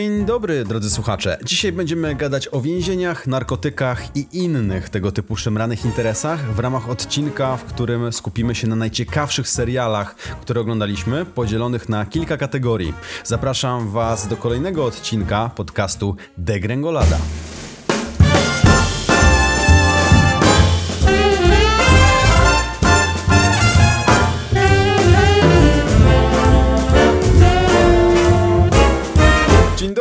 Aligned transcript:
Dzień 0.00 0.24
dobry, 0.24 0.64
drodzy 0.64 0.90
słuchacze. 0.90 1.38
Dzisiaj 1.44 1.72
będziemy 1.72 2.14
gadać 2.14 2.48
o 2.52 2.60
więzieniach, 2.60 3.26
narkotykach 3.26 4.16
i 4.16 4.26
innych 4.32 4.88
tego 4.88 5.12
typu 5.12 5.36
szemranych 5.36 5.84
interesach 5.84 6.54
w 6.54 6.58
ramach 6.58 6.90
odcinka, 6.90 7.56
w 7.56 7.64
którym 7.64 8.12
skupimy 8.12 8.54
się 8.54 8.66
na 8.66 8.76
najciekawszych 8.76 9.48
serialach, 9.48 10.14
które 10.14 10.60
oglądaliśmy, 10.60 11.24
podzielonych 11.24 11.88
na 11.88 12.06
kilka 12.06 12.36
kategorii. 12.36 12.94
Zapraszam 13.24 13.90
Was 13.90 14.28
do 14.28 14.36
kolejnego 14.36 14.84
odcinka 14.84 15.50
podcastu 15.56 16.16
Degrengolada. 16.38 17.18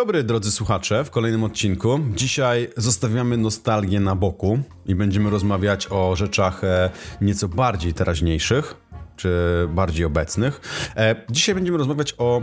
Dobry, 0.09 0.23
drodzy 0.23 0.51
słuchacze, 0.51 1.03
w 1.03 1.09
kolejnym 1.09 1.43
odcinku. 1.43 1.99
Dzisiaj 2.15 2.69
zostawiamy 2.77 3.37
nostalgię 3.37 3.99
na 3.99 4.15
boku 4.15 4.59
i 4.85 4.95
będziemy 4.95 5.29
rozmawiać 5.29 5.87
o 5.91 6.15
rzeczach 6.15 6.63
e, 6.63 6.89
nieco 7.21 7.47
bardziej 7.47 7.93
teraźniejszych 7.93 8.75
czy 9.19 9.67
bardziej 9.69 10.05
obecnych. 10.05 10.61
E, 10.95 11.15
dzisiaj 11.29 11.55
będziemy 11.55 11.77
rozmawiać 11.77 12.15
o 12.17 12.41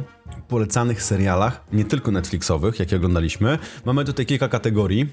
polecanych 0.48 1.02
serialach, 1.02 1.64
nie 1.72 1.84
tylko 1.84 2.10
Netflixowych, 2.10 2.80
jakie 2.80 2.96
oglądaliśmy. 2.96 3.58
Mamy 3.84 4.04
tutaj 4.04 4.26
kilka 4.26 4.48
kategorii, 4.48 5.02
e, 5.02 5.06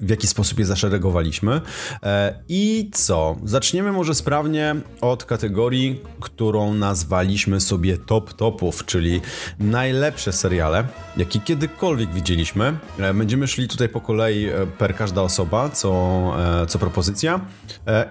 w 0.00 0.06
jaki 0.08 0.26
sposób 0.26 0.58
je 0.58 0.64
zaszeregowaliśmy. 0.64 1.60
E, 2.02 2.42
I 2.48 2.90
co? 2.92 3.36
Zaczniemy 3.44 3.92
może 3.92 4.14
sprawnie 4.14 4.76
od 5.00 5.24
kategorii, 5.24 6.00
którą 6.20 6.74
nazwaliśmy 6.74 7.60
sobie 7.60 7.98
top 7.98 8.32
topów, 8.32 8.84
czyli 8.84 9.20
najlepsze 9.58 10.32
seriale, 10.32 10.84
jakie 11.16 11.40
kiedykolwiek 11.40 12.12
widzieliśmy. 12.12 12.76
Będziemy 13.14 13.46
szli 13.46 13.68
tutaj 13.68 13.88
po 13.88 14.00
kolei 14.00 14.48
per 14.78 14.96
każda 14.96 15.22
osoba, 15.22 15.68
co, 15.68 16.32
co 16.68 16.78
propozycja 16.78 17.40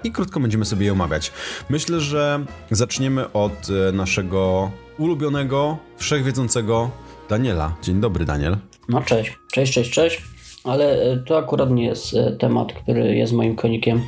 i 0.04 0.12
krótko 0.12 0.40
będziemy 0.40 0.66
sobie 0.66 0.86
je 0.86 0.92
omawiać. 0.92 1.32
Myślę, 1.70 2.00
że 2.00 2.33
zaczniemy 2.72 3.32
od 3.32 3.68
e, 3.70 3.92
naszego 3.92 4.72
ulubionego, 4.98 5.78
wszechwiedzącego 5.98 6.90
Daniela. 7.30 7.76
Dzień 7.82 8.02
dobry, 8.02 8.26
Daniel. 8.26 8.58
No 8.90 9.02
cześć, 9.02 9.38
cześć, 9.52 9.74
cześć, 9.74 9.92
cześć. 9.92 10.22
Ale 10.64 11.02
e, 11.02 11.18
to 11.18 11.38
akurat 11.38 11.72
nie 11.72 11.86
jest 11.86 12.14
e, 12.14 12.32
temat, 12.32 12.74
który 12.74 13.16
jest 13.16 13.34
moim 13.34 13.56
konikiem. 13.56 14.02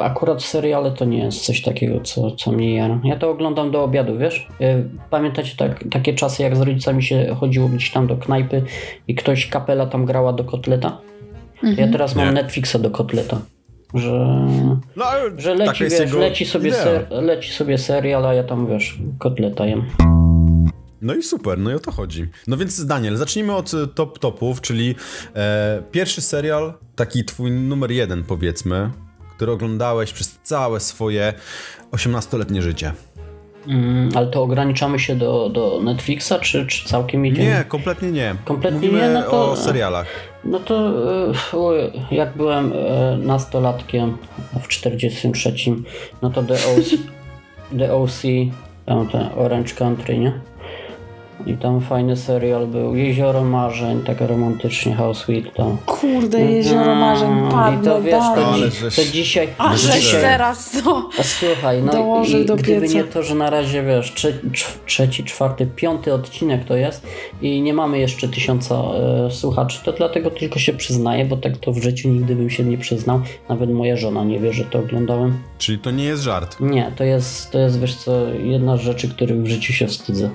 Akurat 0.00 0.42
seriale 0.42 0.90
to 0.90 1.04
nie 1.04 1.18
jest 1.18 1.44
coś 1.44 1.62
takiego, 1.62 2.00
co, 2.00 2.30
co 2.30 2.52
mnie 2.52 2.74
jara. 2.74 3.00
Ja 3.04 3.16
to 3.16 3.30
oglądam 3.30 3.70
do 3.70 3.82
obiadu, 3.82 4.18
wiesz? 4.18 4.48
Pamiętacie 5.10 5.56
tak, 5.56 5.84
takie 5.90 6.14
czasy, 6.14 6.42
jak 6.42 6.56
z 6.56 6.60
rodzicami 6.60 7.02
się 7.02 7.36
chodziło 7.40 7.68
gdzieś 7.68 7.90
tam 7.90 8.06
do 8.06 8.16
knajpy 8.16 8.62
i 9.08 9.14
ktoś 9.14 9.46
kapela 9.46 9.86
tam 9.86 10.04
grała 10.04 10.32
do 10.32 10.44
kotleta? 10.44 11.00
Ja 11.62 11.88
teraz 11.88 12.16
mam 12.16 12.26
Nie. 12.26 12.32
Netflixa 12.32 12.76
do 12.80 12.90
kotleta. 12.90 13.40
Że, 13.96 14.46
No, 14.96 15.04
że 15.36 15.54
leci, 15.54 15.84
wiesz, 15.84 16.12
leci, 16.12 16.46
sobie 16.46 16.72
ser, 16.72 17.06
leci 17.10 17.52
sobie 17.52 17.78
serial, 17.78 18.26
a 18.26 18.34
ja 18.34 18.44
tam, 18.44 18.66
wiesz, 18.66 18.98
kotleta 19.18 19.66
jem. 19.66 19.84
No 21.02 21.14
i 21.14 21.22
super, 21.22 21.58
no 21.58 21.70
i 21.70 21.74
o 21.74 21.78
to 21.78 21.92
chodzi. 21.92 22.26
No 22.46 22.56
więc 22.56 22.86
Daniel, 22.86 23.16
zacznijmy 23.16 23.54
od 23.54 23.74
e, 23.74 23.86
top 23.86 24.18
topów, 24.18 24.60
czyli 24.60 24.94
e, 25.34 25.82
pierwszy 25.90 26.20
serial, 26.20 26.74
taki 26.96 27.24
twój 27.24 27.50
numer 27.50 27.90
jeden 27.90 28.24
powiedzmy, 28.24 28.90
który 29.36 29.52
oglądałeś 29.52 30.12
przez 30.12 30.38
całe 30.42 30.80
swoje 30.80 31.32
18-letnie 31.92 32.62
życie. 32.62 32.92
Mm, 33.68 34.10
ale 34.14 34.26
to 34.26 34.42
ograniczamy 34.42 34.98
się 34.98 35.16
do, 35.16 35.48
do 35.48 35.80
Netflixa, 35.84 36.32
czy, 36.42 36.66
czy 36.66 36.88
całkiem 36.88 37.26
idziemy? 37.26 37.48
Nie, 37.48 37.64
kompletnie 37.68 38.12
nie. 38.12 38.34
Kompletnie 38.44 38.80
Mówimy 38.80 39.08
nie, 39.08 39.08
no 39.08 39.22
to- 39.22 39.50
o 39.52 39.56
serialach. 39.56 40.06
No 40.50 40.60
to 40.60 40.88
e, 41.76 41.90
jak 42.10 42.36
byłem 42.36 42.72
e, 42.72 43.16
nastolatkiem 43.16 44.16
w 44.60 44.68
43, 44.68 45.54
no 46.22 46.30
to 46.30 46.42
The 46.42 46.54
OC, 46.54 46.90
The 47.78 47.94
OC 47.94 48.22
tam 48.86 49.08
ten 49.08 49.28
Orange 49.36 49.74
Country, 49.74 50.18
nie? 50.18 50.40
I 51.46 51.54
tam 51.56 51.80
fajny 51.80 52.16
serial 52.16 52.66
był. 52.66 52.94
Jezioro 52.96 53.44
Marzeń, 53.44 54.02
tak 54.02 54.20
romantycznie, 54.20 54.94
House 54.94 55.18
Sweet 55.18 55.54
tam. 55.54 55.76
Kurde, 55.86 56.40
jezioro 56.40 56.94
marzeń 56.94 57.30
Mm, 57.30 57.80
I 57.82 57.84
to 57.84 58.02
wiesz, 58.02 58.12
to, 58.14 58.34
dalej. 58.36 58.44
Ale 58.54 58.70
żeś- 58.70 58.96
to 58.96 59.02
dzisiaj... 59.12 59.48
A 59.58 59.76
żeś 59.76 60.04
że- 60.04 60.20
teraz 60.20 60.70
to... 60.84 61.08
A 61.20 61.22
słuchaj, 61.22 61.82
no 61.82 62.24
i 62.24 62.44
do 62.44 62.56
gdyby 62.56 62.80
pieca. 62.80 62.94
nie 62.94 63.04
to, 63.04 63.22
że 63.22 63.34
na 63.34 63.50
razie 63.50 63.82
wiesz, 63.82 64.12
trze, 64.14 64.32
trz- 64.32 64.78
trzeci, 64.86 65.24
czwarty, 65.24 65.66
piąty 65.66 66.14
odcinek 66.14 66.64
to 66.64 66.76
jest 66.76 67.06
i 67.42 67.62
nie 67.62 67.74
mamy 67.74 67.98
jeszcze 67.98 68.28
tysiąca 68.28 68.74
e, 69.26 69.30
słuchaczy, 69.30 69.80
to 69.84 69.92
dlatego 69.92 70.30
tylko 70.30 70.58
się 70.58 70.72
przyznaję, 70.72 71.24
bo 71.24 71.36
tak 71.36 71.56
to 71.56 71.72
w 71.72 71.82
życiu 71.82 72.08
nigdy 72.08 72.36
bym 72.36 72.50
się 72.50 72.64
nie 72.64 72.78
przyznał. 72.78 73.20
Nawet 73.48 73.70
moja 73.70 73.96
żona 73.96 74.24
nie 74.24 74.40
wie, 74.40 74.52
że 74.52 74.64
to 74.64 74.78
oglądałem. 74.78 75.38
Czyli 75.58 75.78
to 75.78 75.90
nie 75.90 76.04
jest 76.04 76.22
żart. 76.22 76.56
Nie, 76.60 76.92
to 76.96 77.04
jest, 77.04 77.50
to 77.50 77.58
jest 77.58 77.80
wiesz 77.80 77.94
co, 77.96 78.26
jedna 78.28 78.76
z 78.76 78.80
rzeczy, 78.80 79.08
których 79.08 79.42
w 79.42 79.46
życiu 79.46 79.72
się 79.72 79.86
wstydzę. 79.86 80.30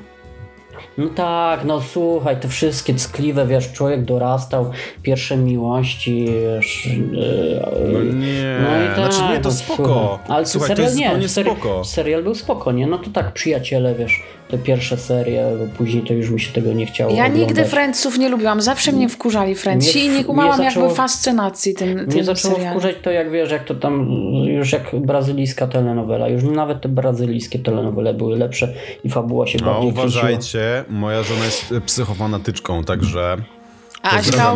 No 1.01 1.09
tak, 1.15 1.65
no 1.65 1.81
słuchaj, 1.81 2.39
te 2.39 2.47
wszystkie 2.47 2.93
ckliwe, 2.93 3.47
wiesz, 3.47 3.71
człowiek 3.71 4.05
dorastał, 4.05 4.71
pierwsze 5.03 5.37
miłości, 5.37 6.25
wiesz... 6.55 6.87
e, 6.87 7.91
No 7.93 8.03
nie, 8.03 8.57
no 8.61 8.83
i 8.83 8.87
tak, 8.87 8.95
znaczy 9.13 9.33
nie, 9.33 9.39
to 9.39 9.49
no 9.49 9.55
spoko. 9.55 9.83
słuchaj. 9.85 10.35
Ale 10.37 10.45
Słuchaj, 10.45 10.69
to 10.69 10.75
serial 10.75 10.85
jest 10.85 10.97
nie, 10.99 11.05
zupełnie 11.05 11.27
seri- 11.27 11.57
spoko. 11.61 11.83
serial 11.83 12.23
był 12.23 12.35
spoko, 12.35 12.71
nie? 12.71 12.87
No 12.87 12.97
to 12.97 13.09
tak, 13.09 13.33
przyjaciele, 13.33 13.95
wiesz, 13.95 14.23
te 14.49 14.57
pierwsze 14.57 14.97
serie, 14.97 15.45
bo 15.59 15.77
później 15.77 16.03
to 16.03 16.13
już 16.13 16.29
mi 16.29 16.39
się 16.39 16.53
tego 16.53 16.73
nie 16.73 16.85
chciało 16.85 17.11
Ja 17.13 17.23
oglądać. 17.25 17.47
nigdy 17.47 17.65
Friendsów 17.65 18.17
nie 18.17 18.29
lubiłam, 18.29 18.61
zawsze 18.61 18.91
mnie 18.91 19.09
wkurzali 19.09 19.55
Friendsi 19.55 19.97
Mnie- 19.97 20.05
i 20.05 20.09
nie 20.09 20.15
mnie 20.15 20.23
kumałam 20.23 20.57
zaczęło- 20.57 20.85
jakby 20.85 20.95
fascynacji 20.95 21.73
tym, 21.73 21.89
Mnie 21.89 22.05
tym 22.07 22.23
zaczęło 22.23 22.53
serialem. 22.53 22.79
wkurzać 22.79 22.95
to, 23.03 23.11
jak 23.11 23.31
wiesz, 23.31 23.51
jak 23.51 23.63
to 23.63 23.75
tam, 23.75 24.07
już 24.45 24.71
jak 24.71 24.95
brazylijska 24.99 25.67
telenowela. 25.67 26.27
Już 26.27 26.43
nawet 26.43 26.81
te 26.81 26.89
brazylijskie 26.89 27.59
telenowele 27.59 28.13
były 28.13 28.37
lepsze 28.37 28.73
i 29.03 29.09
fabuła 29.09 29.47
się 29.47 29.57
No 29.61 29.65
bardziej 29.65 29.93
kręciła. 29.93 30.23
Moja 30.91 31.23
żona 31.23 31.45
jest 31.45 31.73
psychofanatyczką, 31.85 32.83
także... 32.83 33.37
A 34.03 34.09
Aśka, 34.09 34.53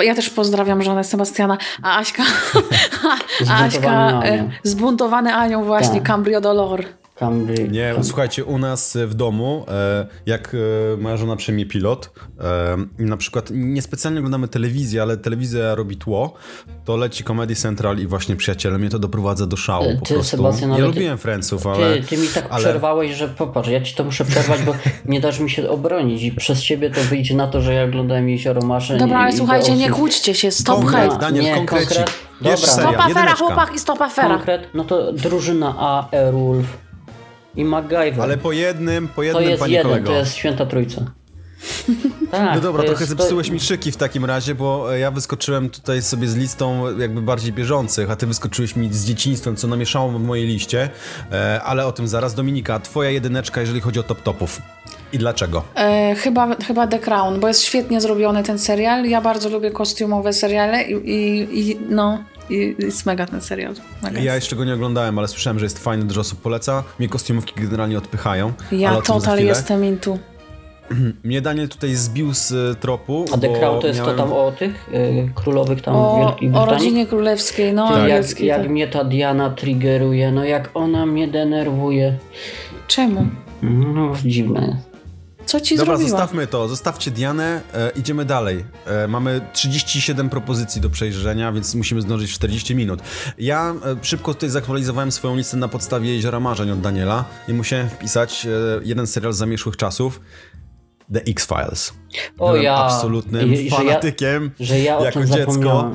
e, 0.00 0.04
ja 0.04 0.14
też 0.14 0.30
pozdrawiam 0.30 0.82
żonę 0.82 1.04
Sebastiana, 1.04 1.58
a 1.82 1.98
Aśka, 1.98 2.22
a 3.50 3.64
Aśka 3.64 3.88
e, 3.88 4.32
Anią. 4.32 4.50
zbuntowany 4.62 5.34
Anią 5.34 5.64
właśnie, 5.64 5.94
Tak. 5.94 6.02
Cambrio 6.02 6.40
Dolor. 6.40 6.84
Cambry, 7.14 7.68
Nie, 7.68 7.92
Cam- 7.94 8.04
słuchajcie, 8.04 8.44
u 8.44 8.58
nas 8.58 8.96
w 9.06 9.14
domu, 9.14 9.64
e, 9.68 10.06
jak 10.26 10.56
e, 10.94 10.96
moja 10.96 11.16
żona 11.16 11.36
przejmie 11.36 11.66
pilot, 11.66 12.10
e, 12.40 12.76
na 12.98 13.16
przykład 13.16 13.48
niespecjalnie 13.52 14.18
oglądamy 14.18 14.48
telewizję, 14.48 15.02
ale 15.02 15.16
telewizja 15.16 15.74
robi 15.74 15.96
tło, 15.96 16.34
to 16.84 16.96
leci 16.96 17.24
Comedy 17.24 17.54
Central 17.54 17.98
i 17.98 18.06
właśnie 18.06 18.36
przyjaciele 18.36 18.78
mnie 18.78 18.90
to 18.90 18.98
doprowadza 18.98 19.46
do 19.46 19.56
szału 19.56 19.84
E, 19.84 19.96
po 19.96 20.06
ty, 20.06 20.14
prostu. 20.14 20.36
Sebastian, 20.36 20.70
ja 20.70 20.76
ale 20.76 20.86
lubiłem 20.86 21.18
Friendsów, 21.18 21.66
ale... 21.66 21.96
Ty, 21.96 22.02
ty 22.08 22.16
mi 22.16 22.28
tak 22.28 22.46
ale- 22.50 22.64
przerwałeś, 22.64 23.12
że 23.16 23.28
popatrz, 23.28 23.68
ja 23.68 23.80
ci 23.80 23.94
to 23.94 24.04
muszę 24.04 24.24
przerwać, 24.24 24.62
bo 24.62 24.74
nie 25.12 25.20
dasz 25.20 25.40
mi 25.40 25.50
się 25.50 25.68
obronić 25.70 26.22
i 26.22 26.32
przez 26.32 26.62
ciebie 26.62 26.90
to 26.90 27.00
wyjdzie 27.00 27.34
na 27.36 27.46
to, 27.46 27.60
że 27.60 27.74
ja 27.74 27.84
oglądałem 27.84 28.28
Jezioro 28.28 28.62
Marzeń. 28.62 28.98
Dobra, 28.98 29.18
ale 29.18 29.32
słuchajcie, 29.36 29.66
The 29.72 29.76
nie 29.76 29.90
kłóćcie 29.90 30.34
się, 30.34 30.50
stop 30.50 30.76
Konkret, 30.76 31.08
hejt. 31.10 31.20
Daniel, 31.20 31.44
Nie, 31.44 31.54
konkret. 31.54 32.04
Dobra. 32.40 32.56
Stop 32.56 32.96
afera, 32.98 33.34
chłopak 33.34 33.74
i 33.74 33.78
stop 33.78 34.00
afera. 34.02 34.34
Konkret, 34.36 34.68
no 34.74 34.84
to 34.84 35.12
drużyna 35.12 35.74
A, 35.78 36.10
Airwolf 36.16 36.66
i 37.56 37.64
MacGyver. 37.64 38.20
Ale 38.20 38.36
po 38.36 38.52
jednym, 38.52 39.08
po 39.08 39.14
to 39.14 39.22
jednym, 39.22 39.44
jest 39.44 39.60
panie 39.60 39.74
jeden, 39.74 39.86
kolego. 39.86 40.06
to 40.06 40.16
jest 40.16 40.34
święta 40.34 40.66
trójca. 40.66 41.00
Tak, 42.30 42.54
No 42.54 42.60
dobra, 42.60 42.82
to 42.82 42.88
trochę 42.88 43.04
jest, 43.04 43.16
zepsułeś 43.18 43.46
to... 43.46 43.52
mi 43.52 43.60
szyki 43.60 43.92
w 43.92 43.96
takim 43.96 44.24
razie, 44.24 44.54
bo 44.54 44.94
e, 44.94 44.98
ja 44.98 45.10
wyskoczyłem 45.10 45.70
tutaj 45.70 46.02
sobie 46.02 46.28
z 46.28 46.36
listą 46.36 46.98
jakby 46.98 47.22
bardziej 47.22 47.52
bieżących, 47.52 48.10
a 48.10 48.16
ty 48.16 48.26
wyskoczyłeś 48.26 48.76
mi 48.76 48.92
z 48.92 49.04
dzieciństwem, 49.04 49.56
co 49.56 49.68
namieszało 49.68 50.10
w 50.10 50.22
mojej 50.22 50.46
liście, 50.46 50.90
e, 51.32 51.62
ale 51.62 51.86
o 51.86 51.92
tym 51.92 52.08
zaraz. 52.08 52.34
Dominika, 52.34 52.80
twoja 52.80 53.10
jedyneczka, 53.10 53.60
jeżeli 53.60 53.80
chodzi 53.80 54.00
o 54.00 54.02
top 54.02 54.22
topów. 54.22 54.62
I 55.12 55.18
dlaczego? 55.18 55.64
E, 55.74 56.14
chyba, 56.14 56.56
chyba 56.56 56.86
The 56.86 56.98
Crown, 56.98 57.40
bo 57.40 57.48
jest 57.48 57.62
świetnie 57.62 58.00
zrobiony 58.00 58.42
ten 58.42 58.58
serial. 58.58 59.04
Ja 59.04 59.20
bardzo 59.20 59.48
lubię 59.48 59.70
kostiumowe 59.70 60.32
seriale 60.32 60.82
i, 60.82 60.92
i, 61.10 61.70
i 61.70 61.78
no, 61.88 62.24
i, 62.50 62.76
jest 62.78 63.06
mega 63.06 63.26
ten 63.26 63.40
serial. 63.40 63.74
Mega 64.02 64.20
Ja 64.20 64.34
jeszcze 64.34 64.56
go 64.56 64.64
nie 64.64 64.74
oglądałem, 64.74 65.18
ale 65.18 65.28
słyszałem, 65.28 65.58
że 65.58 65.66
jest 65.66 65.78
fajny, 65.78 66.04
dużo 66.04 66.20
osób 66.20 66.40
poleca. 66.40 66.84
Mnie 66.98 67.08
kostiumówki 67.08 67.52
generalnie 67.56 67.98
odpychają. 67.98 68.52
Ja 68.72 68.96
o 68.98 69.02
total 69.02 69.38
jestem 69.38 69.84
into. 69.84 70.18
Mnie 71.24 71.40
Daniel 71.40 71.68
tutaj 71.68 71.94
zbił 71.94 72.34
z 72.34 72.52
e, 72.52 72.74
tropu. 72.74 73.24
A 73.34 73.38
The 73.38 73.58
Crown 73.58 73.80
to 73.80 73.86
jest 73.86 74.00
miałem... 74.00 74.16
to 74.16 74.22
tam 74.22 74.32
o 74.32 74.52
tych 74.52 74.88
y, 74.94 75.30
królowych 75.34 75.82
tam 75.82 75.96
O, 75.96 76.18
Wielkiej 76.18 76.48
o 76.48 76.52
Brytanii? 76.52 76.70
rodzinie 76.70 77.06
królewskiej, 77.06 77.72
no 77.72 77.90
jak, 77.90 78.00
angielskiej. 78.00 78.46
jak 78.46 78.60
tak. 78.60 78.70
mnie 78.70 78.88
ta 78.88 79.04
Diana 79.04 79.50
triggeruje, 79.50 80.32
no 80.32 80.44
jak 80.44 80.70
ona 80.74 81.06
mnie 81.06 81.28
denerwuje. 81.28 82.18
Czemu? 82.86 83.26
No 83.62 84.12
dziwne 84.24 84.60
jest. 84.66 84.93
Co 85.46 85.60
ci 85.60 85.76
Dobra, 85.76 85.96
zrobiła? 85.96 86.10
zostawmy 86.18 86.46
to, 86.46 86.68
zostawcie 86.68 87.10
Dianę, 87.10 87.60
e, 87.74 87.90
idziemy 87.90 88.24
dalej. 88.24 88.64
E, 88.86 89.08
mamy 89.08 89.40
37 89.52 90.30
propozycji 90.30 90.80
do 90.80 90.90
przejrzenia, 90.90 91.52
więc 91.52 91.74
musimy 91.74 92.00
zdążyć 92.02 92.30
w 92.30 92.34
40 92.34 92.74
minut. 92.74 93.00
Ja 93.38 93.74
e, 93.86 93.96
szybko 94.04 94.34
tutaj 94.34 94.48
zaktualizowałem 94.50 95.12
swoją 95.12 95.36
listę 95.36 95.56
na 95.56 95.68
podstawie 95.68 96.14
Jeziora 96.14 96.40
Marzeń 96.40 96.70
od 96.70 96.80
Daniela 96.80 97.24
i 97.48 97.52
musiałem 97.54 97.88
wpisać 97.88 98.46
e, 98.46 98.48
jeden 98.84 99.06
serial 99.06 99.32
z 99.32 99.36
zamieszłych 99.36 99.76
czasów. 99.76 100.20
The 101.14 101.20
X-Files. 101.22 101.92
O 102.38 102.46
Byłem 102.48 102.62
ja. 102.62 102.74
absolutnym 102.76 103.54
I- 103.54 103.54
i 103.54 103.56
że 103.56 103.64
ja- 103.64 103.76
fanatykiem 103.76 104.50
Że 104.60 104.80
ja 104.80 104.98
o 104.98 105.04
jako 105.04 105.18
tym 105.20 105.28
dziecko. 105.28 105.90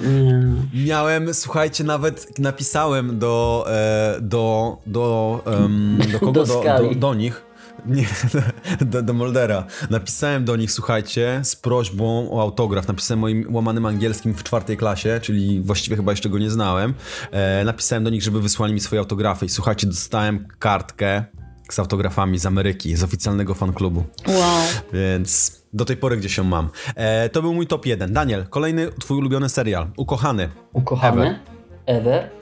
Nie. 0.74 0.86
Miałem, 0.86 1.34
słuchajcie, 1.34 1.84
nawet 1.84 2.40
napisałem 2.40 3.20
do, 3.20 3.66
e, 3.70 4.18
do, 4.22 4.78
do, 4.86 5.42
em, 5.46 5.98
do 6.12 6.20
kogo? 6.26 6.32
Do 6.32 6.46
Do, 6.46 6.64
do, 6.90 6.96
do 6.96 7.14
nich. 7.14 7.42
Nie, 7.86 8.06
do, 8.92 9.02
do 9.02 9.14
Moldera. 9.14 9.64
Napisałem 9.90 10.46
do 10.46 10.56
nich, 10.56 10.72
słuchajcie, 10.72 11.42
z 11.44 11.56
prośbą 11.56 12.32
o 12.32 12.42
autograf. 12.42 12.88
Napisałem 12.88 13.20
moim 13.20 13.56
łamanym 13.56 13.86
angielskim 13.86 14.34
w 14.34 14.44
czwartej 14.44 14.78
klasie, 14.78 15.20
czyli 15.22 15.62
właściwie 15.62 15.96
chyba 15.96 16.12
jeszcze 16.12 16.30
go 16.30 16.38
nie 16.38 16.50
znałem. 16.50 16.94
E, 17.32 17.64
napisałem 17.64 18.04
do 18.04 18.10
nich, 18.10 18.24
żeby 18.24 18.42
wysłali 18.42 18.74
mi 18.74 18.80
swoje 18.80 19.00
autografy 19.00 19.46
i 19.46 19.50
słuchajcie, 19.50 19.88
dostałem 19.88 20.48
kartkę 20.60 21.24
z 21.72 21.80
autografami 21.80 22.40
z 22.40 22.46
Ameryki, 22.46 22.96
z 22.96 23.04
oficjalnego 23.04 23.54
fanklubu. 23.54 24.04
Wow. 24.28 24.62
Więc 24.94 25.60
do 25.74 25.86
tej 25.86 25.98
pory 25.98 26.18
gdzieś 26.18 26.38
ją 26.38 26.44
mam. 26.44 26.70
E, 26.96 27.30
to 27.30 27.42
był 27.42 27.54
mój 27.54 27.68
top 27.68 27.86
1. 27.86 28.14
Daniel, 28.14 28.46
kolejny 28.50 28.92
twój 29.00 29.18
ulubiony 29.18 29.50
serial. 29.50 29.88
Ukochany. 29.98 30.50
Ukochany? 30.74 31.40
Ever? 31.86 32.14
E, 32.14 32.39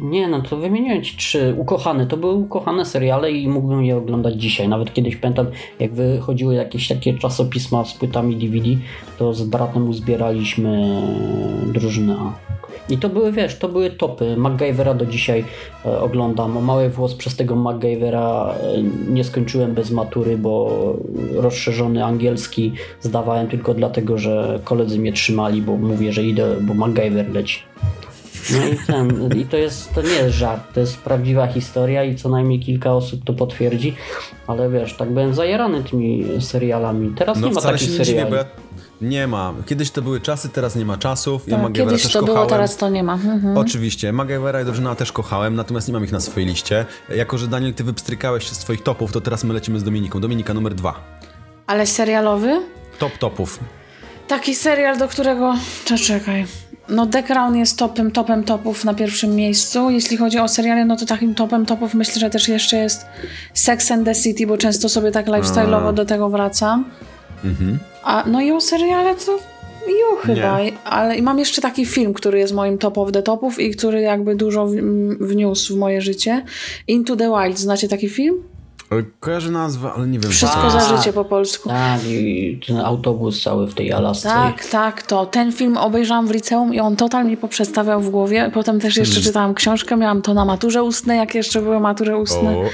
nie 0.00 0.28
no, 0.28 0.42
to 0.42 0.56
wymieniłem 0.56 1.02
ci 1.02 1.16
trzy. 1.16 1.54
Ukochane, 1.58 2.06
to 2.06 2.16
były 2.16 2.34
ukochane 2.34 2.84
seriale 2.84 3.32
i 3.32 3.48
mógłbym 3.48 3.84
je 3.84 3.96
oglądać 3.96 4.34
dzisiaj. 4.34 4.68
Nawet 4.68 4.94
kiedyś 4.94 5.16
pamiętam, 5.16 5.46
jak 5.80 5.94
wychodziły 5.94 6.54
jakieś 6.54 6.88
takie 6.88 7.18
czasopisma 7.18 7.84
z 7.84 7.94
płytami 7.94 8.36
DVD, 8.36 8.68
to 9.18 9.34
z 9.34 9.42
bratem 9.42 9.88
uzbieraliśmy 9.88 11.02
drużynę 11.66 12.16
A. 12.18 12.56
I 12.88 12.98
to 12.98 13.08
były, 13.08 13.32
wiesz, 13.32 13.58
to 13.58 13.68
były 13.68 13.90
topy. 13.90 14.36
MacGyvera 14.36 14.94
do 14.94 15.06
dzisiaj 15.06 15.44
e, 15.84 16.00
oglądam. 16.00 16.64
Mały 16.64 16.88
włos 16.88 17.14
przez 17.14 17.36
tego 17.36 17.56
MacGyvera 17.56 18.54
e, 18.54 18.82
nie 19.12 19.24
skończyłem 19.24 19.74
bez 19.74 19.90
matury, 19.90 20.38
bo 20.38 20.70
rozszerzony 21.34 22.04
angielski 22.04 22.72
zdawałem 23.00 23.48
tylko 23.48 23.74
dlatego, 23.74 24.18
że 24.18 24.60
koledzy 24.64 24.98
mnie 24.98 25.12
trzymali, 25.12 25.62
bo 25.62 25.76
mówię, 25.76 26.12
że 26.12 26.24
idę, 26.24 26.56
bo 26.60 26.74
MacGyver 26.74 27.30
leci. 27.34 27.62
No 28.50 28.66
i 28.66 28.76
ten, 28.86 29.32
i 29.40 29.46
to 29.46 29.56
jest, 29.56 29.94
to 29.94 30.02
nie 30.02 30.08
jest 30.08 30.34
żart, 30.36 30.62
to 30.74 30.80
jest 30.80 30.96
prawdziwa 30.98 31.46
historia 31.46 32.04
i 32.04 32.16
co 32.16 32.28
najmniej 32.28 32.60
kilka 32.60 32.92
osób 32.94 33.24
to 33.24 33.32
potwierdzi, 33.32 33.96
ale 34.46 34.70
wiesz, 34.70 34.94
tak 34.96 35.10
byłem 35.10 35.34
zajarany 35.34 35.84
tymi 35.84 36.24
serialami. 36.40 37.14
Teraz 37.18 37.38
No 37.38 37.48
nie 37.48 37.54
ma 37.54 37.60
takich 37.60 37.88
dziwię, 37.90 38.04
seriali. 38.04 38.30
bo 38.30 38.36
ja... 38.36 38.44
Nie 39.00 39.26
ma. 39.26 39.54
Kiedyś 39.66 39.90
to 39.90 40.02
były 40.02 40.20
czasy, 40.20 40.48
teraz 40.48 40.76
nie 40.76 40.84
ma 40.84 40.96
czasów. 40.96 41.48
Ja 41.48 41.54
Tak, 41.56 41.62
MacGyvera 41.62 41.90
kiedyś 41.90 42.02
też 42.02 42.12
to 42.12 42.20
kochałem. 42.20 42.36
było, 42.40 42.50
teraz 42.50 42.76
to 42.76 42.88
nie 42.88 43.02
ma. 43.02 43.12
Mhm. 43.14 43.56
Oczywiście, 43.56 44.12
MacGyvera 44.12 44.62
i 44.62 44.64
drużyna 44.64 44.94
też 44.94 45.12
kochałem, 45.12 45.54
natomiast 45.54 45.88
nie 45.88 45.94
mam 45.94 46.04
ich 46.04 46.12
na 46.12 46.20
swojej 46.20 46.48
liście. 46.48 46.84
Jako, 47.16 47.38
że 47.38 47.46
Daniel, 47.48 47.74
ty 47.74 47.84
wypstrykałeś 47.84 48.48
się 48.48 48.54
z 48.54 48.58
twoich 48.58 48.82
topów, 48.82 49.12
to 49.12 49.20
teraz 49.20 49.44
my 49.44 49.54
lecimy 49.54 49.80
z 49.80 49.84
Dominiką. 49.84 50.20
Dominika 50.20 50.54
numer 50.54 50.74
dwa. 50.74 51.00
Ale 51.66 51.86
serialowy? 51.86 52.60
Top 52.98 53.18
topów. 53.18 53.58
Taki 54.28 54.54
serial, 54.54 54.98
do 54.98 55.08
którego... 55.08 55.54
Cze- 55.84 55.98
Czekaj. 55.98 56.46
No 56.88 57.06
The 57.06 57.22
Crown 57.22 57.56
jest 57.56 57.78
topem, 57.78 58.10
topem 58.10 58.44
topów 58.44 58.84
na 58.84 58.94
pierwszym 58.94 59.34
miejscu. 59.34 59.90
Jeśli 59.90 60.16
chodzi 60.16 60.38
o 60.38 60.48
seriale, 60.48 60.84
no 60.84 60.96
to 60.96 61.06
takim 61.06 61.34
topem 61.34 61.66
topów 61.66 61.94
myślę, 61.94 62.20
że 62.20 62.30
też 62.30 62.48
jeszcze 62.48 62.76
jest 62.76 63.06
Sex 63.54 63.90
and 63.90 64.04
the 64.04 64.14
City, 64.14 64.46
bo 64.46 64.58
często 64.58 64.88
sobie 64.88 65.10
tak 65.10 65.26
lifestyle'owo 65.26 65.94
do 65.94 66.04
tego 66.04 66.28
wracam. 66.28 66.84
Mhm. 67.44 67.78
A 68.02 68.24
no 68.26 68.40
i 68.40 68.52
o 68.52 68.60
seriale 68.60 69.14
to 69.14 69.38
ju 69.88 70.16
chyba, 70.22 70.58
ale 70.84 71.16
i 71.16 71.22
mam 71.22 71.38
jeszcze 71.38 71.62
taki 71.62 71.86
film, 71.86 72.14
który 72.14 72.38
jest 72.38 72.54
moim 72.54 72.78
top 72.78 72.98
of 72.98 73.12
the 73.12 73.22
topów 73.22 73.60
i 73.60 73.70
który 73.70 74.00
jakby 74.00 74.36
dużo 74.36 74.66
wniósł 75.20 75.76
w 75.76 75.78
moje 75.78 76.00
życie. 76.00 76.42
Into 76.88 77.16
the 77.16 77.30
Wild, 77.30 77.58
znacie 77.58 77.88
taki 77.88 78.08
film? 78.08 78.42
Kojarzę 79.20 79.50
nazwę, 79.50 79.92
ale 79.92 80.06
nie 80.06 80.18
wiem. 80.18 80.30
Wszystko 80.30 80.70
za 80.70 80.96
życie 80.96 81.12
po 81.12 81.24
polsku. 81.24 81.68
Tak, 81.68 82.00
i 82.04 82.60
ten 82.66 82.76
autobus 82.80 83.42
cały 83.42 83.66
w 83.66 83.74
tej 83.74 83.92
Alasce. 83.92 84.28
Tak, 84.28 84.64
tak, 84.64 85.02
to. 85.02 85.26
Ten 85.26 85.52
film 85.52 85.76
obejrzałam 85.76 86.26
w 86.26 86.30
liceum 86.30 86.74
i 86.74 86.80
on 86.80 86.96
totalnie 86.96 87.30
mi 87.30 87.36
poprzestawiał 87.36 88.00
w 88.00 88.10
głowie. 88.10 88.50
Potem 88.54 88.80
też 88.80 88.96
jeszcze 88.96 89.20
czytałam 89.20 89.54
książkę, 89.54 89.96
miałam 89.96 90.22
to 90.22 90.34
na 90.34 90.44
maturze 90.44 90.82
ustnej, 90.82 91.18
jak 91.18 91.34
jeszcze 91.34 91.62
były 91.62 91.80
matury 91.80 92.16
ustne. 92.16 92.58
O. 92.58 92.64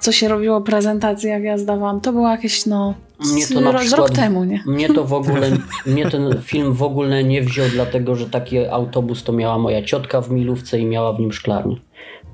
Co 0.00 0.12
się 0.12 0.28
robiło, 0.28 0.60
prezentacje, 0.60 1.30
jak 1.30 1.42
ja 1.42 1.58
zdawałam. 1.58 2.00
To 2.00 2.12
było 2.12 2.28
jakieś, 2.28 2.66
no, 2.66 2.94
Mnie 3.32 3.46
to 3.46 3.60
na 3.60 3.74
przykład, 3.74 4.00
rok 4.00 4.10
temu, 4.10 4.44
nie? 4.44 4.62
Mnie 4.66 4.88
to 4.88 5.04
w 5.04 5.12
ogóle, 5.12 5.50
mnie 5.86 6.10
ten 6.10 6.42
film 6.42 6.72
w 6.72 6.82
ogóle 6.82 7.24
nie 7.24 7.42
wziął, 7.42 7.66
dlatego 7.68 8.14
że 8.16 8.30
taki 8.30 8.66
autobus 8.66 9.24
to 9.24 9.32
miała 9.32 9.58
moja 9.58 9.82
ciotka 9.82 10.20
w 10.20 10.30
Milówce 10.30 10.78
i 10.78 10.86
miała 10.86 11.12
w 11.12 11.20
nim 11.20 11.32
szklarnię. 11.32 11.76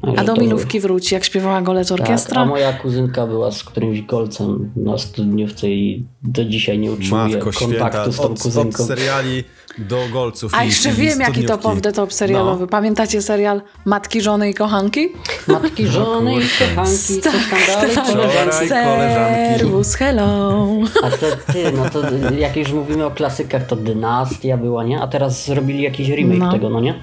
Także 0.02 0.20
A 0.20 0.24
do 0.24 0.34
to- 0.34 0.40
Milówki 0.40 0.80
wróci, 0.80 1.14
jak 1.14 1.24
śpiewała 1.24 1.62
Golec 1.62 1.88
Tak, 1.88 2.00
Orkiestra. 2.00 2.42
a 2.42 2.44
moja 2.46 2.72
kuzynka 2.72 3.26
była 3.26 3.50
z 3.52 3.64
którymś 3.64 4.02
golcem 4.02 4.70
na 4.76 4.98
studniówce 4.98 5.68
i 5.70 6.04
do 6.22 6.44
dzisiaj 6.44 6.78
nie 6.78 6.92
utrzymuje 6.92 7.36
Matko 7.36 7.52
święta, 7.52 7.78
kontaktu 7.78 8.12
z 8.12 8.16
tą 8.16 8.22
od, 8.22 8.30
od 8.32 8.38
kuzynką. 8.42 8.84
seriali 8.84 9.44
do 9.78 9.98
golców 10.12 10.54
A 10.54 10.64
i 10.64 10.66
jeszcze 10.66 10.88
i 10.88 10.92
wiem, 10.92 11.20
jaki 11.20 11.32
top 11.44 11.60
studniówki. 11.60 11.66
of 11.68 11.80
the 11.82 11.92
top 11.92 12.12
serialowy. 12.12 12.60
No. 12.60 12.66
Pamiętacie 12.66 13.22
serial 13.22 13.62
Matki, 13.84 14.20
Żony 14.20 14.50
i 14.50 14.54
Kochanki? 14.54 15.08
Matki, 15.48 15.86
żony 15.86 16.34
i 16.34 16.40
kochanki, 16.58 16.92
coś 16.92 17.20
tam 17.22 17.32
dalej, 17.76 17.96
koleżanki. 18.06 18.68
Koleżanki. 18.68 19.58
Serwus, 19.58 19.94
hello. 19.94 20.66
A 21.02 21.10
te, 21.10 21.36
ty, 21.52 21.72
no 21.72 21.90
to 21.90 22.00
jak 22.38 22.56
już 22.56 22.72
mówimy 22.72 23.06
o 23.06 23.10
klasykach, 23.10 23.66
to 23.66 23.76
Dynastia 23.76 24.56
była, 24.56 24.84
nie? 24.84 25.00
A 25.00 25.06
teraz 25.08 25.46
zrobili 25.46 25.82
jakiś 25.82 26.08
remake 26.08 26.38
No. 26.38 26.52
tego, 26.52 26.70
no 26.70 26.80
nie? 26.80 26.94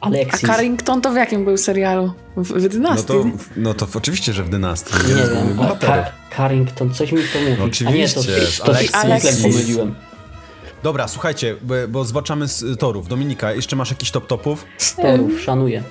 A 0.00 0.06
Alexis. 0.06 0.40
Carrington 0.48 1.00
to 1.00 1.12
w 1.12 1.16
jakim 1.16 1.44
był 1.44 1.56
serialu? 1.56 2.12
W, 2.36 2.48
w 2.52 2.62
No 2.62 2.68
Dynastii. 2.68 3.06
to, 3.06 3.24
no 3.56 3.74
to 3.74 3.86
oczywiście, 3.94 4.32
że 4.32 4.44
w 4.44 4.48
dynastii. 4.48 4.94
Nie 5.08 5.12
Jest 5.14 5.32
wiem, 5.34 5.60
a. 5.60 5.64
Car- 5.74 6.04
Carrington, 6.36 6.94
coś 6.94 7.12
mi 7.12 7.18
to 7.32 7.38
mówi. 7.40 7.56
No 7.58 7.88
A 7.88 7.92
nie, 7.92 8.08
to, 8.08 8.20
oczywiście, 8.20 8.58
to, 8.58 8.64
to 8.64 8.72
Alexis. 8.72 8.94
Alexis. 8.94 9.42
pomyliłem. 9.42 9.94
Dobra, 10.82 11.08
słuchajcie, 11.08 11.56
bo, 11.62 11.74
bo 11.88 12.04
zbaczamy 12.04 12.48
z 12.48 12.78
torów. 12.78 13.08
Dominika, 13.08 13.52
jeszcze 13.52 13.76
masz 13.76 13.90
jakiś 13.90 14.10
top 14.10 14.26
topów? 14.26 14.64
Sterów, 14.78 15.40
szanuję. 15.40 15.82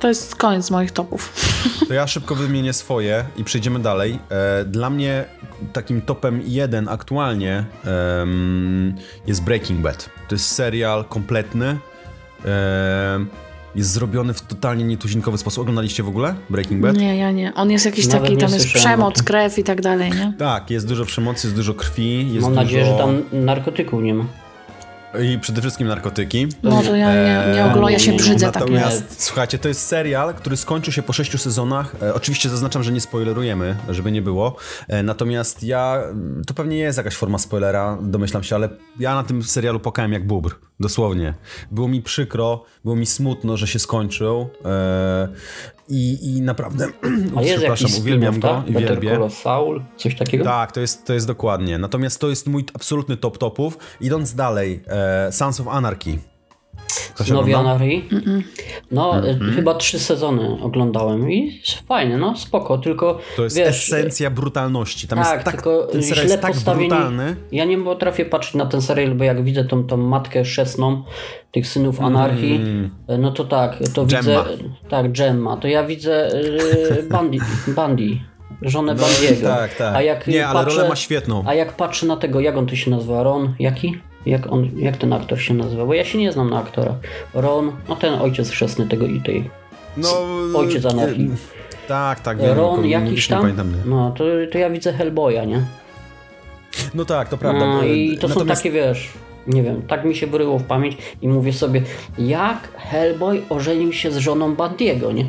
To 0.00 0.08
jest 0.08 0.34
koniec 0.36 0.70
moich 0.70 0.90
topów. 0.92 1.32
To 1.88 1.94
ja 1.94 2.06
szybko 2.06 2.34
wymienię 2.34 2.72
swoje 2.72 3.24
i 3.36 3.44
przejdziemy 3.44 3.78
dalej. 3.78 4.18
E, 4.30 4.64
Dla 4.64 4.90
mnie 4.90 5.24
takim 5.72 6.00
topem 6.02 6.42
jeden 6.46 6.88
aktualnie 6.88 7.64
jest 9.26 9.42
Breaking 9.42 9.80
Bad. 9.80 10.10
To 10.28 10.34
jest 10.34 10.46
serial 10.48 11.04
kompletny. 11.04 11.78
Jest 13.74 13.90
zrobiony 13.90 14.34
w 14.34 14.40
totalnie 14.40 14.84
nietuzinkowy 14.84 15.38
sposób. 15.38 15.62
Oglądaliście 15.62 16.02
w 16.02 16.08
ogóle 16.08 16.34
Breaking 16.50 16.82
Bad? 16.82 16.96
Nie, 16.96 17.16
ja 17.16 17.30
nie. 17.30 17.54
On 17.54 17.70
jest 17.70 17.86
jakiś 17.86 18.06
Nawet 18.06 18.22
taki, 18.22 18.36
tam 18.36 18.52
jest 18.52 18.66
przemoc, 18.66 19.22
krew 19.22 19.58
i 19.58 19.64
tak 19.64 19.80
dalej, 19.80 20.10
nie? 20.10 20.32
Tak, 20.38 20.70
jest 20.70 20.88
dużo 20.88 21.04
przemocy, 21.04 21.46
jest 21.46 21.56
dużo 21.56 21.74
krwi, 21.74 22.32
jest 22.34 22.42
Mam 22.42 22.50
dużo... 22.50 22.64
nadzieję, 22.64 22.84
że 22.84 22.94
tam 22.94 23.22
narkotyków 23.32 24.02
nie 24.02 24.14
ma. 24.14 24.24
I 25.20 25.38
przede 25.38 25.60
wszystkim 25.60 25.88
narkotyki. 25.88 26.46
No 26.62 26.82
to 26.82 26.96
ja 26.96 27.14
nie, 27.14 27.54
nie 27.54 27.64
oglądam, 27.64 27.92
ja 27.92 27.98
się 27.98 28.12
brzydzę 28.12 28.52
takim. 28.52 28.74
Natomiast 28.74 29.22
słuchajcie, 29.24 29.58
to 29.58 29.68
jest 29.68 29.86
serial, 29.86 30.34
który 30.34 30.56
skończył 30.56 30.92
się 30.92 31.02
po 31.02 31.12
sześciu 31.12 31.38
sezonach. 31.38 31.94
E, 32.02 32.14
oczywiście 32.14 32.48
zaznaczam, 32.48 32.82
że 32.82 32.92
nie 32.92 33.00
spoilerujemy, 33.00 33.76
żeby 33.88 34.12
nie 34.12 34.22
było. 34.22 34.56
E, 34.88 35.02
natomiast 35.02 35.62
ja, 35.62 36.02
to 36.46 36.54
pewnie 36.54 36.76
jest 36.78 36.98
jakaś 36.98 37.14
forma 37.14 37.38
spoilera, 37.38 37.98
domyślam 38.02 38.42
się, 38.42 38.56
ale 38.56 38.68
ja 38.98 39.14
na 39.14 39.22
tym 39.22 39.42
serialu 39.42 39.80
płakałem 39.80 40.12
jak 40.12 40.26
bubr. 40.26 40.67
Dosłownie. 40.80 41.34
Było 41.70 41.88
mi 41.88 42.02
przykro, 42.02 42.64
było 42.84 42.96
mi 42.96 43.06
smutno, 43.06 43.56
że 43.56 43.66
się 43.66 43.78
skończył. 43.78 44.48
E, 44.64 45.28
i, 45.88 46.36
I 46.36 46.42
naprawdę, 46.42 46.86
A 47.36 47.42
jest 47.42 47.56
przepraszam, 47.56 47.90
uwielbiam 48.00 48.40
go 48.40 48.48
tak? 48.48 48.68
i 48.68 48.72
wielbię. 48.72 49.30
Saul, 49.30 49.82
coś 49.96 50.16
takiego? 50.16 50.44
Tak, 50.44 50.72
to 50.72 50.80
jest, 50.80 51.06
to 51.06 51.14
jest 51.14 51.26
dokładnie. 51.26 51.78
Natomiast 51.78 52.20
to 52.20 52.28
jest 52.28 52.46
mój 52.46 52.64
absolutny 52.74 53.16
top 53.16 53.38
topów. 53.38 53.78
Idąc 54.00 54.34
dalej, 54.34 54.82
e, 54.86 55.32
Sons 55.32 55.60
of 55.60 55.68
Anarchy. 55.68 56.18
Ktoś 57.18 57.30
Nowi 57.30 57.54
oglądał? 57.54 57.74
Anarchy? 57.76 58.02
No, 58.90 59.16
Mhm. 59.16 59.48
y, 59.48 59.52
chyba 59.52 59.74
trzy 59.74 59.98
sezony 59.98 60.56
oglądałem 60.62 61.32
i 61.32 61.60
fajne, 61.88 62.16
no 62.18 62.36
spoko, 62.36 62.78
tylko 62.78 63.18
To 63.36 63.44
jest 63.44 63.56
wiesz, 63.56 63.68
esencja 63.68 64.30
brutalności. 64.30 65.08
Tam 65.08 65.18
tak, 65.18 65.32
jest 65.34 65.44
tak, 65.44 65.54
tylko 65.54 65.86
ten 65.86 66.02
serial 66.02 66.16
źle 66.16 66.24
jest 66.32 66.42
tak 66.42 66.52
postawieni. 66.52 66.88
brutalny. 66.88 67.36
Ja 67.52 67.64
nie 67.64 67.78
potrafię 67.78 68.24
patrzeć 68.24 68.54
na 68.54 68.66
ten 68.66 68.82
serial, 68.82 69.14
bo 69.14 69.24
jak 69.24 69.44
widzę 69.44 69.64
tą, 69.64 69.84
tą 69.84 69.96
matkę 69.96 70.44
szesną 70.44 71.02
tych 71.52 71.66
synów 71.66 72.00
anarchii, 72.00 72.56
Mm. 72.56 72.90
no 73.18 73.30
to 73.32 73.44
tak, 73.44 73.78
to 73.94 74.06
Gemma. 74.06 74.20
widzę. 74.44 74.44
Tak, 74.88 75.12
Gemma. 75.12 75.56
To 75.56 75.68
ja 75.68 75.84
widzę 75.86 76.28
y, 76.34 77.02
Bundy, 77.10 77.38
Bundy, 77.68 78.18
żonę 78.62 78.94
No, 78.94 79.02
Bundy'ego. 79.02 79.42
tak, 79.42 79.74
tak. 79.74 79.94
A 79.96 80.02
jak 80.02 80.26
Nie, 80.26 80.46
ale 80.48 80.60
patrzę, 80.64 80.76
rolę 80.76 80.88
ma 80.88 80.96
świetną. 80.96 81.42
A 81.46 81.54
jak 81.54 81.72
patrzę 81.72 82.06
na 82.06 82.16
tego, 82.16 82.40
jak 82.40 82.56
on 82.56 82.66
to 82.66 82.76
się 82.76 82.90
nazywa? 82.90 83.22
Ron? 83.22 83.54
Jaki? 83.58 84.00
Jak, 84.28 84.52
on, 84.52 84.70
jak 84.76 84.96
ten 84.96 85.12
aktor 85.12 85.40
się 85.40 85.54
nazywa? 85.54 85.86
Bo 85.86 85.94
ja 85.94 86.04
się 86.04 86.18
nie 86.18 86.32
znam 86.32 86.50
na 86.50 86.58
aktora. 86.58 86.94
Ron, 87.34 87.72
no 87.88 87.96
ten 87.96 88.14
ojciec 88.14 88.50
chrzestny 88.50 88.86
tego 88.86 89.06
i 89.06 89.20
tej. 89.20 89.50
No, 89.96 90.08
Ojciec 90.58 90.84
e, 90.84 90.88
anarchii. 90.88 91.30
Tak, 91.88 92.20
tak, 92.20 92.38
wiem. 92.38 92.56
Ron 92.56 92.86
jakiś 92.86 93.28
tam? 93.28 93.40
pamiętam. 93.40 93.72
No, 93.86 94.10
to, 94.10 94.24
to 94.52 94.58
ja 94.58 94.70
widzę 94.70 94.92
Hellboya, 94.92 95.44
nie? 95.46 95.62
No 96.94 97.04
tak, 97.04 97.28
to 97.28 97.38
prawda. 97.38 97.66
No, 97.66 97.84
I 97.84 98.18
to 98.18 98.28
są 98.28 98.34
natomiast- 98.34 98.62
takie, 98.62 98.70
wiesz, 98.70 99.12
nie 99.46 99.62
wiem, 99.62 99.82
tak 99.82 100.04
mi 100.04 100.16
się 100.16 100.26
bryło 100.26 100.58
w 100.58 100.64
pamięć 100.64 100.96
i 101.22 101.28
mówię 101.28 101.52
sobie, 101.52 101.82
jak 102.18 102.68
Hellboy 102.76 103.42
ożenił 103.48 103.92
się 103.92 104.10
z 104.10 104.16
żoną 104.16 104.54
Bandiego, 104.54 105.12
nie? 105.12 105.24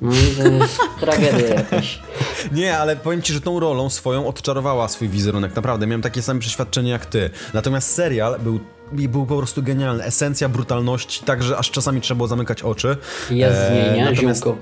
No 0.00 0.12
i 0.12 0.16
jest 0.60 0.78
tragedia 1.00 1.54
jakaś. 1.54 1.98
Nie, 2.52 2.78
ale 2.78 2.96
powiem 2.96 3.22
ci, 3.22 3.32
że 3.32 3.40
tą 3.40 3.60
rolą 3.60 3.90
swoją 3.90 4.26
odczarowała 4.26 4.88
swój 4.88 5.08
wizerunek. 5.08 5.56
Naprawdę, 5.56 5.86
miałem 5.86 6.02
takie 6.02 6.22
same 6.22 6.40
przeświadczenie 6.40 6.90
jak 6.90 7.06
ty. 7.06 7.30
Natomiast 7.54 7.90
serial 7.94 8.38
był, 8.40 8.60
był 8.92 9.26
po 9.26 9.36
prostu 9.36 9.62
genialny. 9.62 10.04
Esencja 10.04 10.48
brutalności, 10.48 11.24
tak, 11.24 11.42
że 11.42 11.58
aż 11.58 11.70
czasami 11.70 12.00
trzeba 12.00 12.16
było 12.16 12.28
zamykać 12.28 12.62
oczy. 12.62 12.96
Niej, 13.30 13.92
nie? 13.98 14.04
natomiast- 14.04 14.44
Ziółko. 14.44 14.58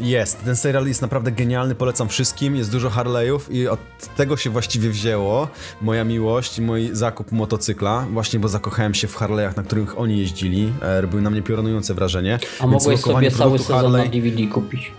Jest, 0.00 0.44
ten 0.44 0.56
serial 0.56 0.86
jest 0.86 1.02
naprawdę 1.02 1.32
genialny, 1.32 1.74
polecam 1.74 2.08
wszystkim, 2.08 2.56
jest 2.56 2.72
dużo 2.72 2.88
Harley'ów 2.90 3.40
i 3.50 3.68
od 3.68 3.80
tego 4.16 4.36
się 4.36 4.50
właściwie 4.50 4.90
wzięło 4.90 5.48
moja 5.80 6.04
miłość 6.04 6.58
i 6.58 6.62
mój 6.62 6.90
zakup 6.92 7.32
motocykla, 7.32 8.06
właśnie 8.12 8.38
bo 8.38 8.48
zakochałem 8.48 8.94
się 8.94 9.08
w 9.08 9.16
Harley'ach, 9.16 9.56
na 9.56 9.62
których 9.62 9.98
oni 9.98 10.18
jeździli, 10.18 10.72
e, 10.82 11.00
robiły 11.00 11.22
na 11.22 11.30
mnie 11.30 11.42
piorunujące 11.42 11.94
wrażenie. 11.94 12.38
A 12.60 12.66
Więc 12.68 12.72
mogłeś 12.82 13.00
sobie 13.00 13.30
cały 13.30 13.58
sezon 13.58 13.92
na 13.92 13.98
Harley- 13.98 14.10
DVD 14.10 14.46
kupić. 14.46 14.92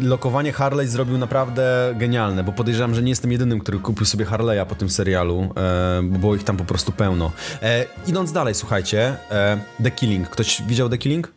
Lokowanie 0.00 0.52
Harley 0.52 0.88
zrobił 0.88 1.18
naprawdę 1.18 1.94
genialne, 1.96 2.44
bo 2.44 2.52
podejrzewam, 2.52 2.94
że 2.94 3.02
nie 3.02 3.08
jestem 3.10 3.32
jedynym, 3.32 3.58
który 3.60 3.78
kupił 3.78 4.06
sobie 4.06 4.24
Harley'a 4.24 4.66
po 4.66 4.74
tym 4.74 4.90
serialu, 4.90 5.48
e, 5.56 6.00
bo 6.02 6.18
było 6.18 6.34
ich 6.34 6.44
tam 6.44 6.56
po 6.56 6.64
prostu 6.64 6.92
pełno. 6.92 7.32
E, 7.62 7.84
idąc 8.06 8.32
dalej, 8.32 8.54
słuchajcie, 8.54 9.16
e, 9.30 9.58
The 9.82 9.90
Killing. 9.90 10.28
Ktoś 10.28 10.62
widział 10.66 10.88
The 10.88 10.98
Killing? 10.98 11.32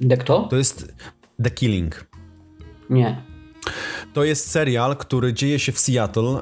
De 0.00 0.16
kto? 0.16 0.46
To 0.50 0.56
jest 0.56 0.94
The 1.42 1.50
Killing. 1.50 2.06
Nie. 2.90 3.34
To 4.12 4.24
jest 4.24 4.50
serial, 4.50 4.96
który 4.96 5.32
dzieje 5.32 5.58
się 5.58 5.72
w 5.72 5.78
Seattle, 5.78 6.22
e, 6.22 6.40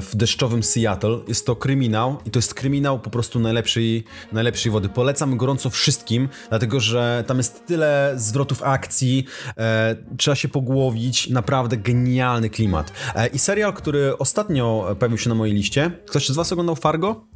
w 0.00 0.10
deszczowym 0.14 0.62
Seattle. 0.62 1.18
Jest 1.28 1.46
to 1.46 1.56
kryminał 1.56 2.18
i 2.26 2.30
to 2.30 2.38
jest 2.38 2.54
kryminał 2.54 2.98
po 2.98 3.10
prostu 3.10 3.40
najlepszej, 3.40 4.04
najlepszej 4.32 4.72
wody. 4.72 4.88
Polecam 4.88 5.36
gorąco 5.36 5.70
wszystkim, 5.70 6.28
dlatego 6.48 6.80
że 6.80 7.24
tam 7.26 7.36
jest 7.36 7.66
tyle 7.66 8.12
zwrotów 8.16 8.62
akcji, 8.62 9.26
e, 9.56 9.96
trzeba 10.16 10.34
się 10.34 10.48
pogłowić, 10.48 11.30
naprawdę 11.30 11.76
genialny 11.76 12.50
klimat. 12.50 12.92
E, 13.14 13.26
I 13.26 13.38
serial, 13.38 13.72
który 13.72 14.18
ostatnio 14.18 14.96
pojawił 14.98 15.18
się 15.18 15.28
na 15.28 15.34
mojej 15.34 15.54
liście. 15.54 15.90
Ktoś 16.06 16.28
z 16.28 16.34
was 16.34 16.52
oglądał 16.52 16.76
Fargo? 16.76 17.26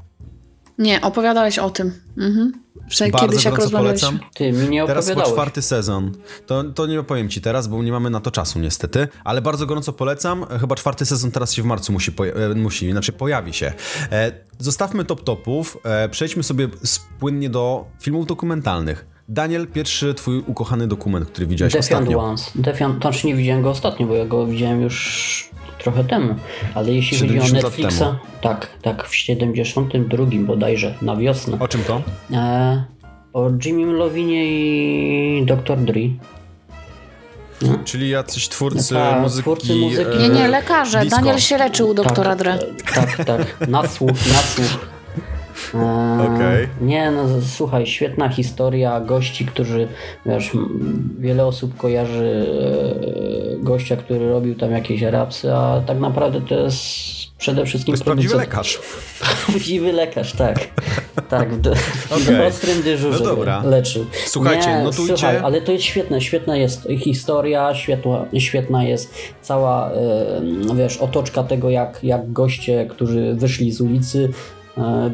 Nie, 0.79 1.01
opowiadałeś 1.01 1.59
o 1.59 1.71
tym. 1.71 1.93
Mhm. 2.19 2.53
Że 2.89 3.09
Bardzo 3.09 3.27
kiedyś 3.29 3.45
jak 3.45 3.55
gorąco 3.55 3.65
rozmawialiśmy. 3.77 4.09
polecam. 4.09 4.31
Ty, 4.35 4.53
mi 4.53 4.69
nie 4.69 4.87
Teraz 4.87 5.05
opowiadałeś. 5.05 5.33
czwarty 5.33 5.63
sezon. 5.63 6.13
To, 6.47 6.65
to 6.65 6.87
nie 6.87 7.01
opowiem 7.01 7.29
ci 7.29 7.41
teraz, 7.41 7.69
bo 7.69 7.83
nie 7.83 7.93
mamy 7.93 8.11
na 8.11 8.21
to 8.21 8.31
czasu 8.31 8.59
niestety, 8.59 9.09
ale 9.25 9.43
bardzo 9.43 9.67
gorąco 9.67 9.93
polecam. 9.93 10.47
Chyba 10.61 10.75
czwarty 10.77 11.07
sezon 11.07 11.31
teraz 11.31 11.53
się 11.53 11.63
w 11.63 11.65
marcu 11.65 11.93
musi, 11.93 12.13
poja- 12.13 12.33
e, 12.35 12.55
musi 12.55 12.93
znaczy 12.93 13.13
pojawi 13.13 13.53
się. 13.55 13.73
E, 14.13 14.33
zostawmy 14.59 15.05
top 15.05 15.25
topów, 15.25 15.79
e, 15.85 16.09
przejdźmy 16.09 16.43
sobie 16.43 16.69
spłynnie 16.85 17.51
do 17.51 17.85
filmów 18.01 18.27
dokumentalnych. 18.27 19.07
Daniel, 19.29 19.67
pierwszy 19.67 20.15
twój 20.15 20.39
ukochany 20.47 20.87
dokument, 20.87 21.29
który 21.29 21.47
widziałeś 21.47 21.73
Defiant 21.73 21.93
ostatnio. 22.03 22.19
Ones. 22.23 22.51
Defiant, 22.55 23.01
znaczy 23.03 23.27
nie 23.27 23.35
widziałem 23.35 23.63
go 23.63 23.71
ostatnio, 23.71 24.07
bo 24.07 24.15
ja 24.15 24.27
go 24.27 24.47
widziałem 24.47 24.83
już 24.83 25.51
trochę 25.79 26.05
temu. 26.05 26.35
Ale 26.75 26.93
jeśli 26.93 27.19
chodzi 27.19 27.39
o 27.39 27.43
70 27.43 27.55
lat 27.55 27.79
Netflixa, 27.79 28.05
tak, 28.41 28.67
tak, 28.83 29.09
w 29.09 29.17
72 29.17 30.27
bodajże, 30.39 30.95
na 31.03 31.17
wiosnę. 31.17 31.57
O 31.61 31.69
czym 31.69 31.85
to? 31.85 32.03
E, 32.33 32.85
o 33.33 33.51
Jimmy 33.65 33.93
Lovinie 33.93 34.47
i 34.47 35.47
Dr. 35.47 35.79
Dre. 35.79 36.01
Czyli 37.85 38.09
jacyś 38.11 38.49
twórcy 38.49 38.95
Tak, 38.95 39.21
muzyki. 39.23 39.43
twórcy 39.43 39.75
muzyki. 39.75 40.11
e, 40.17 40.19
Nie, 40.19 40.29
nie, 40.29 40.49
lekarze. 40.49 41.01
disco. 41.01 41.17
Daniel 41.17 41.39
się 41.39 41.59
leczył 41.59 41.89
u 41.89 41.95
doktora 41.95 42.31
tak, 42.31 42.39
Dre. 42.39 42.59
Tak, 42.95 43.25
tak, 43.25 43.69
nadsłuch, 43.69 44.11
nadsłuch. 44.33 44.89
E, 45.75 46.35
Okej. 46.35 46.69
Nie, 46.81 47.11
no 47.11 47.25
słuchaj, 47.57 47.87
świetna 47.87 48.29
historia 48.29 49.01
gości, 49.01 49.47
którzy, 49.47 49.89
wiesz, 50.27 50.51
wiele 51.19 51.47
osób 51.47 51.77
kojarzy 51.77 52.47
e, 53.61 53.65
gościa, 53.65 53.97
który 53.97 54.29
robił 54.29 54.55
tam 54.55 54.73
jakieś 54.73 55.03
rapsy, 55.03 55.55
a 55.55 55.81
tak 55.87 55.99
naprawdę 56.01 56.41
to 56.41 56.55
jest 56.55 56.79
przede 57.39 57.61
To 57.61 57.67
wszystkim 57.67 57.93
jest 57.93 58.05
prawdziwy 58.05 58.37
lekarz. 58.37 58.79
Prawdziwy 59.47 59.93
lekarz, 59.93 60.33
tak. 60.33 60.69
Tak, 61.29 61.49
w, 61.55 62.13
Okej. 62.13 62.47
ostrym 62.47 62.83
dyżurze 62.83 63.19
No 63.25 63.25
dobra. 63.25 63.63
leczył. 63.63 64.07
Słuchajcie, 64.27 64.69
Nie, 64.69 64.83
notujcie. 64.85 65.17
Słuchaj, 65.17 65.37
ale 65.37 65.61
to 65.61 65.73
jest 65.73 65.85
świetne, 65.85 66.21
świetna 66.21 66.57
jest 66.57 66.89
historia, 66.99 67.75
świetła, 67.75 68.25
świetna 68.39 68.85
jest 68.85 69.15
cała, 69.43 69.91
e, 69.91 70.75
wiesz, 70.77 70.97
otoczka 70.97 71.43
tego, 71.43 71.71
jak, 71.71 72.05
jak 72.05 72.33
goście, 72.33 72.87
którzy 72.91 73.35
wyszli 73.35 73.73
z 73.73 73.81
ulicy, 73.81 74.29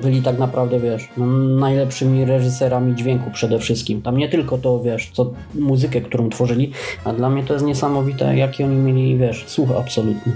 byli 0.02 0.22
tak 0.22 0.38
naprawdę, 0.38 0.80
wiesz, 0.80 1.08
no, 1.16 1.26
najlepszymi 1.60 2.24
reżyserami 2.24 2.94
dźwięku 2.94 3.30
przede 3.30 3.58
wszystkim. 3.58 4.02
Tam 4.02 4.16
nie 4.16 4.28
tylko 4.28 4.58
to, 4.58 4.80
wiesz, 4.82 5.10
co 5.12 5.32
muzykę, 5.54 6.00
którą 6.00 6.28
tworzyli, 6.30 6.72
a 7.04 7.12
dla 7.12 7.30
mnie 7.30 7.42
to 7.44 7.52
jest 7.52 7.66
niesamowite, 7.66 8.36
jaki 8.36 8.64
oni 8.64 8.76
mieli, 8.76 9.16
wiesz, 9.18 9.44
słuch 9.46 9.68
absolutny. 9.80 10.32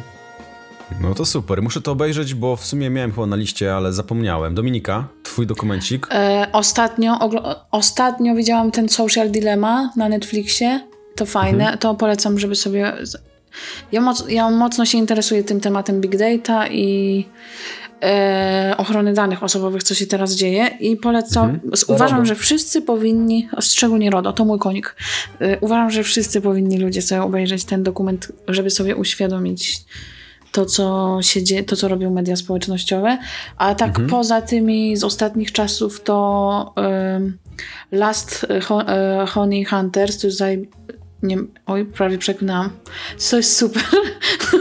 No 1.00 1.14
to 1.14 1.24
super, 1.24 1.62
muszę 1.62 1.80
to 1.80 1.92
obejrzeć, 1.92 2.34
bo 2.34 2.56
w 2.56 2.64
sumie 2.64 2.90
miałem 2.90 3.12
chyba 3.12 3.26
na 3.26 3.36
liście, 3.36 3.74
ale 3.74 3.92
zapomniałem. 3.92 4.54
Dominika, 4.54 5.08
twój 5.22 5.46
dokumencik. 5.46 6.06
E, 6.12 6.46
ostatnio, 6.52 7.18
ostatnio 7.70 8.34
widziałam 8.34 8.70
ten 8.70 8.88
Social 8.88 9.30
Dilemma 9.30 9.90
na 9.96 10.08
Netflixie. 10.08 10.80
To 11.16 11.26
fajne, 11.26 11.64
Mhm. 11.64 11.78
to 11.78 11.94
polecam, 11.94 12.38
żeby 12.38 12.54
sobie. 12.54 12.92
Ja, 13.92 14.00
moc, 14.00 14.24
ja 14.28 14.50
mocno 14.50 14.84
się 14.84 14.98
interesuję 14.98 15.44
tym 15.44 15.60
tematem 15.60 16.00
Big 16.00 16.16
Data 16.16 16.68
i 16.68 17.24
e, 18.02 18.74
ochrony 18.78 19.12
danych 19.12 19.42
osobowych, 19.42 19.82
co 19.82 19.94
się 19.94 20.06
teraz 20.06 20.34
dzieje 20.34 20.66
i 20.80 20.96
polecam. 20.96 21.50
Mhm. 21.50 21.72
Uważam, 21.88 22.26
że 22.26 22.34
wszyscy 22.34 22.82
powinni, 22.82 23.48
szczególnie 23.60 24.10
RODO, 24.10 24.32
to 24.32 24.44
mój 24.44 24.58
konik. 24.58 24.96
E, 25.40 25.58
uważam, 25.60 25.90
że 25.90 26.02
wszyscy 26.02 26.40
powinni 26.40 26.78
ludzie 26.78 27.02
sobie 27.02 27.22
obejrzeć 27.22 27.64
ten 27.64 27.82
dokument, 27.82 28.32
żeby 28.48 28.70
sobie 28.70 28.96
uświadomić 28.96 29.80
to, 30.52 30.66
co 30.66 31.18
się 31.22 31.42
dzieje, 31.42 31.64
to, 31.64 31.76
co 31.76 31.88
robią 31.88 32.10
media 32.14 32.36
społecznościowe. 32.36 33.18
A 33.56 33.74
tak 33.74 33.88
Mhm. 33.88 34.08
poza 34.08 34.42
tymi 34.42 34.96
z 34.96 35.04
ostatnich 35.04 35.52
czasów, 35.52 36.00
to 36.00 36.74
ym, 37.16 37.38
Last 37.92 38.46
Ho- 38.64 38.88
e, 38.88 39.26
Honey 39.26 39.64
Hunters, 39.64 40.18
to 40.18 40.26
jest. 40.26 40.42
Nie, 41.22 41.36
oj, 41.66 41.84
prawie 41.84 42.18
przeklinałam. 42.18 42.70
To 43.30 43.36
jest 43.36 43.56
super. 43.56 43.82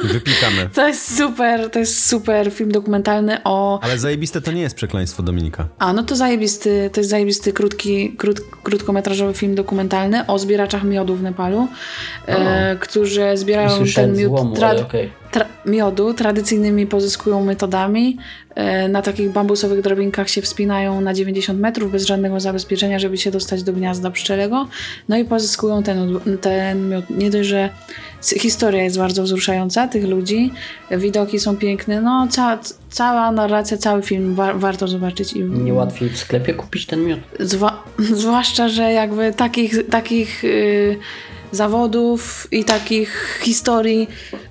Wypikamy. 0.04 0.70
To 0.76 0.88
jest 0.88 1.18
super, 1.18 1.70
to 1.72 1.80
jest 1.80 2.06
super 2.06 2.52
film 2.52 2.72
dokumentalny 2.72 3.38
o... 3.44 3.80
Ale 3.84 4.00
zajebiste 4.00 4.42
to 4.42 4.52
nie 4.52 4.62
jest 4.62 4.76
przekleństwo 4.76 5.24
Dominika. 5.24 5.68
A, 5.80 5.94
no 5.94 6.04
to 6.04 6.16
zajebisty, 6.16 6.90
to 6.94 7.00
jest 7.00 7.10
zajebisty 7.10 7.54
krótki, 7.54 8.12
krót, 8.18 8.42
krótkometrażowy 8.64 9.34
film 9.34 9.56
dokumentalny 9.56 10.26
o 10.28 10.40
zbieraczach 10.40 10.84
miodu 10.84 11.16
w 11.16 11.22
Nepalu, 11.22 11.68
e, 12.26 12.76
którzy 12.76 13.38
zbierają 13.38 13.70
Słyszałem 13.70 14.10
ten 14.10 14.20
miód 14.20 14.30
złomu, 14.30 14.56
okej. 14.82 15.12
Tra- 15.38 15.46
miodu 15.66 16.14
tradycyjnymi 16.14 16.88
pozyskują 16.88 17.46
metodami. 17.46 18.18
E, 18.56 18.88
Na 18.90 19.02
takich 19.02 19.32
bambusowych 19.32 19.82
drabinkach 19.82 20.30
się 20.30 20.42
wspinają 20.42 21.02
na 21.02 21.14
90 21.14 21.60
metrów 21.60 21.92
bez 21.92 22.06
żadnego 22.06 22.40
zabezpieczenia, 22.40 23.00
żeby 23.00 23.18
się 23.18 23.32
dostać 23.32 23.64
do 23.64 23.74
gniazda 23.74 24.12
pszczelego. 24.12 24.68
No 25.10 25.18
i 25.18 25.26
pozyskują 25.26 25.84
ten, 25.84 26.20
ten 26.42 26.90
miód. 26.90 27.06
Nie 27.10 27.30
dość, 27.30 27.50
że 27.50 27.70
historia 28.40 28.84
jest 28.84 28.98
bardzo 28.98 29.24
wzruszająca 29.24 29.88
tych 29.88 30.06
ludzi, 30.08 30.52
widoki 30.92 31.40
są 31.40 31.58
piękne, 31.58 32.02
no 32.02 32.28
ca- 32.32 32.60
cała 32.90 33.32
narracja, 33.32 33.78
cały 33.78 34.02
film 34.02 34.36
wa- 34.36 34.54
warto 34.54 34.88
zobaczyć. 34.88 35.34
I, 35.34 35.42
Niełatwiej 35.44 36.10
w 36.10 36.18
sklepie 36.18 36.54
kupić 36.54 36.86
ten 36.86 37.06
miód. 37.06 37.20
Zwa- 37.40 37.78
zwłaszcza, 38.22 38.70
że 38.70 38.92
jakby 38.94 39.34
takich, 39.34 39.88
takich 39.90 40.44
y, 40.44 40.98
zawodów 41.52 42.48
i 42.52 42.64
takich 42.64 43.40
historii 43.44 44.08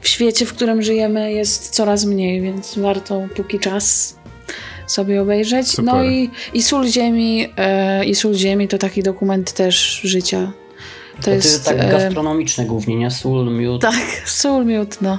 w 0.06 0.08
świecie, 0.08 0.46
w 0.46 0.52
którym 0.52 0.82
żyjemy, 0.82 1.32
jest 1.32 1.70
coraz 1.70 2.04
mniej, 2.04 2.40
więc 2.40 2.78
warto 2.78 3.28
póki 3.36 3.58
czas 3.58 4.16
sobie 4.86 5.22
obejrzeć. 5.22 5.68
Super. 5.68 5.84
No 5.84 6.04
i, 6.04 6.30
i 6.54 6.62
Sól 6.62 6.86
Ziemi, 6.86 7.48
y, 8.00 8.04
i 8.04 8.14
Sól 8.14 8.34
Ziemi 8.34 8.68
to 8.68 8.78
taki 8.78 9.02
dokument 9.02 9.52
też 9.52 10.00
życia. 10.04 10.52
To 11.16 11.22
To 11.22 11.30
jest 11.30 11.46
jest 11.46 11.64
tak 11.64 11.76
e, 11.80 11.88
gastronomiczne 11.90 12.64
głównie, 12.64 12.96
nie? 12.96 13.10
Sól, 13.10 13.50
miód. 13.50 13.82
tak, 13.82 13.94
sól 14.24 14.64
miód, 14.64 14.98
no. 15.02 15.18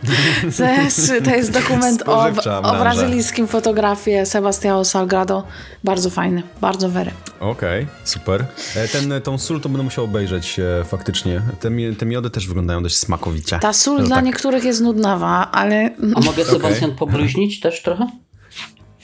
To 0.58 0.64
jest, 0.64 1.12
to 1.24 1.30
jest 1.30 1.50
dokument 1.52 2.02
o, 2.08 2.26
o 2.62 2.78
brazylijskim 2.78 3.46
fotografie 3.48 4.22
Sebastião 4.26 4.84
Salgado. 4.84 5.42
Bardzo 5.84 6.10
fajny, 6.10 6.42
bardzo 6.60 6.88
wery. 6.88 7.10
Okej, 7.40 7.86
super. 8.04 8.44
E, 8.76 8.88
Ten, 8.88 9.12
tą 9.24 9.38
sól 9.38 9.60
to 9.60 9.68
będę 9.68 9.82
musiał 9.84 10.04
obejrzeć 10.04 10.58
e, 10.60 10.84
faktycznie. 10.84 11.42
Te, 11.60 11.70
te 11.98 12.06
miody 12.06 12.30
też 12.30 12.46
wyglądają 12.48 12.82
dość 12.82 12.96
smakowicie. 12.96 13.58
Ta 13.58 13.72
sól 13.72 13.98
No 13.98 14.06
dla 14.06 14.16
tak. 14.16 14.24
niektórych 14.24 14.64
jest 14.64 14.80
nudnawa, 14.80 15.50
ale 15.52 15.90
A 16.14 16.20
mogę 16.20 16.44
Sebastian 16.44 16.92
pobluźnić 16.96 17.60
też 17.60 17.82
trochę? 17.82 18.06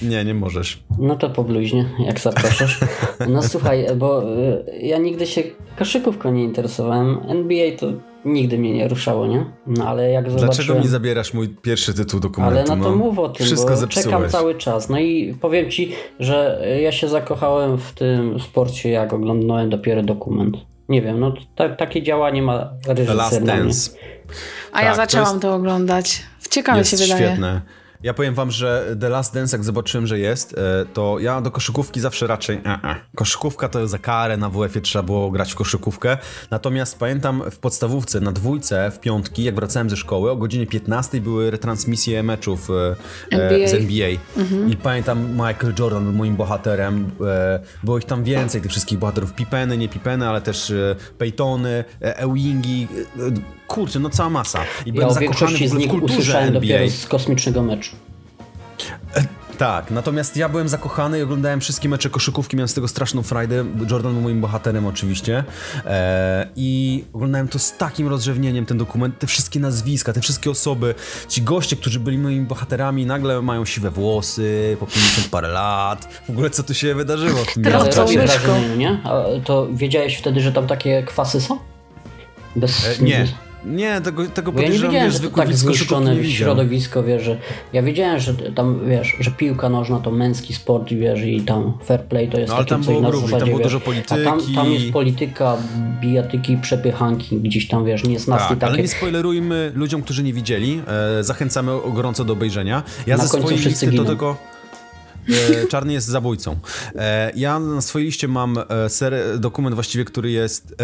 Nie, 0.03 0.25
nie 0.25 0.35
możesz. 0.35 0.83
No 0.99 1.17
to 1.17 1.31
pobluźnie, 1.31 1.85
jak 1.99 2.21
zapraszasz. 2.21 2.81
No 3.29 3.43
słuchaj, 3.43 3.87
bo 3.97 4.23
y, 4.37 4.65
ja 4.83 4.99
nigdy 4.99 5.27
się 5.27 5.43
koszykówką 5.79 6.33
nie 6.33 6.45
interesowałem. 6.45 7.19
NBA 7.29 7.79
to 7.79 7.87
nigdy 8.25 8.59
mnie 8.59 8.73
nie 8.75 8.89
ruszało, 8.89 9.27
nie? 9.27 9.45
No 9.67 9.85
ale 9.89 10.11
jak 10.11 10.25
zobaczyłem... 10.31 10.51
Dlaczego 10.55 10.79
mi 10.81 10.87
zabierasz 10.89 11.35
mój 11.35 11.49
pierwszy 11.49 11.95
tytuł 11.95 12.21
dokumentu? 12.21 12.73
Ale 12.73 12.77
no 12.77 12.85
to 12.85 12.97
mów 12.97 13.19
o 13.19 13.29
tym, 13.29 13.47
Wszystko 13.47 13.71
bo 13.71 13.77
zepsułeś. 13.77 14.05
czekam 14.07 14.29
cały 14.29 14.55
czas. 14.55 14.89
No 14.89 14.99
i 14.99 15.35
powiem 15.41 15.71
ci, 15.71 15.93
że 16.21 16.67
ja 16.83 16.93
się 16.93 17.09
zakochałem 17.09 17.79
w 17.79 17.93
tym 17.93 18.41
sporcie, 18.41 18.91
jak 18.91 19.13
oglądałem 19.13 19.71
dopiero 19.71 20.03
dokument. 20.03 20.57
Nie 20.89 21.03
wiem, 21.03 21.21
no 21.21 21.35
ta, 21.57 21.69
takie 21.69 22.03
działanie 22.03 22.43
ma 22.43 22.71
The 22.85 22.95
reżyser 22.95 23.17
Last. 23.17 23.43
Dance. 23.45 23.91
A 24.73 24.83
ja 24.83 24.87
Tak, 24.87 24.91
to 24.91 24.97
zaczęłam 24.97 25.29
jest- 25.29 25.43
to 25.43 25.55
oglądać. 25.55 26.23
Ciekawe 26.51 26.79
jest 26.79 26.91
się 26.91 26.97
wydaje. 26.97 27.27
świetne. 27.27 27.61
Ja 28.05 28.15
powiem 28.15 28.35
wam, 28.35 28.51
że 28.51 28.97
The 29.01 29.09
Last 29.09 29.35
Dance, 29.35 29.57
jak 29.57 29.65
zobaczyłem, 29.65 30.07
że 30.07 30.19
jest, 30.19 30.59
e, 30.59 30.87
to 30.93 31.19
ja 31.19 31.41
do 31.41 31.51
koszykówki 31.51 32.01
zawsze 32.01 32.27
raczej. 32.27 32.57
E, 32.57 32.79
e. 32.85 32.97
Koszykówka 33.17 33.69
to 33.69 33.89
za 33.89 33.99
karę 33.99 34.37
na 34.37 34.51
WF-ie 34.51 34.81
trzeba 34.83 35.03
było 35.03 35.31
grać 35.31 35.53
w 35.53 35.57
koszykówkę. 35.57 36.19
Natomiast 36.51 36.99
pamiętam 36.99 37.43
w 37.51 37.59
podstawówce, 37.59 38.21
na 38.21 38.33
dwójce, 38.33 38.91
w 38.91 39.01
piątki, 39.01 39.45
jak 39.45 39.55
wracałem 39.55 39.91
ze 39.91 39.97
szkoły, 39.97 40.31
o 40.31 40.37
godzinie 40.37 40.67
15 40.67 41.21
były 41.21 41.51
retransmisje 41.51 42.23
meczów 42.23 42.69
NBA. 43.31 43.69
z 43.69 43.75
NBA. 43.75 44.09
I 44.69 44.77
pamiętam 44.77 45.31
Michael 45.33 45.75
Jordan 45.79 46.05
był 46.05 46.13
moim 46.13 46.37
bohaterem. 46.37 47.11
Było 47.83 47.99
ich 47.99 48.05
tam 48.05 48.25
więcej, 48.25 48.61
tych 48.61 48.71
wszystkich 48.71 48.99
bohaterów. 48.99 49.35
Pipeny, 49.35 49.79
nie 49.79 49.89
Pipeny, 49.89 50.29
ale 50.29 50.41
też 50.41 50.73
Peytony, 51.19 51.85
Ewingi. 52.01 52.89
Kurczę, 53.67 54.01
no 54.01 54.11
cała 54.11 54.31
masa. 54.31 54.61
I 54.87 54.89
Ja 54.89 54.95
byłem 54.95 55.11
zakochany 55.11 55.59
w 55.59 55.61
w 55.61 55.89
kulturze 55.89 56.05
usłyszałem 56.05 56.49
NBA. 56.49 56.61
dopiero 56.61 56.91
z 56.91 57.07
kosmicznego 57.07 57.63
meczu. 57.63 57.94
Tak, 59.59 59.91
natomiast 59.91 60.37
ja 60.37 60.49
byłem 60.49 60.69
zakochany 60.69 61.19
i 61.19 61.23
oglądałem 61.23 61.61
wszystkie 61.61 61.89
mecze 61.89 62.11
koszykówki, 62.11 62.57
miałem 62.57 62.69
z 62.69 62.75
tego 62.75 62.89
straszną 62.89 63.23
frajdę. 63.23 63.65
Jordan 63.91 64.13
był 64.13 64.23
moim 64.23 64.41
bohaterem 64.41 64.87
oczywiście. 64.87 65.45
E, 65.87 66.49
I 66.57 67.05
oglądałem 67.13 67.49
to 67.49 67.59
z 67.59 67.77
takim 67.77 68.09
rozrzewnieniem, 68.09 68.67
ten 68.67 68.79
dokument, 68.79 69.19
te 69.19 69.27
wszystkie 69.27 69.61
nazwiska, 69.61 70.13
te 70.13 70.21
wszystkie 70.21 70.51
osoby, 70.51 70.95
ci 71.29 71.43
goście, 71.43 71.77
którzy 71.77 72.01
byli 72.01 72.19
moimi 72.19 72.47
bohaterami, 72.47 73.07
nagle 73.07 73.43
mają 73.43 73.65
siwe 73.65 73.91
włosy, 73.91 74.77
po 74.81 74.87
50 74.87 75.29
parę 75.29 75.49
lat. 75.49 76.09
W 76.27 76.31
ogóle 76.31 76.51
co 76.51 76.63
tu 76.63 76.75
się 76.75 76.95
wydarzyło 76.95 77.45
w 77.45 77.55
tym 77.55 77.63
myszką. 77.63 78.07
wrażenie, 78.27 78.77
nie? 78.77 79.01
A 79.05 79.23
to 79.45 79.69
wiedziałeś 79.73 80.17
wtedy, 80.17 80.41
że 80.41 80.53
tam 80.53 80.67
takie 80.67 81.03
kwasy 81.03 81.41
są? 81.41 81.59
Bez... 82.57 82.99
E, 83.01 83.03
nie, 83.03 83.27
nie, 83.67 84.01
tego, 84.01 84.27
tego 84.27 84.53
Bo 84.53 84.61
ja 84.61 84.67
nie 84.69 84.73
wiedziałem, 84.73 84.95
wiesz, 84.95 85.13
że 85.15 85.21
to 85.31 85.37
tak 85.37 85.55
zniszczone 85.57 86.17
nie 86.17 86.31
środowisko, 86.31 87.03
wiesz, 87.03 87.23
że 87.23 87.37
ja 87.73 87.83
wiedziałem, 87.83 88.21
że 88.21 88.35
tam, 88.35 88.81
wiesz, 88.89 89.17
że 89.21 89.31
piłka 89.31 89.69
nożna 89.69 89.99
to 89.99 90.11
męski 90.11 90.55
sport 90.55 90.89
wiesz, 90.93 91.21
i 91.23 91.41
tam 91.41 91.79
fair 91.85 92.05
play 92.05 92.29
to 92.29 92.39
jest 92.39 92.51
No, 92.51 92.57
ale 92.57 92.65
tam 92.67 92.83
coś 92.85 92.87
było 92.89 93.01
na 93.01 93.13
zasadzie, 93.13 93.37
tam 93.39 93.49
było 93.49 93.59
wiesz, 93.59 93.67
dużo 93.73 93.77
A 93.77 93.81
tam, 93.81 94.25
polityki. 94.25 94.55
tam 94.55 94.73
jest 94.73 94.93
polityka, 94.93 95.57
bijatyki, 96.01 96.57
przepychanki 96.57 97.37
gdzieś 97.41 97.69
tam, 97.69 97.85
wiesz, 97.85 98.05
niesnaski 98.05 98.49
Tak, 98.49 98.63
ale 98.63 98.71
takie. 98.73 98.83
nie 98.83 98.89
spoilerujmy 98.89 99.73
ludziom, 99.75 100.03
którzy 100.03 100.23
nie 100.23 100.33
widzieli. 100.33 100.83
E, 101.21 101.25
zachęcamy 101.25 101.73
gorąco 101.95 102.25
do 102.25 102.33
obejrzenia. 102.33 102.83
Ja 103.07 103.17
Na 103.17 103.27
ze 103.27 103.39
swojej 103.39 103.59
listy 103.59 103.87
to 103.87 103.93
giną. 103.93 104.05
tylko... 104.05 104.37
E, 105.29 105.67
Czarny 105.71 105.93
jest 105.93 106.07
zabójcą. 106.07 106.57
E, 106.97 107.33
ja 107.37 107.59
na 107.59 107.81
swojej 107.81 108.07
liście 108.07 108.29
mam 108.29 108.59
ser, 108.89 109.15
dokument 109.39 109.75
właściwie, 109.75 110.05
który 110.05 110.31
jest... 110.31 110.75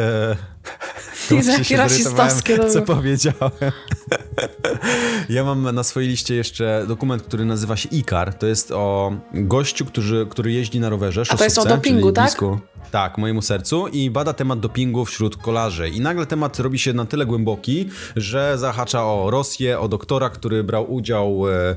Właśnie 1.31 1.65
się 1.65 1.77
rasistowskie 1.77 2.57
to 2.59 2.71
Co 2.71 2.81
było. 2.81 2.97
powiedziałem. 2.97 3.51
ja 5.29 5.45
mam 5.45 5.75
na 5.75 5.83
swojej 5.83 6.09
liście 6.09 6.35
jeszcze 6.35 6.85
dokument, 6.89 7.23
który 7.23 7.45
nazywa 7.45 7.77
się 7.77 7.89
Ikar. 7.89 8.35
To 8.35 8.47
jest 8.47 8.71
o 8.71 9.13
gościu, 9.35 9.85
który, 9.85 10.27
który 10.27 10.53
jeździ 10.53 10.81
na 10.81 10.89
rowerze. 10.89 11.23
A 11.29 11.37
to 11.37 11.45
jest 11.45 11.59
o 11.59 11.65
dopingu, 11.65 12.13
tak? 12.13 12.25
Blisku, 12.25 12.59
tak, 12.91 13.19
mojemu 13.19 13.43
sercu 13.43 13.89
i 13.89 14.11
bada 14.11 14.33
temat 14.33 14.61
dopingu 14.61 15.05
wśród 15.05 15.37
kolarzy. 15.37 15.89
I 15.89 16.01
nagle 16.01 16.27
temat 16.27 16.59
robi 16.59 16.79
się 16.79 16.93
na 16.93 17.05
tyle 17.05 17.27
głęboki, 17.27 17.89
że 18.17 18.59
zahacza 18.59 19.05
o 19.05 19.31
Rosję, 19.31 19.81
o 19.81 19.89
doktora, 19.89 20.31
który 20.31 20.65
brał 20.65 20.93
udział 20.93 21.49
e, 21.49 21.53
e, 21.53 21.77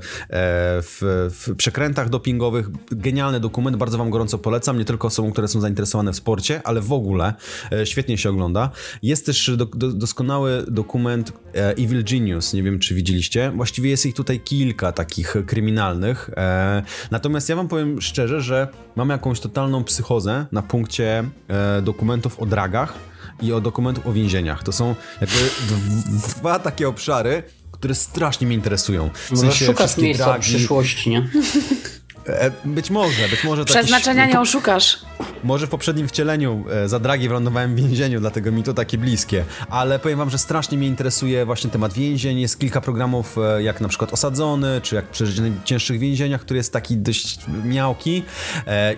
w, 0.81 1.29
w 1.31 1.55
przekrętach 1.55 2.09
dopingowych. 2.09 2.67
Genialny 2.91 3.39
dokument, 3.39 3.77
bardzo 3.77 3.97
wam 3.97 4.09
gorąco 4.09 4.37
polecam, 4.37 4.77
nie 4.77 4.85
tylko 4.85 5.07
osobom, 5.07 5.31
które 5.31 5.47
są 5.47 5.61
zainteresowane 5.61 6.13
w 6.13 6.15
sporcie, 6.15 6.61
ale 6.63 6.81
w 6.81 6.93
ogóle 6.93 7.33
e, 7.71 7.85
świetnie 7.85 8.17
się 8.17 8.29
ogląda. 8.29 8.69
Jest 9.03 9.25
też 9.25 9.51
do, 9.57 9.65
do, 9.65 9.91
doskonały 9.91 10.65
dokument 10.67 11.33
e, 11.55 11.69
Evil 11.71 12.03
Genius, 12.03 12.53
nie 12.53 12.63
wiem 12.63 12.79
czy 12.79 12.95
widzieliście. 12.95 13.51
Właściwie 13.55 13.89
jest 13.89 14.05
ich 14.05 14.15
tutaj 14.15 14.39
kilka 14.39 14.91
takich 14.91 15.35
kryminalnych. 15.47 16.29
E, 16.37 16.83
natomiast 17.11 17.49
ja 17.49 17.55
wam 17.55 17.67
powiem 17.67 18.01
szczerze, 18.01 18.41
że 18.41 18.67
mam 18.95 19.09
jakąś 19.09 19.39
totalną 19.39 19.83
psychozę 19.83 20.45
na 20.51 20.61
punkcie 20.61 21.23
e, 21.47 21.81
dokumentów 21.81 22.39
o 22.39 22.45
dragach 22.45 22.93
i 23.41 23.53
o 23.53 23.61
dokumentów 23.61 24.07
o 24.07 24.13
więzieniach. 24.13 24.63
To 24.63 24.71
są 24.71 24.95
jakby 25.21 25.35
dw- 25.67 26.37
dwa 26.39 26.59
takie 26.59 26.87
obszary, 26.87 27.43
które 27.71 27.95
strasznie 27.95 28.47
mnie 28.47 28.55
interesują. 28.55 29.09
W 29.31 29.37
sensie 29.39 29.65
szukasz 29.65 29.97
miejsca 29.97 30.25
dragi- 30.25 30.39
przyszłości, 30.39 31.09
nie? 31.09 31.29
E, 32.27 32.51
być 32.65 32.89
może, 32.89 33.29
być 33.29 33.43
może 33.43 33.65
to 33.65 33.73
Przeznaczenia 33.73 34.21
jakiś, 34.21 34.33
nie 34.33 34.41
oszukasz. 34.41 34.99
może 35.43 35.67
w 35.67 35.69
poprzednim 35.69 36.07
wcieleniu 36.07 36.65
e, 36.71 36.89
za 36.89 36.99
dragi 36.99 37.27
wylądowałem 37.27 37.75
w 37.75 37.77
więzieniu, 37.77 38.19
dlatego 38.19 38.51
mi 38.51 38.63
to 38.63 38.73
takie 38.73 38.97
bliskie. 38.97 39.45
Ale 39.69 39.99
powiem 39.99 40.17
wam, 40.17 40.29
że 40.29 40.37
strasznie 40.37 40.77
mnie 40.77 40.87
interesuje 40.87 41.45
właśnie 41.45 41.69
temat 41.69 41.93
więzień. 41.93 42.39
Jest 42.39 42.59
kilka 42.59 42.81
programów, 42.81 43.37
e, 43.37 43.63
jak 43.63 43.81
na 43.81 43.87
przykład 43.87 44.13
Osadzony, 44.13 44.81
czy 44.81 44.95
jak 44.95 45.05
Przeżyć 45.05 45.41
w 45.41 45.41
najcięższych 45.41 45.99
więzieniach, 45.99 46.41
który 46.41 46.57
jest 46.57 46.73
taki 46.73 46.97
dość 46.97 47.39
miałki. 47.65 48.23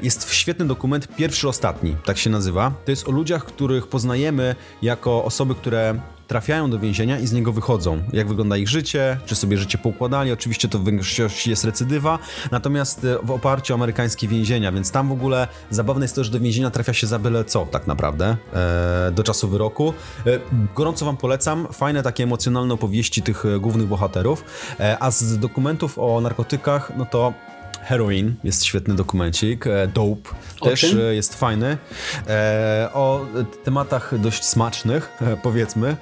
Jest 0.02 0.34
świetny 0.34 0.66
dokument, 0.68 1.08
pierwszy, 1.16 1.50
ostatni, 1.50 1.96
tak 2.06 2.18
się 2.18 2.30
nazywa. 2.30 2.72
To 2.86 2.92
jest 2.92 3.08
o 3.08 3.12
ludziach, 3.12 3.46
których 3.46 3.88
poznajemy 3.88 4.56
jako 4.82 5.24
osoby, 5.24 5.56
które 5.56 6.00
trafiają 6.28 6.70
do 6.70 6.80
więzienia 6.80 7.20
i 7.20 7.28
z 7.28 7.34
niego 7.34 7.52
wychodzą. 7.54 8.04
Jak 8.14 8.28
wygląda 8.28 8.58
ich 8.58 8.70
życie, 8.70 9.18
czy 9.26 9.36
sobie 9.36 9.58
życie 9.58 9.78
poukładali. 9.78 10.32
Oczywiście 10.32 10.68
to 10.68 10.80
w 10.80 10.86
większości 10.86 11.50
jest 11.50 11.66
recydywa, 11.66 12.20
natomiast 12.52 13.06
e, 13.06 13.18
w 13.24 13.32
oparciu 13.32 13.74
o 13.74 13.76
amerykańskie 13.76 14.28
więzienia, 14.28 14.72
więc 14.72 14.92
tam 14.92 15.10
w 15.10 15.12
ogóle 15.12 15.48
zabawne 15.70 16.06
jest 16.06 16.16
to, 16.16 16.24
że 16.24 16.32
do 16.32 16.40
więzienia 16.40 16.72
trafia 16.72 16.94
się 16.94 17.08
za 17.08 17.20
byle 17.20 17.46
co 17.46 17.66
tak 17.66 17.88
naprawdę, 17.88 18.38
e, 18.54 19.12
do 19.12 19.24
czasu 19.24 19.48
wyroku. 19.48 19.94
E, 20.28 20.40
gorąco 20.76 21.06
wam 21.06 21.18
polecam, 21.18 21.68
fajne 21.72 22.04
takie 22.04 22.24
emocjonalne 22.24 22.74
opowieści 22.74 23.22
tych 23.22 23.44
głównych 23.60 23.88
bohaterów, 23.88 24.44
a 25.00 25.12
z 25.12 25.40
dokumentów 25.40 26.00
o 26.00 26.22
narkotykach, 26.22 26.92
no 26.98 27.06
to 27.06 27.34
Heroin 27.86 28.36
jest 28.44 28.64
świetny 28.66 28.96
dokumencik, 28.96 29.68
e, 29.68 29.88
Dope 29.88 30.30
O 30.62 30.66
też 30.66 30.80
czym? 30.82 31.00
e, 31.00 31.16
jest 31.16 31.36
fajny, 31.36 31.78
e, 32.28 32.90
o 32.94 33.26
tematach 33.64 34.20
dość 34.20 34.44
smacznych, 34.44 35.18
powiedzmy. 35.44 35.98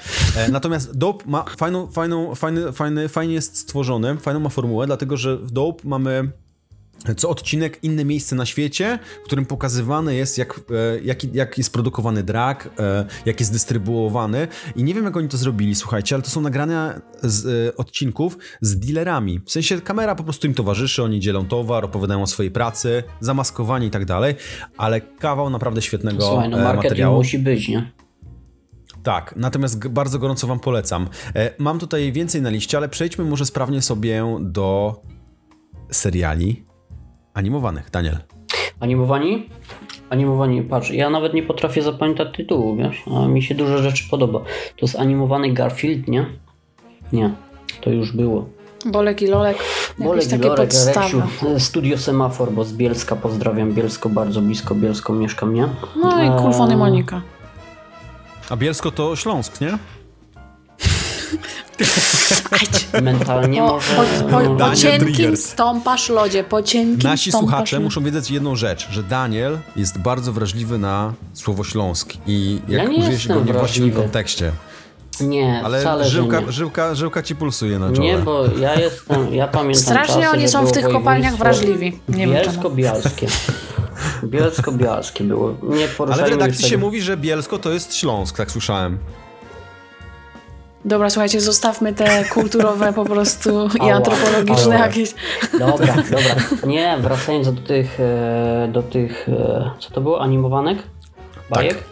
Natomiast 0.52 0.98
Dope 0.98 1.24
ma 1.28 1.46
fajną, 1.58 1.88
fajną, 1.91 2.36
fajny, 2.36 2.72
fajny, 2.74 3.10
fajnie 3.10 3.34
jest 3.34 3.58
stworzony, 3.58 4.17
fajną 4.17 4.39
ma 4.39 4.50
formułę, 4.50 4.86
dlatego 4.86 5.17
że 5.17 5.38
w 5.38 5.52
Dope 5.52 5.88
mamy 5.88 6.32
co 7.18 7.30
odcinek 7.30 7.80
inne 7.84 8.06
miejsce 8.06 8.36
na 8.36 8.46
świecie, 8.46 9.00
w 9.22 9.26
którym 9.26 9.46
pokazywane 9.46 10.16
jest, 10.16 10.38
jak, 10.38 10.60
e, 10.60 11.00
jak, 11.04 11.36
jak 11.36 11.58
jest 11.58 11.74
produkowany 11.74 12.24
drag, 12.24 12.70
e, 12.80 13.06
jak 13.26 13.39
jest 13.39 13.52
dystrybuowany. 13.52 14.48
I 14.76 14.84
nie 14.84 14.94
wiem, 14.94 15.06
jak 15.06 15.18
oni 15.18 15.28
to 15.28 15.38
zrobili, 15.38 15.76
słuchajcie, 15.76 16.16
ale 16.16 16.22
to 16.22 16.30
są 16.30 16.42
nagrania 16.42 17.02
z 17.24 17.46
e, 17.70 17.78
odcinków 17.78 18.38
z 18.62 18.80
dealerami. 18.80 19.39
W 19.46 19.52
sensie 19.52 19.82
kamera 19.82 20.16
po 20.16 20.24
prostu 20.24 20.48
im 20.48 20.54
towarzyszy, 20.54 21.04
oni 21.04 21.20
dzielą 21.20 21.46
towar, 21.46 21.86
opowiadają 21.86 22.22
o 22.22 22.28
swojej 22.28 22.52
pracy, 22.52 23.04
zamaskowani 23.20 23.88
i 23.88 23.92
tak 23.92 24.06
dalej, 24.06 24.36
ale 24.78 25.02
kawał 25.02 25.50
naprawdę 25.50 25.82
świetnego 25.82 26.28
Słuchaj, 26.28 26.50
no 26.50 26.58
marketing 26.58 26.84
materiału. 26.84 27.18
musi 27.18 27.39
być, 27.39 27.68
nie? 27.68 27.92
Tak, 29.04 29.34
natomiast 29.38 29.88
bardzo 29.88 30.20
gorąco 30.20 30.48
Wam 30.48 30.60
polecam. 30.60 31.10
Mam 31.58 31.80
tutaj 31.80 32.12
więcej 32.12 32.42
na 32.42 32.50
liście, 32.50 32.78
ale 32.78 32.89
przejdźmy 32.89 33.26
może 33.26 33.46
sprawnie 33.46 33.82
sobie 33.82 34.38
do 34.42 35.02
seriali 35.92 36.66
animowanych. 37.34 37.89
Daniel. 37.91 38.17
Animowani? 38.80 39.50
Animowani, 40.10 40.62
patrz, 40.62 40.91
ja 40.91 41.10
nawet 41.10 41.34
nie 41.34 41.43
potrafię 41.43 41.82
zapamiętać 41.82 42.28
tytułu, 42.38 42.76
wiesz, 42.76 43.04
a 43.15 43.28
mi 43.28 43.43
się 43.43 43.56
dużo 43.56 43.78
rzeczy 43.78 44.04
podoba. 44.12 44.39
To 44.39 44.82
jest 44.82 44.96
animowany 44.96 45.54
Garfield, 45.54 46.08
nie? 46.08 46.26
Nie, 47.13 47.34
to 47.82 47.89
już 47.89 48.12
było. 48.12 48.50
Bolek 48.86 49.22
i 49.22 49.28
Lolek. 49.28 49.58
Bolek 50.00 50.34
i 50.34 50.39
podstawy. 50.39 51.00
Reksiu, 51.00 51.60
Studio 51.60 51.98
Semafor, 51.98 52.52
bo 52.52 52.63
z 52.63 52.74
Bielska 52.74 53.15
pozdrawiam, 53.15 53.74
Bielsko 53.74 54.10
bardzo 54.10 54.41
blisko, 54.41 54.76
Bielsko 54.76 55.13
mieszkam, 55.13 55.54
nie? 55.54 55.67
No 56.02 56.24
i 56.24 56.28
Eee, 56.28 56.39
Kulfony 56.41 56.78
Monika. 56.78 57.22
A 58.50 58.56
Bielsko 58.56 58.91
to 58.91 59.15
Śląsk, 59.15 59.62
nie? 59.62 59.78
Mentalnie 63.02 63.60
Po, 63.60 63.68
może... 63.68 63.96
po, 63.96 64.30
po, 64.30 64.44
po 64.50 64.56
Daniel 64.56 64.76
cienkim 64.78 65.38
stąpasz 65.38 66.10
lodzie, 66.10 66.44
po 66.44 66.64
cienkim 66.64 67.10
Nasi 67.10 67.32
słuchacze 67.32 67.76
lodzie. 67.76 67.84
muszą 67.84 68.04
wiedzieć 68.04 68.32
jedną 68.32 68.56
rzecz, 68.56 68.88
że 68.92 69.04
Daniel 69.04 69.60
jest 69.76 70.00
bardzo 70.00 70.34
wrażliwy 70.34 70.78
na 70.78 71.14
słowo 71.34 71.64
Śląsk 71.64 72.14
i 72.28 72.60
jak 72.68 72.84
Ja 72.84 72.90
nie 72.90 72.98
użyje 72.98 73.20
się 73.20 73.34
go 73.34 73.40
w 73.40 73.46
niewłaściwym 73.46 73.92
kontekście. 73.92 74.52
Nie, 75.22 75.62
Ale 75.64 75.80
wcale, 75.82 76.10
żyłka, 76.10 76.40
nie. 76.40 76.52
żyłka, 76.52 76.96
żyłka 76.96 77.24
ci 77.24 77.36
pulsuje 77.36 77.80
na 77.80 77.92
czole. 77.92 78.00
Nie, 78.00 78.18
bo 78.18 78.46
ja 78.60 78.80
jestem, 78.80 79.34
ja 79.34 79.48
pamiętam 79.48 79.84
Strasznie 79.84 80.24
czasy, 80.24 80.30
oni 80.30 80.50
są 80.50 80.66
w 80.66 80.72
tych 80.72 80.90
kopalniach 80.90 81.36
wrażliwi. 81.38 82.00
Nie. 82.10 82.28
Bielsko-Bialskie. 82.28 83.28
Bielsko-Bialskie 84.24 85.24
było. 85.24 85.56
Nie 85.64 85.88
Ale 86.14 86.26
w 86.26 86.30
redakcji 86.30 86.70
się 86.70 86.78
mówi, 86.78 87.02
że 87.02 87.18
Bielsko 87.18 87.60
to 87.60 87.72
jest 87.72 87.96
Śląsk, 87.96 88.38
tak 88.38 88.52
słyszałem. 88.52 88.98
Dobra, 90.86 91.10
słuchajcie, 91.10 91.41
zostawmy 91.41 91.93
te 91.93 92.26
kulturowe 92.26 92.93
po 92.93 93.06
prostu 93.06 93.67
i 93.76 93.80
Ała, 93.82 93.93
antropologiczne 93.93 94.76
ała. 94.76 94.86
jakieś. 94.86 95.13
Dobra, 95.60 95.96
dobra. 96.12 96.67
Nie, 96.67 96.98
wracając 97.02 97.54
do 97.54 97.62
tych, 97.62 98.00
e, 98.00 98.69
do 98.74 98.84
tych, 98.84 99.30
e, 99.30 99.72
co 99.80 99.89
to 99.91 100.02
było, 100.02 100.22
animowanek? 100.22 100.78
Bajek? 101.50 101.84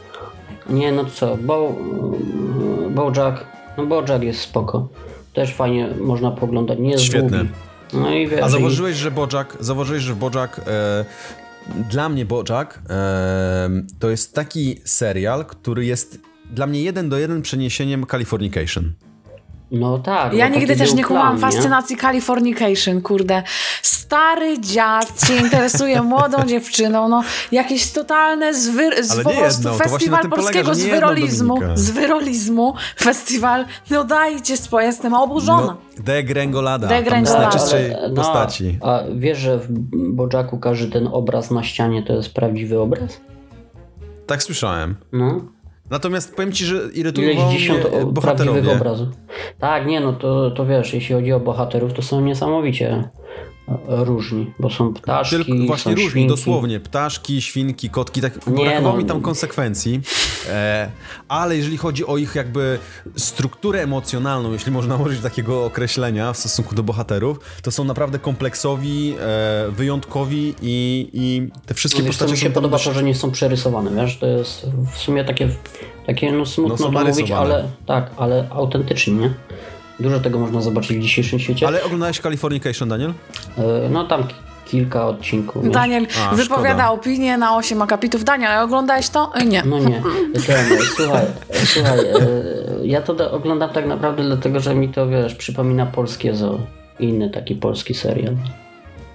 Nie, 0.69 0.91
no 0.91 1.05
co, 1.05 1.37
Bo, 1.37 1.75
Bojack, 2.89 3.45
no 3.77 3.85
Bojack 3.85 4.23
jest 4.23 4.39
spoko. 4.41 4.87
Też 5.33 5.53
fajnie 5.53 5.87
można 6.01 6.31
poglądać, 6.31 6.79
nie 6.79 6.89
jest 6.91 7.03
Świetny. 7.03 7.29
długi. 7.37 7.49
No 7.93 8.13
i 8.13 8.27
wiesz, 8.27 8.41
A 8.43 8.47
i- 8.47 8.51
zauważyłeś, 8.51 8.95
że 8.95 9.11
Bojack, 9.11 9.57
zauważyłeś, 9.59 10.03
że 10.03 10.15
Bojack, 10.15 10.59
e, 10.59 11.05
dla 11.89 12.09
mnie 12.09 12.25
Bojack 12.25 12.79
e, 12.89 13.69
to 13.99 14.09
jest 14.09 14.35
taki 14.35 14.81
serial, 14.85 15.45
który 15.45 15.85
jest 15.85 16.19
dla 16.51 16.67
mnie 16.67 16.81
jeden 16.81 17.09
do 17.09 17.17
jeden 17.17 17.41
przeniesieniem 17.41 18.05
Californication. 18.11 18.93
No 19.71 19.99
tak. 19.99 20.33
Ja 20.33 20.47
nigdy 20.47 20.75
też 20.75 20.93
nie 20.93 21.05
plan, 21.05 21.39
fascynacji 21.39 21.97
Californication, 21.97 23.01
kurde. 23.01 23.43
Stary 23.81 24.59
dziad 24.59 25.27
się 25.27 25.35
interesuje 25.35 26.01
młodą 26.13 26.45
dziewczyną, 26.45 27.07
no 27.09 27.23
jakieś 27.51 27.91
totalne 27.91 28.53
zwy, 28.53 29.03
z, 29.03 29.11
Ale 29.11 29.23
po 29.23 29.31
nie 29.31 29.37
prostu 29.37 29.63
na 29.63 29.73
festiwal 29.73 30.19
polega, 30.19 30.35
polskiego 30.35 30.69
jedną, 30.69 30.83
zwyrolizmu, 30.83 31.59
zwyrolizmu, 31.75 32.73
festiwal, 32.99 33.65
no 33.89 34.03
dajcie 34.03 34.57
spokój, 34.57 34.85
jestem 34.85 35.13
oburzona. 35.13 35.77
No, 35.97 36.03
Degrengolada, 36.03 36.87
Degrengolada. 36.87 37.41
tam 37.41 37.51
z 37.51 37.53
najczystszej 37.53 37.93
Ale, 37.93 38.09
no, 38.09 38.15
postaci. 38.15 38.77
A 38.81 38.99
wiesz, 39.15 39.37
że 39.37 39.57
w 39.57 39.67
Bojacku 40.13 40.59
każdy 40.59 40.87
ten 40.91 41.07
obraz 41.07 41.51
na 41.51 41.63
ścianie 41.63 42.03
to 42.03 42.13
jest 42.13 42.33
prawdziwy 42.33 42.79
obraz? 42.79 43.21
Tak 44.27 44.43
słyszałem. 44.43 44.95
No. 45.11 45.41
Natomiast 45.91 46.35
powiem 46.35 46.51
ci, 46.51 46.65
że 46.65 46.75
Ileś 46.75 46.95
irytują 46.97 47.47
mnie 47.51 47.59
bohaterowie. 48.05 48.71
obrazów. 48.75 49.09
Tak, 49.59 49.85
nie, 49.87 49.99
no 49.99 50.13
to, 50.13 50.51
to 50.51 50.65
wiesz, 50.65 50.93
jeśli 50.93 51.15
chodzi 51.15 51.33
o 51.33 51.39
bohaterów, 51.39 51.93
to 51.93 52.01
są 52.01 52.21
niesamowicie 52.21 52.89
e, 52.89 53.09
różni, 53.87 54.53
bo 54.59 54.69
są 54.69 54.93
ptaszki, 54.93 55.35
Tylko 55.45 55.65
właśnie 55.67 55.91
różni, 55.95 56.09
świnki. 56.09 56.27
dosłownie. 56.29 56.79
Ptaszki, 56.79 57.41
świnki, 57.41 57.89
kotki, 57.89 58.21
tak 58.21 58.47
Nie, 58.47 58.53
brakowało 58.65 58.95
no. 58.95 59.01
mi 59.01 59.05
tam 59.07 59.21
konsekwencji. 59.21 60.01
E, 60.49 60.91
ale 61.27 61.57
jeżeli 61.57 61.77
chodzi 61.77 62.05
o 62.05 62.17
ich 62.17 62.35
jakby 62.35 62.79
strukturę 63.15 63.81
emocjonalną, 63.83 64.53
jeśli 64.53 64.71
można 64.71 64.95
użyć 64.97 65.21
takiego 65.21 65.65
określenia 65.65 66.33
w 66.33 66.37
stosunku 66.37 66.75
do 66.75 66.83
bohaterów, 66.83 67.39
to 67.63 67.71
są 67.71 67.83
naprawdę 67.83 68.19
kompleksowi, 68.19 69.15
e, 69.19 69.71
wyjątkowi 69.71 70.55
i, 70.61 71.09
i 71.13 71.49
te 71.65 71.73
wszystkie 71.73 71.99
No 72.01 72.05
Wiesz, 72.05 72.15
postacie 72.17 72.31
mi 72.31 72.37
się 72.37 72.49
podoba 72.49 72.77
dość- 72.77 72.85
to, 72.85 72.93
że 72.93 73.03
nie 73.03 73.15
są 73.15 73.31
przerysowane, 73.31 73.91
wiesz, 74.03 74.17
to 74.17 74.27
jest 74.27 74.65
w 74.93 74.97
sumie 74.97 75.23
takie, 75.25 75.49
takie 76.05 76.31
no 76.31 76.45
smutno 76.45 76.75
No, 76.91 76.99
to 76.99 77.05
mówić, 77.05 77.31
ale 77.31 77.69
tak, 77.85 78.11
ale 78.17 78.47
autentycznie, 78.49 79.13
nie? 79.13 79.33
Dużo 79.99 80.19
tego 80.19 80.39
można 80.39 80.61
zobaczyć 80.61 80.97
w 80.97 81.01
dzisiejszym 81.01 81.39
świecie. 81.39 81.67
Ale 81.67 81.83
oglądałeś 81.83 82.19
Californication, 82.19 82.89
Daniel? 82.89 83.13
E, 83.57 83.89
No 83.89 84.03
tam 84.07 84.27
ki- 84.27 84.35
kilka 84.65 85.07
odcinków. 85.07 85.63
wiesz. 85.63 85.73
Daniel 85.73 86.07
A, 86.31 86.35
wypowiada 86.35 86.69
szkoda. 86.69 86.89
opinię 86.91 87.37
na 87.37 87.55
8 87.57 87.81
akapitów. 87.81 88.23
Daniel, 88.23 88.51
ale 88.51 88.63
oglądałeś 88.63 89.09
to? 89.09 89.31
E, 89.35 89.45
Nie. 89.45 89.63
No 89.65 89.79
nie. 89.79 90.01
Ten, 90.47 90.65
słuchaj, 90.95 91.25
słuchaj, 91.65 91.99
e, 91.99 92.13
ja 92.83 93.01
to 93.01 93.13
da- 93.13 93.31
oglądam 93.31 93.69
tak 93.69 93.85
naprawdę 93.87 94.23
dlatego, 94.23 94.59
że 94.59 94.75
mi 94.75 94.89
to, 94.89 95.07
wiesz, 95.07 95.35
przypomina 95.35 95.85
polskie 95.85 96.35
zoo. 96.35 96.59
Inny 96.99 97.29
taki 97.29 97.55
polski 97.55 97.93
serial. 97.93 98.35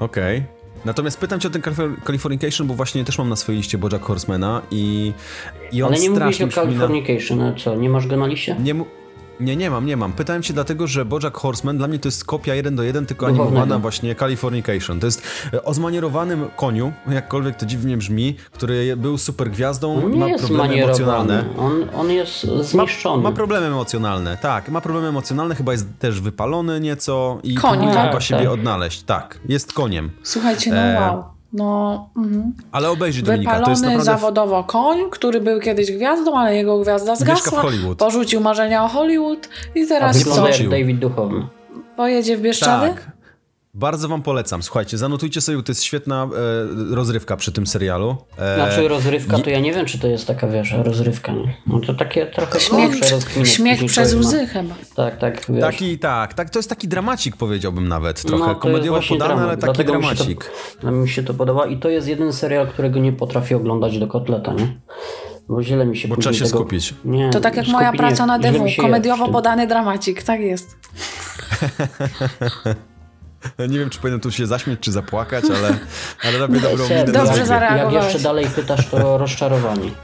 Okej. 0.01 0.43
Natomiast 0.85 1.19
pytam 1.21 1.41
cię 1.41 1.49
o 1.49 1.51
ten 1.51 1.63
Califor- 1.63 2.05
Californication, 2.07 2.67
bo 2.67 2.75
właśnie 2.75 3.05
też 3.05 3.19
mam 3.19 3.29
na 3.29 3.37
swojej 3.37 3.57
liście 3.59 3.79
Bojack 3.79 4.05
Horsemana 4.05 4.63
i, 4.71 5.13
i 5.73 5.83
on 5.83 5.93
Ale 5.93 6.03
nie 6.03 6.11
mówisz 6.11 6.41
o 6.41 6.47
przypomina... 6.47 6.81
Californication, 6.87 7.41
a 7.43 7.53
co, 7.55 7.75
nie 7.75 7.91
masz 7.91 8.07
go 8.07 8.17
na 8.17 8.27
liście? 8.27 8.57
Nie, 8.63 8.75
mu... 8.75 8.87
nie, 9.41 9.57
nie 9.57 9.71
mam, 9.71 9.87
nie 9.87 9.97
mam. 9.97 10.13
Pytałem 10.13 10.43
się 10.43 10.55
dlatego, 10.55 10.87
że 10.87 11.05
Bojack 11.05 11.37
Horseman 11.37 11.79
dla 11.79 11.89
mnie 11.89 11.99
to 11.99 12.09
jest 12.09 12.25
kopia 12.25 12.55
jeden 12.55 12.77
do 12.77 12.83
jeden, 12.83 13.07
tylko 13.07 13.27
Duchownego. 13.27 13.49
animowana 13.49 13.79
właśnie 13.79 14.15
Californication. 14.15 15.01
To 15.01 15.07
jest 15.07 15.23
e, 15.53 15.65
o 15.65 15.75
zmanierowanym 15.75 16.47
koniu, 16.57 16.93
jakkolwiek 17.09 17.57
to 17.57 17.67
dziwnie 17.67 17.97
brzmi, 17.97 18.37
który 18.53 18.97
był 18.97 19.19
super 19.19 19.51
gwiazdą, 19.51 20.05
On 20.05 20.11
nie 20.11 20.19
ma 20.21 20.29
jest 20.29 20.45
problemy 20.47 20.85
emocjonalne. 20.85 21.45
on, 21.59 21.87
on 21.95 22.11
jest 22.11 22.45
Ma, 22.45 22.63
zniszczony. 22.63 23.23
ma 23.23 23.33
problemy 23.33 23.67
emocjonalne, 23.67 24.37
tak, 24.37 24.69
ma 24.69 24.81
problemy 24.81 25.09
emocjonalne, 25.09 25.55
chyba 25.55 25.73
jest 25.73 25.87
też 25.99 26.21
wypalony 26.21 26.81
nieco 26.81 27.39
i 27.43 27.55
Koń, 27.55 27.73
próbuje 27.73 27.95
tak? 27.95 28.09
chyba 28.09 28.21
siebie 28.21 28.43
Tak. 28.45 28.53
odnaleźć. 28.53 29.03
Tak, 29.03 29.39
jest 29.49 29.73
koniem. 29.73 30.11
Słuchajcie, 30.23 30.71
no 30.71 30.77
E, 30.77 31.01
wow. 31.01 31.25
No, 31.57 32.09
mhm. 32.17 32.53
Ale 32.73 32.91
obejrzyj 32.91 33.23
Dominika, 33.23 33.61
to 33.61 33.71
jest 33.71 33.83
Wypalony 33.83 33.99
naprawdę... 33.99 34.21
zawodowo 34.21 34.65
koń, 34.65 34.99
który 35.11 35.41
był 35.41 35.61
kiedyś 35.61 35.93
gwiazdą, 35.93 36.39
ale 36.39 36.57
jego 36.57 36.79
gwiazda 36.79 37.17
zgasła. 37.17 37.63
Porzucił 37.99 38.41
marzenia 38.41 38.85
o 38.85 38.89
Hollywood 38.89 39.49
i 39.75 39.87
teraz 39.87 40.25
co? 40.25 40.47
David 40.71 40.99
Duchowny. 40.99 41.47
Pojedzie 41.97 42.37
w 42.37 42.41
Bieszczady? 42.41 42.89
Tak. 42.89 43.16
Bardzo 43.79 44.09
wam 44.09 44.23
polecam. 44.23 44.63
Słuchajcie, 44.63 44.99
zanotujcie 44.99 45.41
sobie, 45.41 45.63
to 45.63 45.71
jest 45.73 45.83
świetna 45.83 46.29
e, 46.91 46.95
rozrywka 46.95 47.37
przy 47.37 47.53
tym 47.53 47.67
serialu. 47.67 48.17
E, 48.39 48.55
Znaczy 48.55 48.89
rozrywka, 48.89 49.39
to 49.39 49.51
ja 49.51 49.61
nie 49.61 49.73
wiem, 49.73 49.87
czy 49.87 49.99
to 49.99 50.09
jest 50.09 50.27
taka, 50.27 50.47
wiesz, 50.49 50.75
rozrywka, 50.85 51.33
nie? 51.33 51.57
No 51.67 51.81
to 51.81 51.95
takie 51.95 52.27
trochę 52.27 52.61
Śmiech, 52.61 52.95
śmiech 53.49 53.79
później 53.79 53.89
przez 53.89 54.15
ma. 54.15 54.21
łzy 54.21 54.47
chyba. 54.47 54.75
Tak, 54.95 55.19
tak, 55.19 55.47
wiesz. 55.49 55.61
Taki, 55.61 55.99
tak, 55.99 56.35
tak, 56.35 56.51
to 56.51 56.59
jest 56.59 56.69
taki 56.69 56.89
dramacik 56.89 57.37
powiedziałbym 57.37 57.89
nawet, 57.89 58.23
trochę 58.23 58.39
No, 58.39 58.45
to 58.45 58.51
jest 58.51 58.63
komediowo 58.63 59.01
podany, 59.09 59.19
dramat, 59.19 59.45
ale 59.45 59.57
taki 59.57 59.65
dlatego 59.65 59.99
mi 59.99 60.05
się 60.05 60.09
to- 60.11 60.15
dramacik. 60.17 60.51
No, 60.83 60.93
mi 60.93 61.09
się 61.09 61.23
to 61.23 61.35
podoba 61.35 61.67
i 61.67 61.79
to 61.79 61.89
jest 61.89 62.09
jeden 62.09 62.33
serial, 62.33 62.67
którego 62.67 63.01
nie 63.01 63.13
potrafię 63.13 63.57
oglądać 63.57 63.99
do 63.99 64.07
kotleta, 64.07 64.53
nie? 64.53 64.81
Bo 65.49 65.63
źle 65.63 65.87
mi 65.87 65.97
się 65.97 66.09
Bo 66.09 66.17
trzeba 66.17 66.33
się 66.33 66.45
tego... 66.45 66.59
skupić. 66.59 66.95
Nie, 67.05 67.31
To 67.31 67.41
tak 67.41 67.57
jak 67.57 67.69
moja 67.69 67.93
praca 67.93 68.27
na 68.27 68.39
mi 68.39 68.45
DW, 68.45 68.83
komediowo 68.83 69.29
podany 69.29 69.67
dramacik, 69.67 70.23
tak 70.23 70.41
jest. 70.41 70.77
Nie 73.69 73.79
wiem, 73.79 73.91
czy 73.91 73.99
powinienem 73.99 74.21
tu 74.21 74.33
się 74.33 74.47
zaśmiać, 74.47 74.79
czy 74.81 74.93
zapłakać, 74.93 75.45
ale, 75.59 75.77
ale 76.25 76.39
robię 76.39 76.61
dobrą 76.61 76.85
minę. 76.89 77.05
Dobrze 77.05 77.31
na 77.33 77.37
jak, 77.37 77.47
zareagowałeś. 77.47 78.05
jeszcze 78.05 78.19
dalej 78.29 78.47
pytasz, 78.47 78.87
to 78.91 79.19
rozczarowani. 79.19 79.95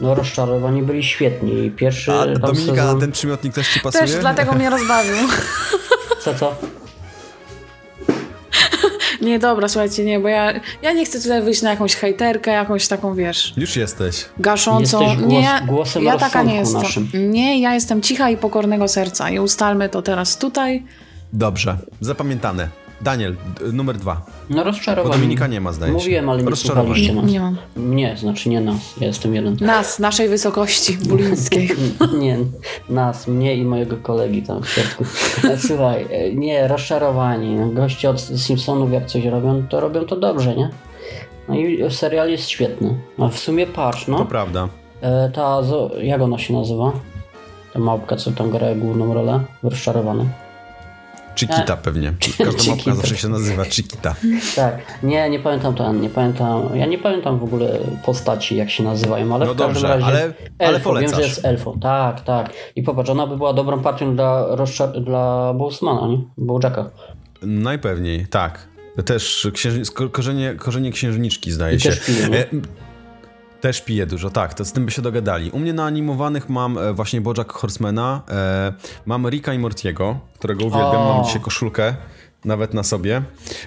No 0.00 0.14
rozczarowani 0.14 0.82
byli 0.82 1.04
świetni. 1.04 1.70
Pierwszy 1.70 2.12
A 2.12 2.26
Dominika, 2.26 2.74
sezon... 2.76 3.00
ten 3.00 3.12
przymiotnik 3.12 3.54
też 3.54 3.68
ci 3.68 3.80
pasuje? 3.80 4.04
Też 4.04 4.16
dlatego 4.16 4.52
mnie 4.52 4.70
rozbawił. 4.70 5.14
Co, 6.20 6.34
co? 6.34 6.54
Nie, 9.20 9.38
dobra, 9.38 9.68
słuchajcie, 9.68 10.04
nie, 10.04 10.20
bo 10.20 10.28
ja, 10.28 10.52
ja 10.82 10.92
nie 10.92 11.04
chcę 11.04 11.20
tutaj 11.20 11.42
wyjść 11.42 11.62
na 11.62 11.70
jakąś 11.70 11.94
hejterkę, 11.96 12.50
jakąś 12.50 12.88
taką, 12.88 13.14
wiesz, 13.14 13.52
Już 13.56 13.76
jesteś. 13.76 14.24
gaszącą. 14.38 15.00
Jesteś 15.00 15.18
głos- 15.18 15.28
nie, 15.28 15.42
ja- 15.42 15.60
głosem 15.60 16.02
ja 16.04 16.18
taka 16.18 16.42
nie 16.42 16.54
jestem. 16.54 16.82
naszym. 16.82 17.08
Nie, 17.14 17.60
ja 17.60 17.74
jestem 17.74 18.02
cicha 18.02 18.30
i 18.30 18.36
pokornego 18.36 18.88
serca 18.88 19.30
i 19.30 19.38
ustalmy 19.38 19.88
to 19.88 20.02
teraz 20.02 20.38
tutaj. 20.38 20.82
Dobrze, 21.32 21.76
zapamiętane. 22.00 22.68
Daniel, 23.00 23.36
numer 23.72 23.96
dwa. 23.96 24.26
No 24.50 24.64
rozczarowani. 24.64 25.12
Bo 25.12 25.18
Dominika 25.18 25.46
nie 25.46 25.60
ma, 25.60 25.72
zdaje 25.72 25.92
się. 25.92 25.98
Mówiłem, 25.98 26.28
ale 26.28 26.42
nie 26.42 26.56
słuchaliście 26.56 27.14
nas. 27.14 27.24
Nie 27.24 27.40
mam. 27.40 27.56
Nie, 27.76 28.16
znaczy 28.16 28.48
nie 28.48 28.60
nas. 28.60 28.76
Ja 29.00 29.06
jestem 29.06 29.34
jeden. 29.34 29.56
Nas, 29.60 29.98
naszej 29.98 30.28
wysokości 30.28 30.98
bulińskiej. 30.98 31.70
Nie, 32.18 32.38
nas, 32.88 33.28
mnie 33.28 33.56
i 33.56 33.64
mojego 33.64 33.96
kolegi 33.96 34.42
tam 34.42 34.62
w 34.62 34.68
środku. 34.68 35.04
Słuchaj, 35.68 36.06
e, 36.10 36.34
nie, 36.34 36.68
rozczarowani. 36.68 37.74
Goście 37.74 38.10
od 38.10 38.20
Simpsonów 38.20 38.92
jak 38.92 39.06
coś 39.06 39.24
robią, 39.24 39.62
to 39.68 39.80
robią 39.80 40.04
to 40.04 40.16
dobrze, 40.16 40.56
nie? 40.56 40.70
No 41.48 41.54
i 41.54 41.90
serial 41.90 42.30
jest 42.30 42.48
świetny. 42.48 42.98
No 43.18 43.28
w 43.28 43.38
sumie 43.38 43.66
patrz, 43.66 44.04
To 44.04 44.12
no. 44.12 44.24
prawda. 44.24 44.68
E, 45.00 45.30
ta, 45.34 45.42
zo- 45.62 45.96
jak 46.02 46.20
ona 46.20 46.38
się 46.38 46.54
nazywa? 46.54 46.92
Ta 47.72 47.78
małpka, 47.78 48.16
co 48.16 48.30
tam 48.32 48.50
gra 48.50 48.74
główną 48.74 49.14
rolę 49.14 49.40
w 49.62 49.66
rozczarowanym. 49.66 50.28
Chiquita 51.36 51.76
pewnie. 51.76 52.12
Każda 52.44 52.70
mapka 52.76 52.94
zawsze 52.94 53.16
się 53.16 53.28
nazywa 53.28 53.64
Chiquita. 53.64 54.14
Tak, 54.56 54.78
nie, 55.02 55.30
nie 55.30 55.38
pamiętam 55.38 55.74
ten, 55.74 56.00
nie 56.00 56.08
pamiętam, 56.10 56.62
ja 56.74 56.86
nie 56.86 56.98
pamiętam 56.98 57.38
w 57.38 57.44
ogóle 57.44 57.78
postaci, 58.04 58.56
jak 58.56 58.70
się 58.70 58.82
nazywają, 58.82 59.34
ale 59.34 59.46
No 59.46 59.54
w 59.54 59.56
każdym 59.56 59.74
dobrze, 59.74 59.88
razie 59.88 60.04
ale- 60.06 60.32
ale 60.58 60.68
elfo, 60.68 60.94
wiem, 60.94 61.14
że 61.14 61.22
jest 61.22 61.44
elfo, 61.44 61.76
tak, 61.82 62.20
tak. 62.20 62.52
I 62.76 62.82
popatrz, 62.82 63.10
ona 63.10 63.26
by 63.26 63.36
była 63.36 63.52
dobrą 63.52 63.82
partią 63.82 64.16
dla, 64.16 64.46
dla 65.00 65.54
Bowsmana, 65.54 66.06
nie? 66.08 66.18
Bowjacka. 66.38 66.90
Najpewniej, 67.42 68.26
tak. 68.26 68.68
Też 69.04 69.48
ko- 69.94 70.08
korzenie, 70.08 70.54
korzenie 70.58 70.92
księżniczki, 70.92 71.52
zdaje 71.52 71.76
I 71.76 71.80
się. 71.80 71.88
też 71.90 72.00
Też 73.62 73.82
pije 73.82 74.06
dużo, 74.06 74.30
tak, 74.30 74.54
to 74.54 74.64
z 74.64 74.72
tym 74.72 74.84
by 74.84 74.90
się 74.90 75.02
dogadali. 75.02 75.50
U 75.50 75.58
mnie 75.58 75.72
na 75.72 75.84
animowanych 75.84 76.48
mam 76.48 76.78
e, 76.78 76.92
właśnie 76.92 77.20
Bojack 77.20 77.52
Horsemana, 77.52 78.22
e, 78.30 78.72
mam 79.06 79.28
Ricka 79.28 79.54
i 79.54 79.58
Mortiego, 79.58 80.18
którego 80.38 80.64
uwielbiam, 80.64 81.02
O. 81.02 81.14
mam 81.14 81.24
dzisiaj 81.24 81.40
koszulkę 81.40 81.94
nawet 82.44 82.74
na 82.74 82.82
sobie. 82.82 83.22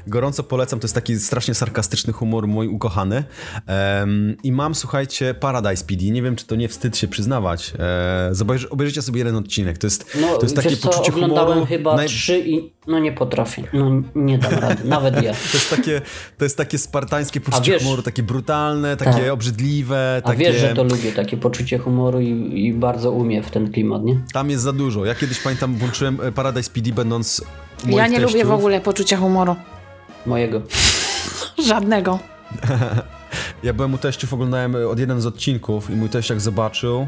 Gorąco 0.08 0.44
polecam, 0.44 0.80
to 0.80 0.86
jest 0.86 0.96
taki 0.96 1.20
strasznie 1.20 1.54
sarkastyczny 1.54 2.14
humor, 2.14 2.48
mój 2.48 2.68
ukochany. 2.68 3.24
Em, 3.68 4.38
I 4.44 4.52
mam, 4.52 4.76
słuchajcie, 4.76 5.34
Paradise 5.34 5.86
PD, 5.86 6.06
nie 6.06 6.22
wiem, 6.22 6.36
czy 6.36 6.46
to 6.48 6.56
nie 6.56 6.68
wstyd 6.70 6.98
się 6.98 7.08
przyznawać. 7.08 7.74
E, 7.80 8.30
zobacz, 8.32 8.66
obejrzyjcie 8.70 9.02
sobie 9.02 9.18
jeden 9.18 9.36
odcinek, 9.36 9.78
to 9.78 9.88
jest, 9.88 10.18
No, 10.22 10.36
to 10.38 10.42
jest 10.44 10.56
takie 10.56 10.78
co, 10.78 10.90
poczucie 10.90 11.12
oglądałem 11.12 11.48
humoru. 11.54 11.66
chyba 11.66 11.96
naj- 11.98 12.08
trzy 12.08 12.40
i 12.40 12.74
no 12.88 13.00
nie 13.00 13.12
potrafię, 13.12 13.64
no 13.74 14.02
nie 14.16 14.38
dam 14.38 14.54
rady, 14.54 14.84
nawet 14.98 15.16
ja. 15.24 15.34
To 15.34 15.58
jest 15.58 15.70
takie, 15.70 16.02
to 16.38 16.46
jest 16.46 16.58
takie 16.58 16.78
spartańskie 16.78 17.42
poczucie 17.42 17.72
wiesz- 17.72 17.84
humoru, 17.84 18.02
takie 18.02 18.24
brutalne, 18.24 18.98
takie 18.98 19.12
Tak. 19.22 19.32
obrzydliwe, 19.32 20.22
A 20.24 20.28
takie... 20.28 20.40
wiesz, 20.40 20.56
że 20.62 20.74
to 20.74 20.84
lubię, 20.84 21.12
takie 21.12 21.38
poczucie 21.38 21.78
humoru 21.78 22.20
i, 22.22 22.66
i 22.66 22.74
bardzo 22.74 23.12
umie 23.12 23.44
w 23.44 23.52
ten 23.52 23.72
klimat, 23.72 24.04
nie? 24.04 24.22
Tam 24.34 24.50
jest 24.50 24.64
za 24.64 24.74
dużo. 24.74 25.06
Ja 25.06 25.16
kiedyś 25.16 25.40
pamiętam, 25.40 25.76
włączyłem 25.76 26.18
e, 26.24 26.32
Paradise 26.32 26.72
PD 26.72 26.92
będąc 26.92 27.42
Ja 27.86 28.08
nie 28.08 28.20
lubię 28.20 28.34
teściów. 28.34 28.50
w 28.50 28.54
ogóle 28.54 28.82
poczucia 28.82 29.18
humoru. 29.18 29.56
Mojego. 30.26 30.62
Żadnego. 31.68 32.20
Ja 33.64 33.74
byłem 33.74 33.94
u 33.94 33.98
teściów, 33.98 34.34
oglądałem 34.34 34.76
od 34.90 35.00
jeden 35.00 35.22
z 35.22 35.26
odcinków 35.26 35.90
i 35.90 35.94
mój 35.94 36.10
teść 36.10 36.30
jak 36.30 36.42
zobaczył, 36.42 37.08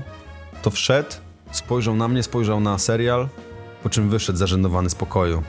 to 0.62 0.70
wszedł, 0.70 1.10
spojrzał 1.52 1.96
na 1.96 2.08
mnie, 2.08 2.24
spojrzał 2.24 2.60
na 2.60 2.78
serial, 2.78 3.28
po 3.84 3.90
czym 3.90 4.10
wyszedł 4.10 4.40
zażenowany 4.40 4.90
z 4.90 4.96
pokoju. 4.96 5.44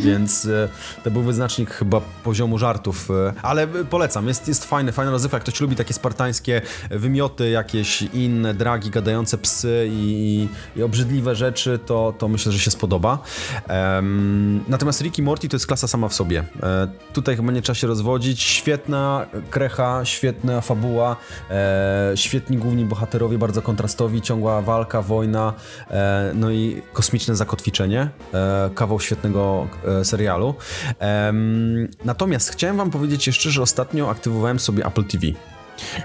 Więc 0.00 0.44
e, 0.44 0.68
to 1.04 1.10
był 1.10 1.22
wyznacznik 1.22 1.70
chyba 1.70 2.00
poziomu 2.24 2.58
żartów, 2.58 3.10
e, 3.10 3.32
ale 3.42 3.66
polecam, 3.66 4.28
jest, 4.28 4.48
jest 4.48 4.64
fajny, 4.64 4.92
fajna 4.92 5.12
rozrywka. 5.12 5.36
Jak 5.36 5.42
ktoś 5.42 5.60
lubi 5.60 5.76
takie 5.76 5.94
spartańskie 5.94 6.62
wymioty, 6.90 7.50
jakieś 7.50 8.02
inne 8.02 8.54
dragi, 8.54 8.90
gadające 8.90 9.38
psy 9.38 9.88
i, 9.90 10.48
i 10.76 10.82
obrzydliwe 10.82 11.34
rzeczy, 11.34 11.78
to, 11.86 12.14
to 12.18 12.28
myślę, 12.28 12.52
że 12.52 12.58
się 12.58 12.70
spodoba. 12.70 13.18
Em, 13.68 14.64
natomiast 14.68 15.00
Ricky 15.00 15.22
Morty 15.22 15.48
to 15.48 15.56
jest 15.56 15.66
klasa 15.66 15.88
sama 15.88 16.08
w 16.08 16.14
sobie. 16.14 16.44
E, 16.62 16.88
tutaj 17.12 17.36
chyba 17.36 17.52
nie 17.52 17.62
trzeba 17.62 17.74
się 17.74 17.86
rozwodzić. 17.86 18.42
Świetna 18.42 19.26
krecha, 19.50 20.04
świetna 20.04 20.60
fabuła, 20.60 21.16
e, 21.50 22.12
świetni 22.14 22.56
główni 22.56 22.84
bohaterowie, 22.84 23.38
bardzo 23.38 23.62
kontrastowi, 23.62 24.22
ciągła 24.22 24.62
walka, 24.62 25.02
wojna, 25.02 25.54
e, 25.90 26.32
no 26.34 26.50
i 26.50 26.82
kosmiczne 26.92 27.36
zakotwiczenie. 27.36 28.08
E, 28.34 28.70
kawał 28.74 29.00
świetnego 29.00 29.68
serialu. 30.04 30.54
Em, 30.98 31.88
natomiast 32.04 32.50
chciałem 32.50 32.76
wam 32.76 32.90
powiedzieć 32.90 33.26
jeszcze, 33.26 33.50
że 33.50 33.62
ostatnio 33.62 34.10
aktywowałem 34.10 34.58
sobie 34.60 34.86
Apple 34.86 35.04
TV. 35.04 35.26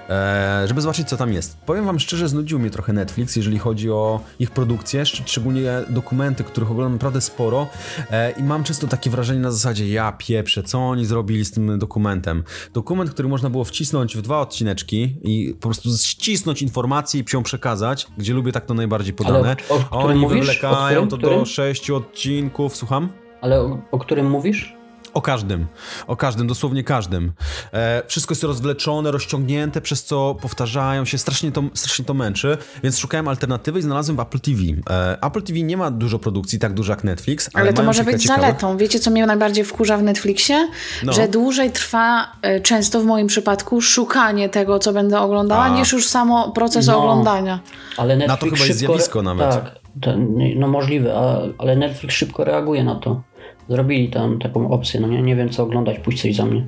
E, 0.10 0.64
żeby 0.68 0.82
zobaczyć, 0.82 1.08
co 1.10 1.18
tam 1.18 1.34
jest. 1.34 1.58
Powiem 1.58 1.86
wam 1.86 2.00
szczerze, 2.00 2.30
znudził 2.30 2.60
mnie 2.60 2.70
trochę 2.70 2.94
Netflix, 2.94 3.36
jeżeli 3.36 3.60
chodzi 3.60 3.92
o 3.92 4.20
ich 4.40 4.52
produkcję, 4.52 5.04
szcz- 5.04 5.22
szczególnie 5.26 5.72
dokumenty, 5.90 6.44
których 6.44 6.72
oglądam 6.72 6.94
naprawdę 6.94 7.22
sporo 7.22 7.68
e, 8.12 8.32
i 8.32 8.44
mam 8.44 8.64
często 8.64 8.88
takie 8.88 9.10
wrażenie 9.10 9.40
na 9.40 9.52
zasadzie, 9.52 9.90
ja 9.90 10.12
pieprzę, 10.12 10.64
co 10.64 10.80
oni 10.80 11.06
zrobili 11.06 11.46
z 11.46 11.52
tym 11.52 11.80
dokumentem. 11.80 12.44
Dokument, 12.74 13.12
który 13.12 13.28
można 13.30 13.50
było 13.50 13.64
wcisnąć 13.64 14.18
w 14.18 14.22
dwa 14.22 14.40
odcineczki 14.42 15.16
i 15.24 15.54
po 15.60 15.68
prostu 15.70 15.90
ścisnąć 15.98 16.62
informację 16.62 17.22
i 17.22 17.26
ją 17.34 17.44
przekazać, 17.44 18.08
gdzie 18.18 18.34
lubię 18.34 18.52
tak 18.52 18.66
to 18.66 18.74
najbardziej 18.74 19.14
podane. 19.14 19.56
o- 19.70 19.76
o 19.76 19.80
którym 20.00 20.06
oni 20.08 20.20
mówisz? 20.20 20.38
O 20.38 20.40
wywlekają 20.40 21.08
to 21.08 21.18
do 21.18 21.46
sześciu 21.46 21.96
odcinków, 21.96 22.76
słucham? 22.78 23.10
Ale 23.41 23.62
o, 23.62 23.78
o 23.91 24.00
którym 24.00 24.30
mówisz? 24.30 24.78
O 25.13 25.21
każdym, 25.21 25.65
o 26.08 26.15
każdym, 26.15 26.47
dosłownie 26.47 26.84
każdym. 26.84 27.32
E, 27.73 28.04
wszystko 28.08 28.32
jest 28.32 28.43
rozwleczone, 28.43 29.12
rozciągnięte, 29.12 29.82
przez 29.82 30.04
co 30.04 30.36
powtarzają 30.41 31.06
się, 31.06 31.17
strasznie 31.17 31.52
to, 31.52 31.63
strasznie 31.73 32.06
to 32.06 32.13
męczy, 32.13 32.58
więc 32.84 32.97
szukałem 32.97 33.28
alternatywy 33.28 33.80
i 33.80 33.82
znalazłem 33.82 34.17
w 34.17 34.19
Apple 34.19 34.39
TV. 34.39 34.60
E, 34.89 35.17
Apple 35.21 35.41
TV 35.41 35.60
nie 35.60 35.78
ma 35.78 35.91
dużo 35.91 36.19
produkcji, 36.19 36.60
tak 36.60 36.73
dużo 36.73 36.93
jak 36.93 37.04
Netflix, 37.04 37.50
ale, 37.54 37.62
Ale 37.63 37.73
to 37.73 37.78
mają 37.78 37.88
może 37.89 38.04
być 38.04 38.21
ciekawych. 38.21 38.41
zaletą. 38.45 38.78
Wiecie, 38.78 39.00
co 39.00 39.12
mnie 39.12 39.26
najbardziej 39.26 39.63
wkurza 39.65 39.97
w 39.97 40.04
Netflixie? 40.04 40.67
No. 41.04 41.13
Że 41.13 41.28
dłużej 41.28 41.71
trwa, 41.71 42.32
y, 42.58 42.62
często 42.62 43.02
w 43.02 43.06
moim 43.06 43.28
przypadku, 43.28 43.82
szukanie 43.82 44.50
tego, 44.50 44.80
co 44.80 44.93
będę 44.93 45.19
oglądała, 45.19 45.63
A. 45.63 45.69
niż 45.69 45.91
już 45.93 46.08
samo 46.08 46.52
proces 46.52 46.88
No. 46.88 46.97
oglądania. 46.97 47.60
Ale 47.97 48.17
Netflix 48.17 48.39
to 48.39 48.45
chyba 48.45 48.65
jest 48.67 48.80
szybko... 48.80 48.93
zjawisko 48.93 49.21
nawet. 49.21 49.50
Tak, 49.50 49.76
ten, 50.02 50.38
no 50.56 50.67
możliwe, 50.67 51.15
ale 51.58 51.76
Netflix 51.76 52.15
szybko 52.15 52.43
reaguje 52.43 52.84
na 52.84 52.95
to. 52.95 53.21
Zrobili 53.70 54.10
tam 54.10 54.40
taką 54.40 54.70
opcję, 54.72 55.00
no 55.00 55.08
nie, 55.08 55.22
nie 55.22 55.36
wiem 55.36 55.50
co 55.50 55.64
oglądać, 55.64 56.00
pójdź 56.00 56.22
coś 56.22 56.36
za 56.36 56.46
mnie. 56.46 56.66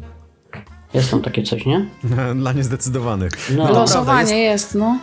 Jest 0.94 1.12
tam 1.12 1.22
takie 1.22 1.44
coś, 1.44 1.66
nie? 1.66 1.86
Dla 2.36 2.54
niezdecydowanych. 2.54 3.32
No. 3.50 3.56
naprawdę, 3.58 3.80
Losowanie 3.80 4.38
jest- 4.40 4.64
jest, 4.64 4.76
no. 4.76 5.00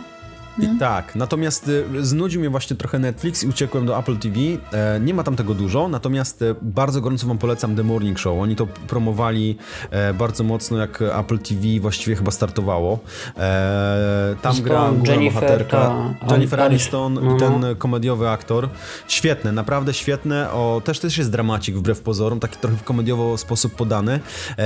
I 0.59 0.79
tak, 0.79 1.15
natomiast 1.15 1.67
y, 1.67 2.05
znudził 2.05 2.39
mnie 2.41 2.49
właśnie 2.49 2.75
trochę 2.75 2.99
Netflix 2.99 3.43
i 3.43 3.47
uciekłem 3.47 3.85
do 3.85 3.99
Apple 3.99 4.17
TV. 4.17 4.35
E, 4.73 4.99
nie 4.99 5.13
ma 5.13 5.23
tam 5.23 5.35
tego 5.35 5.53
dużo, 5.53 5.87
natomiast 5.87 6.41
e, 6.41 6.55
bardzo 6.61 7.01
gorąco 7.01 7.27
wam 7.27 7.37
polecam 7.37 7.75
The 7.75 7.83
Morning 7.83 8.19
Show. 8.19 8.41
Oni 8.41 8.55
to 8.55 8.67
promowali 8.87 9.57
e, 9.91 10.13
bardzo 10.13 10.43
mocno, 10.43 10.77
jak 10.77 11.01
Apple 11.01 11.39
TV 11.39 11.61
właściwie 11.81 12.15
chyba 12.15 12.31
startowało. 12.31 12.99
E, 13.37 14.35
tam 14.41 14.61
gra 14.61 14.89
główna 14.89 15.13
Jennifer, 15.13 15.41
bohaterka 15.41 15.77
ta- 16.19 16.33
Jennifer 16.33 16.61
Aniston 16.61 17.13
no. 17.13 17.37
ten 17.37 17.75
komediowy 17.77 18.29
aktor. 18.29 18.69
Świetne, 19.07 19.51
naprawdę 19.51 19.93
świetne. 19.93 20.51
O, 20.51 20.81
też 20.85 20.99
też 20.99 21.17
jest 21.17 21.31
dramacik 21.31 21.75
wbrew 21.75 22.01
pozorom, 22.01 22.39
taki 22.39 22.57
trochę 22.57 22.77
w 22.77 22.83
komediowo 22.83 23.37
sposób 23.37 23.75
podany. 23.75 24.19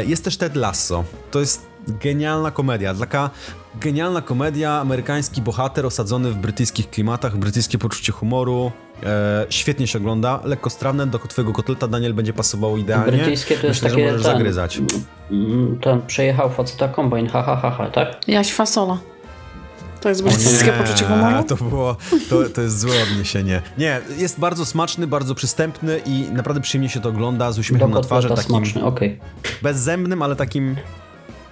Jest 0.08 0.23
też 0.23 0.38
Ted 0.38 0.56
Lasso. 0.56 1.04
To 1.32 1.39
jest 1.39 1.70
genialna 1.88 2.52
komedia. 2.52 2.94
Taka 2.94 3.30
genialna 3.76 4.22
komedia, 4.22 4.80
amerykański 4.80 5.41
bohater 5.41 5.86
osadzony 5.86 6.32
w 6.32 6.36
brytyjskich 6.36 6.89
klimatach, 6.89 7.38
brytyjskie 7.38 7.78
poczucie 7.78 8.12
humoru. 8.12 8.72
E, 9.04 9.46
świetnie 9.50 9.88
się 9.88 10.00
ogląda, 10.00 10.39
lekko 10.44 10.70
strawne, 10.70 11.08
do 11.08 11.20
twojego 11.20 11.54
kotleta 11.54 11.88
Daniel 11.88 12.13
będzie 12.13 12.34
pasowało 12.34 12.78
idealnie. 12.78 13.12
Brytyjskie 13.12 13.58
to 13.58 13.67
jest 13.67 13.84
Myślę, 13.84 13.89
takie... 13.89 14.02
że 14.04 14.12
możesz 14.12 14.26
ten, 14.26 14.34
zagryzać. 14.34 14.82
Ten 15.82 16.02
przejechał 16.08 16.50
faceta 16.50 16.88
kombajn, 16.88 17.28
ha, 17.28 17.44
ha, 17.44 17.56
ha, 17.56 17.72
ha, 17.72 17.89
tak? 17.89 18.28
Jaś 18.28 18.54
fasola. 18.54 18.98
To 20.02 20.10
jest 20.10 20.24
brytyjskie 20.24 20.72
poczucie 20.72 21.06
humoru? 21.06 21.44
To 21.44 21.56
było, 21.56 21.98
to, 22.30 22.50
to 22.50 22.62
jest 22.62 22.80
złe 22.80 23.04
odniesienie. 23.04 23.62
Nie, 23.78 24.02
jest 24.17 24.39
bardzo 24.39 24.65
smaczny, 24.65 25.08
bardzo 25.08 25.36
przystępny 25.36 26.02
i 26.06 26.28
naprawdę 26.32 26.62
przyjemnie 26.62 26.89
się 26.89 27.00
to 27.00 27.10
ogląda 27.10 27.52
z 27.52 27.56
Do 27.56 27.60
uśmiechem 27.60 27.91
na 27.91 28.02
twarzy, 28.02 28.30
takim 28.30 28.44
smaczny, 28.44 28.84
okej. 28.84 29.20
bezzębnym, 29.62 30.22
ale 30.22 30.36
takim 30.36 30.76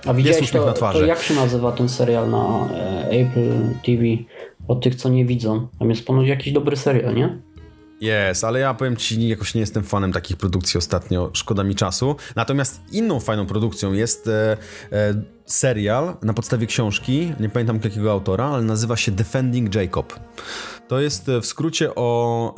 A 0.06 0.12
uśmiech 0.12 0.52
to, 0.52 0.66
na 0.66 0.74
twarzy. 0.74 1.00
to 1.00 1.06
jak 1.06 1.22
się 1.22 1.34
nazywa 1.34 1.72
ten 1.72 1.90
serial 1.90 2.30
na 2.30 2.70
e, 2.74 3.10
Apple 3.10 3.52
TV? 3.86 4.04
Od 4.68 4.84
tych, 4.84 4.96
co 4.96 5.10
nie 5.10 5.26
widzą. 5.26 5.68
Tam 5.80 5.90
jest 5.90 6.06
ponoć 6.06 6.28
jakiś 6.28 6.54
dobry 6.54 6.78
serial, 6.78 7.16
nie? 7.16 7.40
Jest, 8.02 8.44
ale 8.44 8.60
ja 8.60 8.74
powiem 8.74 8.96
ci, 8.96 9.28
jakoś 9.28 9.56
nie 9.56 9.62
jestem 9.62 9.84
fanem 9.84 10.12
takich 10.12 10.38
produkcji 10.38 10.78
ostatnio, 10.78 11.30
szkoda 11.34 11.64
mi 11.64 11.76
czasu. 11.76 12.16
Natomiast 12.36 12.82
inną 12.92 13.20
fajną 13.20 13.46
produkcją 13.46 13.94
jest 13.94 14.28
e, 14.28 14.58
e, 14.92 15.14
serial 15.46 16.18
na 16.22 16.34
podstawie 16.34 16.68
książki, 16.68 17.34
nie 17.40 17.50
pamiętam 17.50 17.80
jakiego 17.84 18.12
autora, 18.12 18.46
ale 18.46 18.64
nazywa 18.64 18.96
się 18.98 19.12
Defending 19.12 19.76
Jacob. 19.76 20.20
To 20.88 21.00
jest 21.00 21.30
e, 21.30 21.42
w 21.42 21.46
skrócie 21.46 21.96
o 21.96 22.54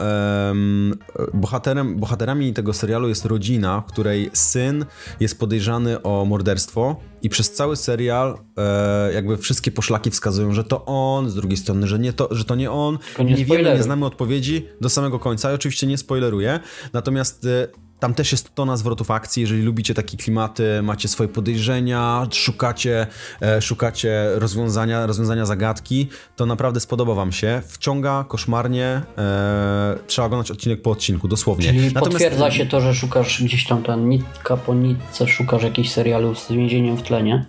em, 0.50 0.98
bohaterem, 1.34 1.96
bohaterami 1.96 2.54
tego 2.54 2.74
serialu 2.74 3.10
jest 3.10 3.26
rodzina, 3.26 3.82
w 3.82 3.86
której 3.92 4.30
syn 4.34 4.86
jest 5.20 5.40
podejrzany 5.40 6.02
o 6.02 6.26
morderstwo 6.26 6.96
i 7.24 7.30
przez 7.30 7.52
cały 7.52 7.76
serial 7.76 8.38
e, 8.58 9.14
jakby 9.14 9.38
wszystkie 9.38 9.72
poszlaki 9.72 10.12
wskazują, 10.12 10.54
że 10.54 10.64
to 10.64 10.86
on, 10.86 11.30
z 11.30 11.36
drugiej 11.36 11.58
strony, 11.58 11.88
że, 11.88 12.00
nie 12.00 12.14
to, 12.14 12.28
że 12.32 12.46
to 12.46 12.56
nie 12.56 12.72
on. 12.72 12.98
Tylko 12.98 13.24
nie 13.24 13.34
nie 13.34 13.46
wiemy, 13.46 13.74
nie 13.74 13.84
znamy 13.84 14.06
odpowiedzi 14.06 14.68
do 14.82 14.90
samego 14.90 15.20
końca. 15.20 15.50
Ja 15.50 15.56
oczywiście 15.56 15.88
nie 15.88 15.98
spoileruję, 15.98 16.60
natomiast 16.94 17.46
e, 17.46 17.68
tam 18.02 18.14
też 18.14 18.32
jest 18.32 18.56
tona 18.56 18.78
zwrotów 18.78 19.12
akcji. 19.12 19.42
Jeżeli 19.42 19.62
lubicie 19.62 19.94
takie 19.94 20.18
klimaty, 20.18 20.82
macie 20.84 21.08
swoje 21.08 21.30
podejrzenia, 21.30 22.28
szukacie, 22.32 23.08
e, 23.42 23.62
szukacie 23.62 24.30
rozwiązania, 24.36 25.06
rozwiązania 25.06 25.46
zagadki, 25.46 26.08
to 26.36 26.46
naprawdę 26.46 26.80
spodoba 26.80 27.14
wam 27.14 27.32
się. 27.32 27.62
Wciąga 27.68 28.26
koszmarnie, 28.28 29.02
e, 29.18 29.98
trzeba 30.08 30.26
oglądać 30.26 30.52
odcinek 30.52 30.82
po 30.82 30.92
odcinku, 30.92 31.28
dosłownie. 31.28 31.66
Czyli 31.66 31.92
potwierdza 31.92 32.52
się 32.52 32.66
to, 32.66 32.82
że 32.82 32.96
szukasz 32.96 33.44
gdzieś 33.44 33.68
tam 33.68 33.84
ten 33.84 34.10
nitka 34.10 34.58
po 34.58 34.74
nitce, 34.74 35.28
szukasz 35.28 35.64
jakichś 35.64 35.90
serialów 35.90 36.40
z 36.40 36.52
więzieniem 36.52 36.98
w 36.98 37.02
tle, 37.12 37.24
nie? 37.24 37.46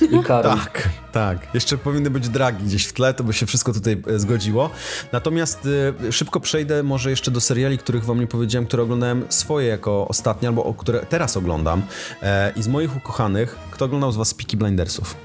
I. 0.00 0.20
Tak, 0.42 0.88
tak. 1.12 1.54
Jeszcze 1.54 1.78
powinny 1.78 2.10
być 2.10 2.28
dragi 2.28 2.64
gdzieś 2.64 2.86
w 2.86 2.92
tle, 2.92 3.14
to 3.14 3.24
by 3.24 3.32
się 3.32 3.46
wszystko 3.46 3.72
tutaj 3.72 4.02
e, 4.06 4.18
zgodziło. 4.18 4.70
Natomiast 5.12 5.68
e, 6.08 6.12
szybko 6.12 6.40
przejdę 6.40 6.82
może 6.82 7.10
jeszcze 7.10 7.30
do 7.30 7.40
seriali, 7.40 7.78
których 7.78 8.04
wam 8.04 8.20
nie 8.20 8.26
powiedziałem, 8.26 8.66
które 8.66 8.82
oglądałem 8.82 9.24
swoje 9.28 9.68
jako 9.68 10.08
ostatnie, 10.08 10.48
albo 10.48 10.64
o 10.64 10.74
które 10.74 11.00
teraz 11.00 11.36
oglądam. 11.36 11.82
E, 12.22 12.52
I 12.56 12.62
z 12.62 12.68
moich 12.68 12.96
ukochanych, 12.96 13.58
kto 13.70 13.84
oglądał 13.84 14.12
z 14.12 14.16
was 14.16 14.34
Peaky 14.34 14.56
Blindersów? 14.56 15.16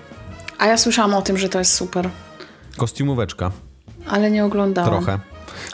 A 0.57 0.65
ja 0.65 0.77
słyszałam 0.77 1.13
o 1.13 1.21
tym, 1.21 1.37
że 1.37 1.49
to 1.49 1.59
jest 1.59 1.73
super. 1.73 2.09
Kostiumóweczka, 2.77 3.51
Ale 4.07 4.31
nie 4.31 4.45
oglądałam. 4.45 4.91
trochę. 4.91 5.19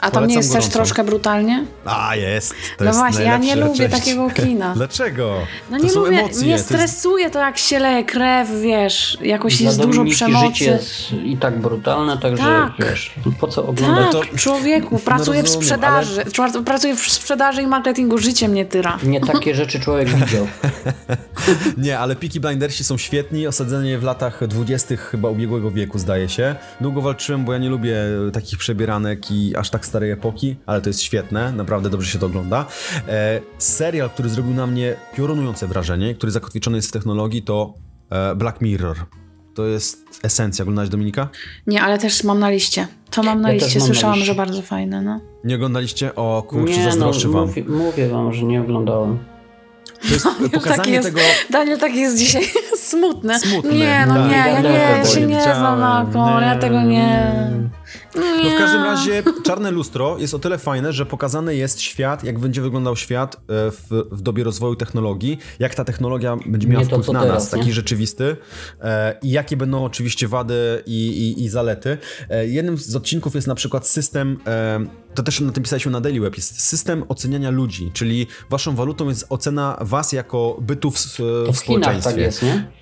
tam 0.00 0.10
Polecam 0.10 0.28
nie 0.28 0.34
jest 0.34 0.48
też 0.52 0.58
gorąco. 0.58 0.72
troszkę 0.78 1.04
brutalnie? 1.04 1.64
A, 1.84 2.16
jest. 2.16 2.50
To 2.78 2.84
No 2.84 2.86
jest 2.86 2.98
właśnie, 2.98 3.24
ja 3.24 3.38
nie 3.38 3.56
lubię 3.56 3.88
część. 3.88 3.90
takiego 4.04 4.30
kina. 4.30 4.74
Dlaczego? 4.76 5.38
No 5.70 5.78
to 5.78 5.84
nie 5.84 5.90
są 5.90 6.00
lubię, 6.04 6.18
emocje. 6.18 6.42
mnie 6.46 6.58
to 6.58 6.64
stresuje 6.64 7.30
to, 7.30 7.38
jak 7.38 7.58
się 7.58 7.78
leje 7.78 8.04
krew, 8.04 8.48
wiesz, 8.62 9.18
jakoś 9.22 9.56
Dla 9.56 9.66
jest 9.66 9.80
dużo 9.82 10.04
przemocy. 10.04 10.46
życie 10.54 10.64
jest 10.70 11.12
i 11.24 11.36
tak 11.36 11.60
brutalne, 11.60 12.18
także 12.18 12.44
Tak. 12.44 12.72
wiesz, 12.90 13.14
po 13.40 13.48
co 13.48 13.66
oglądać? 13.66 14.12
Tak, 14.12 14.30
to- 14.30 14.36
człowieku, 14.38 14.98
pracuję 15.04 15.40
w 15.42 15.44
rozumiem, 15.44 15.62
sprzedaży. 15.64 16.24
ale... 16.38 16.62
Pracuję 16.64 16.96
w 16.96 17.00
sprzedaży 17.12 17.62
i 17.62 17.66
marketingu, 17.66 18.18
życie 18.18 18.48
mnie 18.48 18.64
tyra. 18.66 18.98
Nie 19.02 19.20
takie 19.20 19.54
rzeczy 19.62 19.80
człowiek 19.80 20.08
widział. 20.08 20.46
Nie, 21.76 21.98
ale 21.98 22.16
Peaky 22.16 22.40
Blindersi 22.40 22.84
są 22.84 22.98
świetni, 22.98 23.46
osadzeni 23.46 23.96
w 23.98 24.02
latach 24.02 24.46
dwudziestych 24.46 25.00
chyba 25.10 25.28
ubiegłego 25.28 25.70
wieku, 25.70 25.98
zdaje 25.98 26.28
się. 26.28 26.54
Długo 26.80 27.00
walczyłem, 27.00 27.44
bo 27.44 27.52
ja 27.52 27.58
nie 27.58 27.68
lubię 27.68 27.96
takich 28.32 28.58
przebieranek 28.58 29.30
i 29.30 29.56
aż 29.56 29.70
tak 29.72 29.86
starej 29.86 30.10
epoki, 30.10 30.56
ale 30.66 30.80
to 30.80 30.88
jest 30.88 31.00
świetne, 31.02 31.52
naprawdę 31.52 31.90
dobrze 31.90 32.10
się 32.10 32.18
to 32.18 32.26
ogląda. 32.26 32.66
E, 33.08 33.40
serial, 33.58 34.10
który 34.10 34.28
zrobił 34.28 34.54
na 34.54 34.66
mnie 34.66 34.96
piorunujące 35.16 35.66
wrażenie, 35.66 36.14
który 36.14 36.32
zakotwiczony 36.32 36.76
jest 36.78 36.88
w 36.88 36.92
technologii, 36.92 37.42
to 37.42 37.74
e, 38.10 38.34
Black 38.34 38.60
Mirror. 38.60 38.96
To 39.54 39.66
jest 39.66 40.04
esencja. 40.22 40.62
Oglądałeś 40.62 40.90
Dominika? 40.90 41.28
Nie, 41.66 41.82
ale 41.82 41.98
też 41.98 42.24
mam 42.24 42.38
na 42.38 42.50
liście. 42.50 42.86
To 43.10 43.22
mam 43.22 43.40
na 43.40 43.48
Ja 43.48 43.54
liście, 43.54 43.78
mam 43.78 43.88
na 43.88 43.94
słyszałam, 43.94 44.16
liście. 44.16 44.32
że 44.32 44.36
bardzo 44.36 44.62
fajne, 44.62 45.02
no. 45.02 45.20
Nie 45.44 45.54
oglądaliście? 45.56 46.14
O 46.14 46.42
kurczę, 46.48 46.72
Nie 46.72 46.78
no, 46.84 46.90
zazdroszczę 46.90 47.28
wam. 47.28 47.46
mówię, 47.46 47.64
mówię 47.68 48.08
wam, 48.08 48.32
że 48.32 48.42
nie 48.44 48.60
oglądałem. 48.60 49.18
To 50.02 50.08
jest 50.14 50.26
Już 50.40 50.50
pokazanie 50.50 50.76
taki 50.76 50.92
jest, 50.92 51.08
tego... 51.08 51.20
Daniel 51.50 51.78
taki 51.78 52.00
jest 52.00 52.18
dzisiaj 52.18 52.42
smutne. 52.90 53.40
Smutne, 53.40 53.74
Nie, 53.74 54.04
no 54.08 54.14
tak. 54.14 54.30
nie, 54.30 54.36
ja 54.36 54.48
Ja 54.48 54.60
nie, 54.60 54.96
tego 55.02 55.14
się 55.14 55.20
nie 55.20 55.26
nie 55.26 55.42
znam 55.42 55.80
na 55.80 56.42
ja 56.42 56.56
tego 56.58 56.82
nie... 56.82 57.32
No 58.14 58.50
w 58.50 58.58
każdym 58.58 58.82
razie 58.82 59.22
czarne 59.44 59.70
lustro 59.70 60.18
jest 60.18 60.34
o 60.34 60.38
tyle 60.38 60.58
fajne, 60.58 60.92
że 60.92 61.06
pokazany 61.06 61.56
jest 61.56 61.80
świat, 61.80 62.24
jak 62.24 62.38
będzie 62.38 62.62
wyglądał 62.62 62.96
świat 62.96 63.34
e, 63.36 63.38
w, 63.48 63.86
w 64.10 64.22
dobie 64.22 64.44
rozwoju 64.44 64.76
technologii, 64.76 65.38
jak 65.58 65.74
ta 65.74 65.84
technologia 65.84 66.36
będzie 66.46 66.68
miała 66.68 66.82
Nie 66.84 66.88
to, 66.88 66.94
wpływ 66.94 67.06
co 67.06 67.12
na 67.12 67.20
teraz, 67.22 67.44
nas, 67.44 67.52
nie? 67.52 67.58
taki 67.58 67.72
rzeczywisty 67.72 68.36
e, 68.80 69.18
i 69.22 69.30
jakie 69.30 69.56
będą 69.56 69.84
oczywiście 69.84 70.28
wady 70.28 70.82
i, 70.86 71.06
i, 71.38 71.44
i 71.44 71.48
zalety. 71.48 71.98
E, 72.30 72.46
jednym 72.48 72.78
z 72.78 72.96
odcinków 72.96 73.34
jest 73.34 73.46
na 73.46 73.54
przykład 73.54 73.88
system, 73.88 74.38
to 75.14 75.22
też 75.22 75.40
na 75.40 75.52
tym 75.52 75.62
pisaliśmy 75.62 75.92
na 75.92 76.00
Daily 76.00 76.20
Web, 76.20 76.36
jest 76.36 76.60
system 76.60 77.04
oceniania 77.08 77.50
ludzi, 77.50 77.90
czyli 77.94 78.26
waszą 78.50 78.74
walutą 78.76 79.08
jest 79.08 79.26
ocena 79.28 79.76
was 79.80 80.12
jako 80.12 80.56
bytów 80.60 80.98
w, 80.98 81.16
To 81.46 81.52
w 81.52 81.60
w 81.60 81.64
Chinach 81.64 81.82
tak 81.94 82.02
społeczeństwie. 82.02 82.20
jest, 82.20 82.42
nie? 82.42 82.81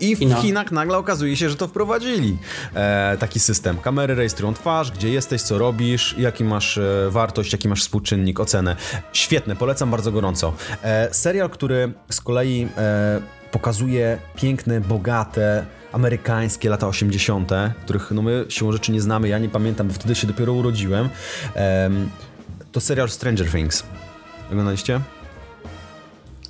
I 0.00 0.16
w 0.16 0.18
Chinach. 0.18 0.40
Chinach 0.40 0.72
nagle 0.72 0.98
okazuje 0.98 1.36
się, 1.36 1.50
że 1.50 1.56
to 1.56 1.68
wprowadzili. 1.68 2.36
E, 2.74 3.16
taki 3.20 3.40
system. 3.40 3.78
Kamery 3.78 4.14
rejestrują 4.14 4.54
twarz, 4.54 4.90
gdzie 4.90 5.08
jesteś, 5.08 5.42
co 5.42 5.58
robisz, 5.58 6.14
jaki 6.18 6.44
masz 6.44 6.78
e, 6.78 7.10
wartość, 7.10 7.52
jaki 7.52 7.68
masz 7.68 7.80
współczynnik, 7.80 8.40
ocenę. 8.40 8.76
Świetne, 9.12 9.56
polecam 9.56 9.90
bardzo 9.90 10.12
gorąco. 10.12 10.52
E, 10.82 11.14
serial, 11.14 11.50
który 11.50 11.92
z 12.10 12.20
kolei 12.20 12.68
e, 12.76 13.20
pokazuje 13.50 14.18
piękne, 14.36 14.80
bogate, 14.80 15.66
amerykańskie 15.92 16.70
lata 16.70 16.88
80., 16.88 17.50
których 17.84 18.10
no 18.10 18.22
my 18.22 18.44
siłą 18.48 18.72
rzeczy 18.72 18.92
nie 18.92 19.00
znamy, 19.00 19.28
ja 19.28 19.38
nie 19.38 19.48
pamiętam, 19.48 19.88
bo 19.88 19.94
wtedy 19.94 20.14
się 20.14 20.26
dopiero 20.26 20.52
urodziłem. 20.52 21.08
Em, 21.54 22.10
to 22.72 22.80
serial 22.80 23.10
Stranger 23.10 23.50
Things. 23.50 23.84
Oglądaliście? 24.50 25.00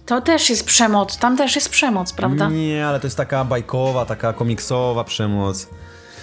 To 0.07 0.21
też 0.21 0.51
jest 0.51 0.65
przemoc, 0.67 1.19
tam 1.19 1.37
też 1.37 1.55
jest 1.55 1.69
przemoc, 1.69 2.13
prawda? 2.13 2.49
Nie, 2.49 2.87
ale 2.87 3.01
to 3.01 3.07
jest 3.07 3.17
taka 3.17 3.45
bajkowa, 3.45 4.05
taka 4.07 4.33
komiksowa 4.33 5.05
przemoc. 5.05 5.69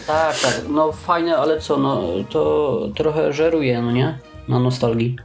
Tak, 0.08 0.40
tak, 0.40 0.62
no 0.70 0.92
fajne, 0.92 1.38
ale 1.38 1.60
co, 1.62 1.78
no 1.78 2.02
to 2.30 2.80
trochę 2.96 3.34
żeruje, 3.34 3.82
no 3.82 3.92
nie? 3.92 4.20
Na 4.48 4.60
nostalgii. 4.60 5.16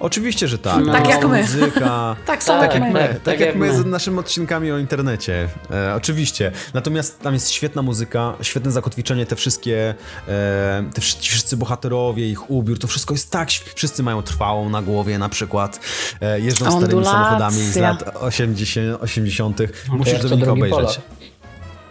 Oczywiście, 0.00 0.48
że 0.48 0.58
tak. 0.58 0.84
No. 0.86 0.92
Tak 0.92 1.08
jak 1.08 1.28
my. 1.28 1.42
Muzyka. 1.42 2.16
Tak 2.26 2.42
samo 2.42 2.60
Tak 2.60 2.74
jak 2.74 2.82
jak 2.82 2.92
my. 2.92 3.00
my, 3.00 3.08
Tak, 3.08 3.22
tak, 3.22 3.40
jak 3.40 3.48
jak 3.48 3.56
my 3.56 3.74
z 3.74 3.84
naszymi 3.84 4.18
odcinkami 4.18 4.72
o 4.72 4.78
internecie. 4.78 5.48
E, 5.70 5.94
oczywiście. 5.94 6.52
Natomiast 6.74 7.20
tam 7.20 7.34
jest 7.34 7.50
świetna 7.50 7.82
muzyka, 7.82 8.34
świetne 8.42 8.70
zakotwiczenie, 8.70 9.26
te 9.26 9.36
wszystkie, 9.36 9.94
e, 10.28 10.84
te 10.94 11.00
ci 11.02 11.30
wszyscy 11.30 11.56
bohaterowie, 11.56 12.28
ich 12.30 12.50
ubiór, 12.50 12.78
to 12.78 12.86
wszystko 12.86 13.14
jest 13.14 13.30
tak, 13.30 13.48
wszyscy 13.74 14.02
mają 14.02 14.22
trwałą 14.22 14.68
na 14.70 14.82
głowie 14.82 15.18
na 15.18 15.28
przykład, 15.28 15.80
e, 16.20 16.40
jeżdżą 16.40 16.64
starymi 16.64 16.84
Ondulacja. 16.84 17.12
samochodami 17.12 17.56
z 17.72 17.76
lat 17.76 18.16
80. 18.16 18.98
80. 19.02 19.58
No 19.60 19.66
to 19.86 19.96
Musisz 19.96 20.12
jak 20.12 20.26
do 20.26 20.36
nich 20.36 20.48
obejrzeć. 20.48 20.78
Polak. 20.80 21.00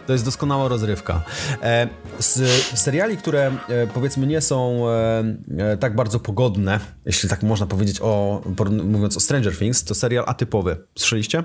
To 0.06 0.12
jest 0.12 0.24
doskonała 0.24 0.68
rozrywka. 0.68 1.22
E, 1.62 1.88
z 2.18 2.38
seriali, 2.78 3.16
które 3.16 3.46
e, 3.68 3.86
powiedzmy 3.86 4.26
nie 4.26 4.40
są 4.40 4.84
e, 5.58 5.76
tak 5.76 5.94
bardzo 5.94 6.20
pogodne, 6.20 6.80
jeśli 7.06 7.28
tak 7.28 7.42
można 7.42 7.66
powiedzieć, 7.66 8.00
o, 8.02 8.42
mówiąc 8.84 9.16
o 9.16 9.20
Stranger 9.20 9.58
Things, 9.58 9.84
to 9.84 9.94
serial 9.94 10.24
atypowy. 10.26 10.76
Słyszeliście? 10.98 11.42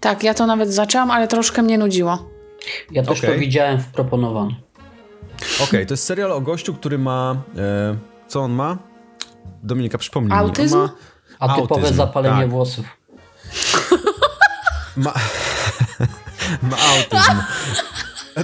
Tak, 0.00 0.22
ja 0.22 0.34
to 0.34 0.46
nawet 0.46 0.74
zaczęłam, 0.74 1.10
ale 1.10 1.28
troszkę 1.28 1.62
mnie 1.62 1.78
nudziło. 1.78 2.28
Ja 2.90 3.02
też 3.02 3.18
Okej. 3.18 3.34
to 3.34 3.40
widziałem 3.40 3.78
w 3.78 3.86
proponowanym. 3.86 4.54
Okej, 5.64 5.86
to 5.86 5.92
jest 5.94 6.04
serial 6.04 6.32
o 6.32 6.40
gościu, 6.40 6.74
który 6.74 6.98
ma. 6.98 7.42
Co 8.28 8.40
on 8.40 8.52
ma? 8.52 8.78
Dominika, 9.62 9.98
przypomnij 9.98 10.38
Autyzm? 10.38 10.76
mi. 10.76 10.82
On 10.82 10.88
ma 10.88 11.54
A 11.54 11.56
typowe 11.60 11.80
autyzm, 11.80 11.96
zapalenie 11.96 12.40
tak. 12.40 12.50
włosów. 12.50 12.86
Ma, 14.96 15.14
ma 16.62 16.76
autyzm. 16.76 17.42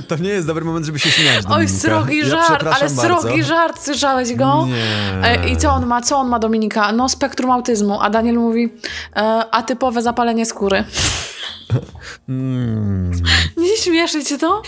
To 0.09 0.17
nie 0.17 0.29
jest 0.31 0.47
dobry 0.47 0.65
moment, 0.65 0.87
żeby 0.87 0.99
się 0.99 1.11
śmiać. 1.11 1.37
Oj, 1.37 1.43
Dominika. 1.43 1.75
srogi 1.79 2.19
ja 2.19 2.27
żart, 2.27 2.45
ale 2.49 2.57
przepraszam 2.59 2.97
bardzo. 2.97 3.21
srogi 3.23 3.45
żart, 3.45 3.85
słyszałeś 3.85 4.35
go? 4.35 4.67
Nie. 4.67 5.29
E, 5.29 5.49
I 5.49 5.57
co 5.57 5.71
on 5.71 5.87
ma? 5.87 6.03
Co 6.03 6.17
on 6.19 6.29
ma, 6.29 6.39
Dominika? 6.39 6.93
No, 6.93 7.09
spektrum 7.09 7.51
autyzmu. 7.51 8.01
A 8.01 8.11
Daniel 8.11 8.35
mówi, 8.35 8.73
e, 9.17 9.21
atypowe 9.51 10.03
zapalenie 10.03 10.47
skóry. 10.47 10.85
Mm. 12.29 13.11
Nie 13.57 13.77
śmieszy 13.77 14.25
cię 14.25 14.39
to? 14.39 14.63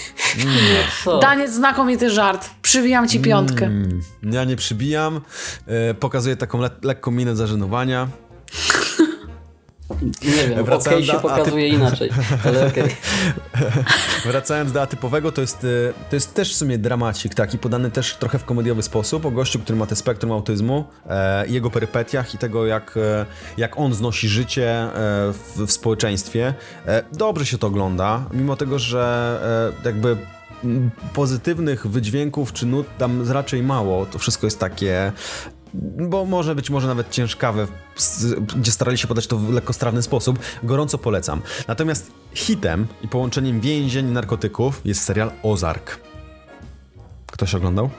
Co? 1.05 1.19
Daniel, 1.19 1.51
znakomity 1.51 2.11
żart. 2.11 2.51
Przybijam 2.63 3.09
ci 3.09 3.21
piątkę. 3.21 3.67
Mm, 3.67 4.01
Ja 4.23 4.45
nie 4.45 4.57
przybijam. 4.57 5.21
E, 5.67 5.95
pokazuję 5.95 6.37
taką 6.37 6.59
le 6.61 6.71
lekką 6.83 7.11
minę 7.11 7.37
zażenowania. 7.37 8.09
Nie 10.03 10.49
wiem, 10.49 10.65
Wracając 10.65 11.07
się 11.07 11.13
do- 11.13 11.19
ty- 11.19 11.23
pokazuje 11.23 11.69
inaczej, 11.69 12.11
ale 12.45 12.67
okej. 12.67 12.97
Wracając 14.27 14.73
do 14.73 14.83
atypowego, 14.83 15.33
to 15.33 15.41
jest, 15.41 15.65
e, 15.65 15.93
to 16.11 16.17
jest 16.17 16.35
też 16.35 16.53
w 16.55 16.57
sumie 16.57 16.79
dramacik, 16.79 17.35
taki 17.35 17.59
podany 17.59 17.91
też 17.91 18.17
trochę 18.17 18.39
w 18.39 18.45
komediowy 18.45 18.83
sposób, 18.83 19.27
o 19.27 19.31
gościu, 19.31 19.59
który 19.59 19.79
ma 19.79 19.87
te 19.87 19.97
spektrum 19.97 20.33
autyzmu, 20.33 20.85
e, 21.07 21.47
jego 21.49 21.71
perypetiach 21.71 22.35
i 22.35 22.39
tego, 22.39 22.67
jak, 22.67 22.95
e, 22.97 23.27
jak 23.57 23.79
on 23.79 23.95
znosi 23.95 24.29
życie 24.29 24.71
e, 24.71 24.93
w, 25.33 25.67
w 25.67 25.73
społeczeństwie. 25.73 26.55
E, 26.87 27.03
dobrze 27.13 27.47
się 27.47 27.59
to 27.59 27.67
ogląda, 27.67 28.25
mimo 28.33 28.57
tego, 28.57 28.79
że 28.79 29.77
jakby 29.85 30.17
pozytywnych 31.15 31.87
wydźwięków 31.87 32.53
czy 32.53 32.67
nut 32.67 32.87
tam 32.99 33.31
raczej 33.33 33.63
mało, 33.63 34.07
to 34.07 34.19
wszystko 34.19 34.47
jest 34.47 34.59
takie 34.61 35.13
bo 36.09 36.25
może 36.25 36.55
być 36.55 36.71
może 36.71 36.87
nawet 36.89 37.11
ciężkawe, 37.11 37.67
gdzie 38.57 38.73
starali 38.73 38.99
się 38.99 39.09
podać 39.09 39.27
to 39.27 39.37
w 39.37 39.53
lekkostrawny 39.53 40.03
sposób, 40.03 40.39
gorąco 40.63 40.99
polecam. 40.99 41.43
Natomiast 41.69 42.11
hitem 42.35 42.87
i 43.03 43.09
połączeniem 43.09 43.61
więzień 43.61 44.09
i 44.09 44.13
narkotyków 44.13 44.81
jest 44.85 45.03
serial 45.05 45.31
Ozark. 45.43 46.01
Ktoś 47.33 47.55
oglądał? 47.55 47.91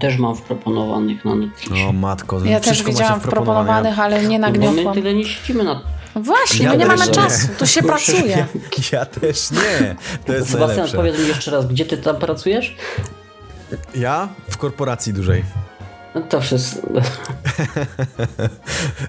Też 0.00 0.18
mam 0.18 0.36
w 0.36 0.42
proponowanych 0.42 1.24
na 1.24 1.34
Netflixie. 1.34 1.88
O 1.88 1.92
matko, 1.92 2.44
Ja 2.44 2.60
też 2.60 2.82
widziałam 2.82 3.20
w 3.20 3.22
proponowanych, 3.22 3.98
ale 3.98 4.24
nie 4.24 4.38
No 4.38 4.52
bo 4.52 4.72
my 4.72 4.94
tyle 4.94 5.14
nie 5.14 5.24
siedzimy 5.24 5.64
na... 5.64 5.80
Właśnie, 6.16 6.64
Ja 6.64 6.70
my 6.70 6.76
nie 6.76 6.86
mamy 6.86 7.06
nie. 7.06 7.12
czasu, 7.12 7.48
tu 7.58 7.66
się 7.66 7.82
pracuje. 7.92 8.28
Ja, 8.28 8.46
ja 8.92 9.04
też 9.06 9.50
nie. 9.50 9.96
To 10.26 10.32
jest 10.32 10.50
Sebastian, 10.50 10.88
powiedz 10.96 11.18
mi 11.18 11.28
jeszcze 11.28 11.50
raz, 11.50 11.66
gdzie 11.66 11.84
ty 11.84 11.96
tam 11.96 12.16
pracujesz? 12.16 12.76
Ja 13.94 14.28
w 14.50 14.56
korporacji 14.56 15.12
dużej. 15.12 15.44
No 16.14 16.20
to 16.20 16.40
wszystko. 16.40 16.88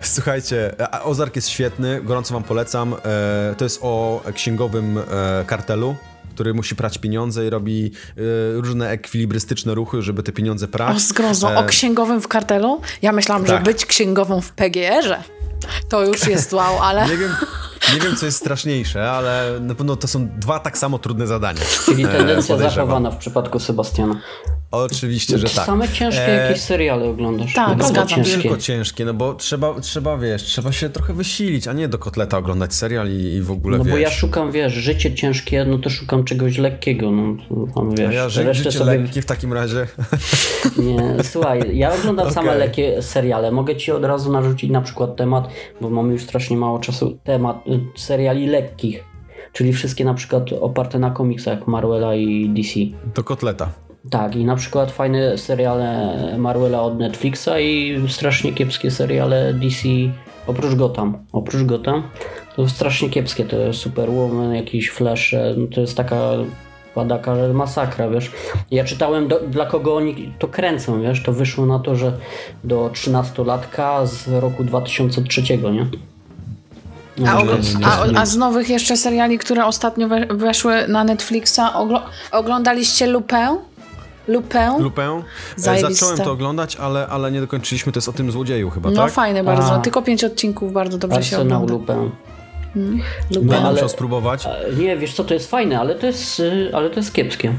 Słuchajcie, 0.01 0.75
Ozark 1.03 1.35
jest 1.35 1.49
świetny, 1.49 2.01
gorąco 2.03 2.33
wam 2.33 2.43
polecam. 2.43 2.93
E, 3.05 3.55
to 3.57 3.63
jest 3.63 3.79
o 3.81 4.21
księgowym 4.33 4.97
e, 4.97 5.03
kartelu, 5.47 5.95
który 6.35 6.53
musi 6.53 6.75
prać 6.75 6.97
pieniądze 6.97 7.45
i 7.47 7.49
robi 7.49 7.91
e, 8.07 8.21
różne 8.61 8.89
ekwilibrystyczne 8.89 9.73
ruchy, 9.75 10.01
żeby 10.01 10.23
te 10.23 10.31
pieniądze 10.31 10.67
prać. 10.67 10.97
O, 10.97 10.99
zgrozą. 10.99 11.49
E, 11.49 11.57
O 11.57 11.63
księgowym 11.63 12.21
w 12.21 12.27
kartelu? 12.27 12.81
Ja 13.01 13.11
myślałam, 13.11 13.43
tak. 13.45 13.57
że 13.57 13.63
być 13.63 13.85
księgową 13.85 14.41
w 14.41 14.51
PGR-ze. 14.51 15.23
To 15.89 16.05
już 16.05 16.27
jest 16.27 16.53
wow, 16.53 16.79
ale... 16.81 17.07
Nie 17.07 17.17
wiem, 17.17 17.31
nie 17.93 17.99
wiem, 17.99 18.15
co 18.15 18.25
jest 18.25 18.37
straszniejsze, 18.37 19.11
ale 19.11 19.59
na 19.61 19.75
pewno 19.75 19.95
to 19.95 20.07
są 20.07 20.27
dwa 20.39 20.59
tak 20.59 20.77
samo 20.77 20.99
trudne 20.99 21.27
zadania. 21.27 21.61
Czyli 21.85 22.03
E, 22.05 22.07
tendencja 22.07 22.55
podejrzewam. 22.55 22.87
zachowana 22.87 23.11
w 23.11 23.17
przypadku 23.17 23.59
Sebastiana. 23.59 24.21
Oczywiście, 24.71 25.38
że 25.38 25.43
tak. 25.49 25.65
Same 25.65 25.88
ciężkie 25.89 26.27
E, 26.27 26.47
jakieś 26.47 26.62
seriale 26.62 27.05
oglądasz. 27.10 27.53
tak, 27.53 27.67
Bardzo 27.67 27.88
zgadzam 27.88 28.10
się. 28.10 28.15
ciężkie. 28.15 28.41
Tylko 28.41 28.57
ciężkie, 28.57 29.05
no 29.05 29.13
bo 29.13 29.34
trzeba, 29.34 29.79
trzeba, 29.81 30.17
wiesz, 30.17 30.43
trzeba 30.43 30.71
się 30.71 30.89
trochę 30.89 31.13
wysilić, 31.13 31.67
a 31.67 31.73
nie 31.73 31.88
do 31.88 31.97
kotleta 31.97 32.38
oglądać 32.38 32.73
serial 32.73 33.10
i, 33.10 33.23
i 33.34 33.41
w 33.41 33.51
ogóle, 33.51 33.77
No 33.77 33.84
wiesz. 33.84 33.93
bo 33.93 33.99
ja 33.99 34.10
szukam, 34.10 34.51
wiesz, 34.51 34.73
życie 34.73 35.15
ciężkie, 35.15 35.65
no 35.65 35.77
to 35.77 35.89
szukam 35.89 36.23
czegoś 36.23 36.57
lekkiego, 36.57 37.12
no 37.12 37.36
tam 37.75 37.91
wiesz, 37.95 38.10
a 38.10 38.13
ja 38.13 38.29
ży, 38.29 38.53
życie 38.53 38.71
sobie... 38.71 38.97
lekkie 38.97 39.21
w 39.21 39.25
takim 39.25 39.53
razie. 39.53 39.88
Nie, 40.77 41.23
słuchaj, 41.23 41.77
ja 41.77 41.93
oglądam 41.93 42.31
same 42.34 42.47
Okej. 42.49 42.60
lekkie 42.60 43.01
seriale, 43.01 43.51
mogę 43.51 43.75
ci 43.75 43.91
od 43.91 44.05
razu 44.05 44.31
narzucić 44.31 44.71
na 44.71 44.81
przykład 44.81 45.15
temat, 45.15 45.47
bo 45.81 45.89
mamy 45.89 46.13
już 46.13 46.21
strasznie 46.21 46.57
mało 46.57 46.79
czasu, 46.79 47.17
temat 47.23 47.67
y, 47.67 47.79
seriali 47.99 48.47
lekkich, 48.47 49.03
czyli 49.53 49.73
wszystkie 49.73 50.05
na 50.05 50.13
przykład 50.13 50.43
oparte 50.62 50.99
na 50.99 51.12
komiksach 51.12 51.67
Marvela 51.67 52.15
i 52.15 52.49
DC. 52.49 52.79
Do 53.15 53.23
kotleta. 53.23 53.69
Tak, 54.09 54.35
i 54.35 54.45
na 54.45 54.55
przykład 54.55 54.91
fajne 54.91 55.37
seriale 55.37 56.09
Marvela 56.37 56.81
od 56.81 56.99
Netflixa 56.99 57.49
i 57.59 58.01
strasznie 58.07 58.53
kiepskie 58.53 58.91
seriale 58.91 59.53
DC 59.53 59.88
oprócz 60.47 60.76
Gotham. 60.76 61.17
Oprócz 61.32 61.63
Gotham 61.63 62.03
to 62.55 62.69
strasznie 62.69 63.09
kiepskie, 63.09 63.45
to 63.45 63.55
jest 63.57 63.80
Superwoman, 63.80 64.55
jakiś 64.55 64.89
Flash, 64.89 65.36
no 65.57 65.67
to 65.76 65.82
jest 65.82 65.97
taka 65.97 66.19
padaka, 66.95 67.36
że 67.36 67.53
masakra, 67.53 68.09
wiesz. 68.09 68.32
Ja 68.71 68.84
czytałem 68.84 69.28
do, 69.28 69.39
dla 69.39 69.65
kogo 69.65 69.95
oni 69.95 70.34
to 70.39 70.47
kręcą, 70.47 71.01
wiesz, 71.01 71.23
to 71.23 71.34
wyszło 71.34 71.65
na 71.65 71.80
to, 71.80 71.95
że 71.95 72.13
do 72.63 72.89
13-latka 72.93 74.07
z 74.07 74.28
roku 74.28 74.63
2003, 74.63 75.57
nie? 75.57 75.86
No, 77.17 77.32
A, 77.32 77.55
jest- 77.55 77.78
a, 77.84 78.19
a 78.21 78.26
z 78.26 78.38
nowych 78.38 78.69
jeszcze 78.69 78.97
seriali, 78.97 79.38
które 79.38 79.65
ostatnio 79.65 80.07
we, 80.07 80.26
weszły 80.26 80.88
na 80.88 81.03
Netflixa, 81.03 81.61
oglądaliście 82.32 83.07
Lupę? 83.07 83.57
Lupę? 84.28 84.78
Lupę. 84.80 85.03
E. 85.03 85.22
Zacząłem 85.80 86.17
to 86.17 86.32
oglądać, 86.32 86.76
ale, 86.76 87.07
ale 87.07 87.32
nie 87.32 87.41
dokończyliśmy. 87.41 87.91
To 87.91 87.97
jest 87.97 88.09
o 88.09 88.13
tym 88.13 88.32
złodzieju 88.32 88.69
chyba, 88.69 88.89
No 88.91 89.03
tak? 89.03 89.11
fajne 89.11 89.43
bardzo, 89.43 89.74
A. 89.74 89.80
tylko 89.80 90.01
pięć 90.01 90.24
odcinków, 90.24 90.74
bardzo 90.74 90.97
dobrze 90.97 91.24
się 91.24 91.36
Arsenał 91.36 91.63
ogląda. 91.63 91.93
Lupę. 91.95 92.09
No, 92.76 93.39
Będę 93.39 93.57
ale, 93.59 93.72
musiał 93.72 93.89
spróbować. 93.89 94.47
nie, 94.78 94.97
wiesz 94.97 95.13
co, 95.13 95.24
to 95.24 95.34
jest 95.34 95.49
fajne, 95.49 95.80
ale 95.80 95.95
to 95.95 96.05
jest, 96.05 96.39
y, 96.39 96.72
ale 96.74 96.89
to 96.89 96.95
jest 96.95 97.13
kiepskie. 97.13 97.53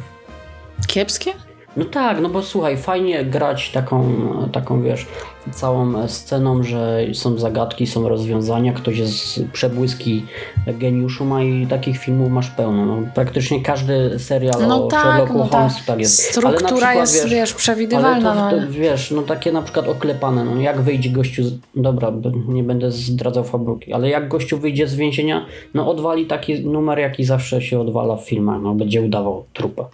Kiepskie? 0.86 1.32
No 1.76 1.84
tak, 1.84 2.20
no 2.20 2.28
bo 2.28 2.42
słuchaj, 2.42 2.76
fajnie 2.76 3.24
grać 3.24 3.70
taką, 3.70 4.12
taką 4.52 4.82
wiesz, 4.82 5.06
całą 5.50 6.08
sceną, 6.08 6.62
że 6.62 7.00
są 7.12 7.38
zagadki, 7.38 7.86
są 7.86 8.08
rozwiązania, 8.08 8.72
ktoś 8.72 8.98
jest 8.98 9.44
przebłyski 9.52 10.24
geniuszu 10.66 11.24
ma 11.24 11.42
i 11.42 11.66
takich 11.66 11.98
filmów 11.98 12.30
masz 12.30 12.50
pełno. 12.50 12.86
No, 12.86 13.02
praktycznie 13.14 13.62
każdy 13.62 14.18
serial 14.18 14.68
No 14.68 14.86
o 14.86 14.88
tak, 14.88 15.02
Sherlocku 15.02 15.38
no 15.38 15.44
Holmes 15.44 15.76
tak. 15.76 15.84
tak 15.84 16.00
jest. 16.00 16.22
Struktura 16.22 16.48
Ale 16.48 16.60
na 16.60 16.68
przykład, 16.68 16.96
jest, 16.96 17.28
wiesz, 17.28 17.54
przewidywalna, 17.54 18.08
Ale 18.08 18.22
to, 18.22 18.34
no 18.34 18.50
to, 18.50 18.56
ale- 18.56 18.66
wiesz, 18.66 19.10
no 19.10 19.22
takie 19.22 19.52
na 19.52 19.62
przykład 19.62 19.88
oklepane, 19.88 20.44
no 20.44 20.60
jak 20.60 20.80
wyjdzie 20.80 21.10
gościu, 21.10 21.44
z... 21.44 21.52
dobra, 21.76 22.12
nie 22.48 22.62
będę 22.62 22.90
zdradzał 22.90 23.44
fabryki, 23.44 23.92
ale 23.92 24.08
jak 24.08 24.28
gościu 24.28 24.58
wyjdzie 24.58 24.88
z 24.88 24.94
więzienia, 24.94 25.46
no 25.74 25.90
odwali 25.90 26.26
taki 26.26 26.60
numer, 26.60 26.98
jaki 26.98 27.24
zawsze 27.24 27.62
się 27.62 27.80
odwala 27.80 28.16
w 28.16 28.24
filmach, 28.24 28.62
no 28.62 28.74
będzie 28.74 29.02
udawał 29.02 29.44
trupa. 29.52 29.88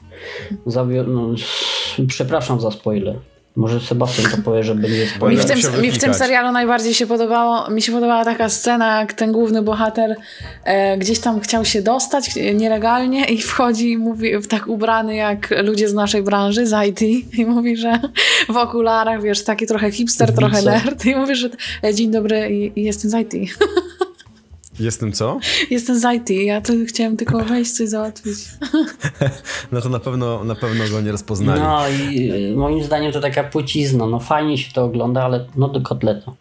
Zawio... 0.67 1.05
No, 1.05 1.29
przepraszam 2.07 2.61
za 2.61 2.71
spoiler. 2.71 3.19
Może 3.59 3.81
Sebastian 3.81 4.31
to 4.31 4.43
powie, 4.43 4.63
że 4.63 4.75
będzie 4.75 5.03
Mi 5.05 5.09
spoiler. 5.09 5.45
w, 5.45 5.47
tym, 5.47 5.83
mi 5.83 5.91
w 5.91 5.99
tym 5.99 6.15
serialu 6.15 6.53
najbardziej 6.53 6.95
się 6.95 7.07
podobało, 7.07 7.71
mi 7.71 7.83
się 7.83 7.93
podobała 7.93 8.25
taka 8.25 8.49
scena, 8.49 9.01
jak 9.01 9.13
ten 9.13 9.33
główny 9.33 9.63
bohater 9.63 10.17
e, 10.65 10.99
gdzieś 10.99 11.19
tam 11.19 11.41
chciał 11.41 11.65
się 11.65 11.83
dostać 11.83 12.37
nielegalnie 12.55 13.25
i 13.25 13.43
wchodzi 13.43 13.91
i 13.91 13.99
mówi 13.99 14.39
w 14.39 14.47
tak 14.47 14.67
ubrany 14.67 15.17
jak 15.17 15.55
ludzie 15.65 15.89
z 15.89 15.95
naszej 15.95 16.23
branży, 16.23 16.67
z 16.67 16.75
IT 16.89 17.03
i 17.39 17.47
mówi, 17.47 17.77
że 17.77 18.01
w 18.49 18.57
okularach, 18.57 19.23
wiesz, 19.23 19.45
taki 19.45 19.67
trochę 19.67 19.91
hipster, 19.91 20.35
trochę 20.35 20.63
nerd 20.63 21.05
i 21.07 21.17
mówi, 21.17 21.35
że 21.35 21.51
e, 21.85 21.95
dzień 21.95 22.11
dobry 22.11 22.71
jestem 22.77 23.11
z 23.11 23.15
IT. 23.15 23.35
Jestem 24.81 25.12
co? 25.12 25.39
jestem 25.70 25.99
z 25.99 26.05
IT, 26.16 26.31
ja 26.31 26.61
tu 26.61 26.72
chciałem 26.89 27.16
tylko 27.16 27.45
wejść 27.45 27.72
coś 27.72 27.89
załatwić. 27.89 28.35
No 29.72 29.81
to 29.81 29.89
na 29.89 29.99
pewno, 29.99 30.45
na 30.45 30.55
pewno 30.55 30.85
go 30.91 31.01
nie 31.01 31.12
rozpoznali. 31.12 31.61
No 31.61 31.89
i 31.89 32.31
y, 32.53 32.57
moim 32.57 32.85
zdaniem 32.85 33.12
to 33.12 33.20
taka 33.20 33.45
płcizna, 33.45 34.07
no 34.07 34.20
fajnie 34.20 34.59
się 34.59 34.72
to 34.72 34.85
ogląda, 34.85 35.24
ale 35.24 35.47
no 35.57 35.68
do 35.68 35.81
kotleta. 35.81 36.33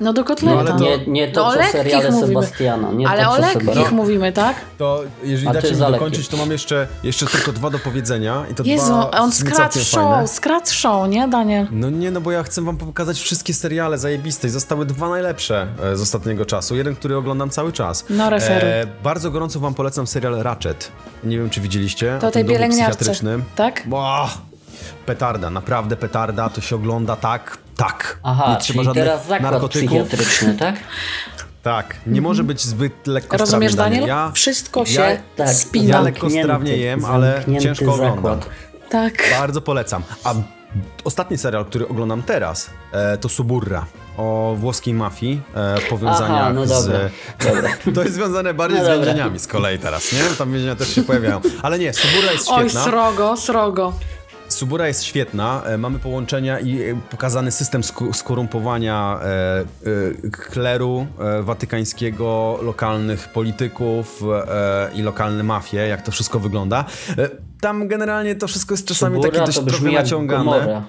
No 0.00 0.12
do 0.12 0.24
kotleta. 0.24 0.54
No, 0.54 0.60
ale 0.60 0.70
to- 0.78 0.84
Nie, 0.84 1.06
nie 1.06 1.28
to, 1.32 1.40
No, 1.40 1.48
o 1.48 1.56
co 1.56 1.72
seriale 1.72 2.10
mówimy. 2.10 2.28
Sebastiana. 2.42 2.92
Nie 2.92 3.08
Ale 3.08 3.24
to, 3.24 3.30
o 3.30 3.38
lekkich 3.38 3.60
Sebastian. 3.60 3.94
mówimy, 3.94 4.32
tak? 4.32 4.56
To 4.78 5.02
jeżeli 5.22 5.48
A 5.48 5.52
dacie 5.52 5.72
mi 5.72 5.78
dokończyć, 5.78 6.28
to 6.28 6.36
mam 6.36 6.50
jeszcze, 6.50 6.86
jeszcze 7.02 7.26
tylko 7.26 7.52
dwa 7.52 7.70
do 7.70 7.78
powiedzenia. 7.78 8.44
I 8.50 8.54
to 8.54 8.62
Jezu, 8.66 8.86
dwa 8.86 9.10
on 9.10 9.32
całkiem 9.32 9.82
show, 9.82 10.30
show, 10.72 11.08
nie 11.08 11.28
Daniel? 11.28 11.66
No 11.70 11.90
nie, 11.90 12.10
no 12.10 12.20
bo 12.20 12.32
ja 12.32 12.42
chcę 12.42 12.62
wam 12.62 12.76
pokazać 12.76 13.18
wszystkie 13.20 13.54
seriale 13.54 13.98
zajebiste 13.98 14.46
i 14.48 14.50
zostały 14.50 14.86
dwa 14.86 15.08
najlepsze 15.08 15.66
e, 15.82 15.96
z 15.96 16.00
ostatniego 16.00 16.44
czasu. 16.46 16.76
Jeden, 16.76 16.96
który 16.96 17.16
oglądam 17.16 17.50
cały 17.50 17.72
czas. 17.72 18.04
No, 18.10 18.30
referuj. 18.30 18.70
bardzo 19.02 19.30
gorąco 19.30 19.60
wam 19.60 19.74
polecam 19.74 20.06
serial 20.06 20.34
Ratchet. 20.42 20.92
Nie 21.24 21.38
wiem, 21.38 21.50
czy 21.50 21.60
widzieliście. 21.60 22.18
To 22.20 22.30
tej 22.30 22.44
pielęgniarce, 22.44 23.12
tak? 23.56 23.82
Bo, 23.86 24.28
petarda, 25.06 25.50
naprawdę 25.50 25.96
petarda. 25.96 26.48
To 26.48 26.60
się 26.60 26.76
ogląda 26.76 27.16
tak, 27.16 27.58
tak. 27.76 28.18
Aha, 28.22 28.44
nie 28.50 28.56
trzeba 28.56 28.74
czyli 28.76 28.84
żadnych 28.84 29.04
teraz 29.04 29.26
zakład 29.26 29.52
narkotyków. 29.52 29.88
psychiatryczny, 29.88 30.54
tak? 30.64 30.74
Tak, 31.62 31.96
nie 32.06 32.20
może 32.20 32.44
być 32.44 32.60
zbyt 32.60 33.06
lekko 33.06 33.36
Rozumiesz, 33.36 33.74
Daniel? 33.74 34.06
Ja, 34.08 34.30
Wszystko 34.34 34.86
się 34.86 35.00
ja- 35.00 35.16
Tak, 35.36 35.48
spina. 35.50 35.94
Ja 35.96 36.00
lekko 36.00 36.30
strawnie 36.30 36.76
jem, 36.76 37.04
ale 37.04 37.44
ciężko 37.60 37.92
oglądam. 37.94 38.14
zakład. 38.16 38.48
Tak. 38.90 39.12
Bardzo 39.38 39.60
polecam. 39.60 40.02
A 40.24 40.34
ostatni 41.04 41.38
serial, 41.38 41.64
który 41.64 41.88
oglądam 41.88 42.22
teraz, 42.22 42.70
e, 42.92 43.18
to 43.18 43.28
Suburra. 43.28 43.86
O 44.16 44.54
włoskiej 44.58 44.94
mafii, 44.94 45.42
e, 45.54 45.80
powiązaniach 45.80 46.54
no 46.54 46.66
z... 46.66 46.68
dobra. 46.70 46.98
To 47.94 48.02
jest 48.02 48.14
związane 48.14 48.54
bardziej 48.54 48.78
No 48.78 48.84
z 48.84 48.88
dobra. 48.88 49.06
więzieniami 49.06 49.38
z 49.38 49.46
kolei 49.46 49.78
teraz, 49.78 50.12
nie? 50.12 50.18
Tam 50.38 50.52
więzienia 50.52 50.76
też 50.76 50.94
się 50.94 51.02
pojawiają. 51.02 51.40
Ale 51.62 51.78
nie, 51.78 51.92
Subura 51.94 52.32
jest 52.32 52.46
Oj, 52.50 52.64
świetna. 52.64 52.84
srogo, 52.84 53.36
srogo. 53.36 53.92
Subura 54.48 54.88
jest 54.88 55.04
świetna, 55.04 55.62
e, 55.64 55.78
mamy 55.78 55.98
połączenia 55.98 56.60
i 56.60 56.82
e, 56.82 57.00
pokazany 57.10 57.50
system 57.50 57.82
skorumpowania 58.12 59.20
e, 59.22 60.30
kleru 60.30 61.06
watykańskiego, 61.42 62.58
lokalnych 62.62 63.28
polityków 63.28 64.22
i 64.94 65.02
lokalne 65.02 65.42
mafie, 65.42 65.76
jak 65.76 66.02
to 66.02 66.12
wszystko 66.12 66.40
wygląda. 66.40 66.84
Tam 67.60 67.88
generalnie 67.88 68.34
to 68.34 68.48
wszystko 68.48 68.74
jest 68.74 68.86
czasami 68.86 69.20
takie 69.20 69.28
Subura 69.28 69.46
dość 69.46 69.58
to 69.58 69.64
trochę 69.66 69.92
naciągane. 69.92 70.44
Gomorra. 70.44 70.88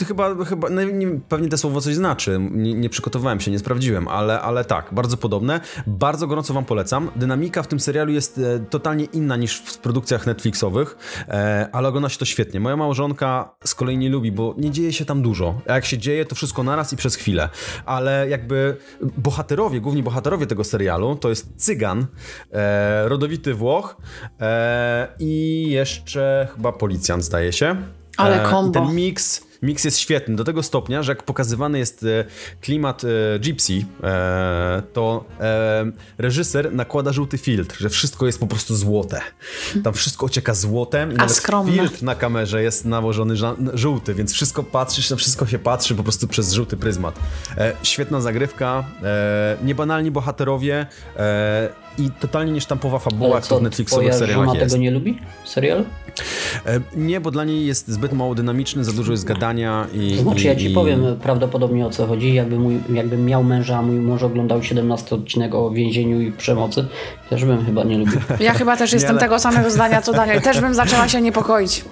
E, 0.00 0.04
No, 0.04 0.06
chyba, 0.06 0.44
chyba 0.44 0.68
no, 0.70 0.82
nie, 0.82 1.06
pewnie 1.28 1.48
to 1.48 1.58
słowo 1.58 1.80
coś 1.80 1.94
znaczy. 1.94 2.38
Nie, 2.50 2.74
nie 2.74 2.90
przygotowałem 2.90 3.40
się, 3.40 3.50
nie 3.50 3.58
sprawdziłem, 3.58 4.08
ale, 4.08 4.40
ale 4.40 4.64
tak, 4.64 4.88
bardzo 4.92 5.16
podobne. 5.16 5.60
Bardzo 5.86 6.26
gorąco 6.26 6.54
wam 6.54 6.64
polecam. 6.64 7.10
Dynamika 7.16 7.62
w 7.62 7.66
tym 7.68 7.80
serialu 7.80 8.12
jest 8.12 8.38
e, 8.38 8.60
totalnie 8.60 9.04
inna 9.04 9.36
niż 9.36 9.56
w 9.58 9.78
produkcjach 9.78 10.26
Netflixowych, 10.26 10.96
e, 11.28 11.68
ale 11.72 11.88
ogląda 11.88 12.08
się 12.08 12.18
to 12.18 12.24
świetnie. 12.24 12.60
Moja 12.60 12.76
małżonka 12.76 13.54
z 13.64 13.74
kolei 13.74 13.98
nie 13.98 14.08
lubi, 14.08 14.32
bo 14.32 14.54
nie 14.58 14.70
dzieje 14.70 14.92
się 14.92 15.04
tam 15.04 15.22
dużo. 15.22 15.60
A 15.68 15.74
jak 15.74 15.84
się 15.84 15.98
dzieje, 15.98 16.24
to 16.24 16.34
wszystko 16.34 16.62
naraz 16.62 16.92
i 16.92 16.96
przez 16.96 17.14
chwilę. 17.14 17.48
Ale 17.86 18.28
jakby 18.28 18.76
bohaterowie, 19.18 19.80
główni 19.80 20.02
bohaterowie 20.02 20.46
tego 20.46 20.64
serialu, 20.64 21.16
to 21.16 21.28
jest 21.28 21.48
Cygan, 21.56 22.06
e, 22.52 23.08
rodowity 23.08 23.54
Włoch 23.54 23.96
e, 24.40 25.08
i 25.18 25.64
jeszcze 25.70 26.48
chyba 26.56 26.72
policjant, 26.72 27.24
zdaje 27.24 27.52
się. 27.52 27.76
Ale 28.16 28.42
E, 28.42 28.50
kombo. 28.50 28.80
Ten 28.80 28.94
miks, 28.94 29.49
miks 29.62 29.84
jest 29.84 29.98
świetny, 29.98 30.36
do 30.36 30.44
tego 30.44 30.62
stopnia, 30.62 31.02
że 31.02 31.12
jak 31.12 31.22
pokazywany 31.22 31.78
jest 31.78 32.02
e, 32.02 32.24
klimat 32.60 33.02
e, 33.04 33.38
Gypsy, 33.38 33.84
e, 34.02 34.82
to 34.92 35.24
e, 35.40 35.92
reżyser 36.18 36.74
nakłada 36.74 37.12
żółty 37.12 37.38
filtr, 37.38 37.76
że 37.80 37.88
wszystko 37.88 38.26
jest 38.26 38.40
po 38.40 38.46
prostu 38.46 38.76
złote. 38.76 39.20
Tam 39.84 39.94
wszystko 39.94 40.26
ocieka 40.26 40.54
złotem 40.54 41.12
i 41.12 41.14
nawet 41.14 41.32
skromne. 41.32 41.72
filtr 41.72 42.02
na 42.02 42.14
kamerze 42.14 42.62
jest 42.62 42.84
nałożony 42.84 43.34
żółty, 43.74 44.14
więc 44.14 44.32
wszystko 44.32 44.62
patrzysz, 44.62 45.10
na 45.10 45.16
wszystko 45.16 45.46
się 45.46 45.58
patrzy 45.58 45.94
po 45.94 46.02
prostu 46.02 46.28
przez 46.28 46.52
żółty 46.52 46.76
pryzmat. 46.76 47.18
E, 47.58 47.72
świetna 47.82 48.20
zagrywka, 48.20 48.84
e, 49.02 49.56
niebanalni 49.64 50.10
bohaterowie 50.10 50.86
i 52.00 52.10
totalnie 52.20 52.52
niesztampowa 52.52 52.98
fabuła, 52.98 53.36
jak 53.36 53.46
to 53.46 53.58
w 53.58 53.62
Netflixowych 53.62 54.14
serialach 54.14 54.54
jest. 54.54 54.66
tego 54.70 54.82
nie 54.82 54.90
lubi? 54.90 55.18
Serial? 55.44 55.84
E, 56.66 56.80
Nie, 56.96 57.20
bo 57.20 57.30
dla 57.30 57.44
niej 57.44 57.66
jest 57.66 57.88
zbyt 57.88 58.12
mało 58.12 58.34
dynamiczny, 58.34 58.84
za 58.84 58.92
dużo 58.92 59.12
jest 59.12 59.24
gadania 59.24 59.86
i... 59.94 60.16
To 60.16 60.22
znaczy, 60.22 60.46
ja 60.46 60.56
ci 60.56 60.70
i... 60.70 60.74
powiem 60.74 61.04
prawdopodobnie 61.22 61.86
o 61.86 61.90
co 61.90 62.06
chodzi. 62.06 62.34
Jakby 62.34 62.58
mój, 62.58 62.80
jakbym 62.92 63.24
miał 63.26 63.44
męża, 63.44 63.78
a 63.78 63.82
mój 63.82 63.96
mąż 63.96 64.22
oglądał 64.22 64.62
17 64.62 65.14
odcinek 65.14 65.54
o 65.54 65.70
więzieniu 65.70 66.20
i 66.20 66.32
przemocy, 66.32 66.84
też 67.30 67.44
bym 67.44 67.64
chyba 67.66 67.84
nie 67.84 67.98
lubił. 67.98 68.20
Ja 68.40 68.54
chyba 68.54 68.76
też 68.76 68.92
jestem 68.92 69.10
ale- 69.10 69.20
tego 69.20 69.38
samego 69.38 69.70
zdania 69.70 70.02
co 70.02 70.12
Daniel. 70.12 70.40
Też 70.42 70.60
bym 70.60 70.74
zaczęła 70.74 71.08
się 71.08 71.20
niepokoić. 71.20 71.84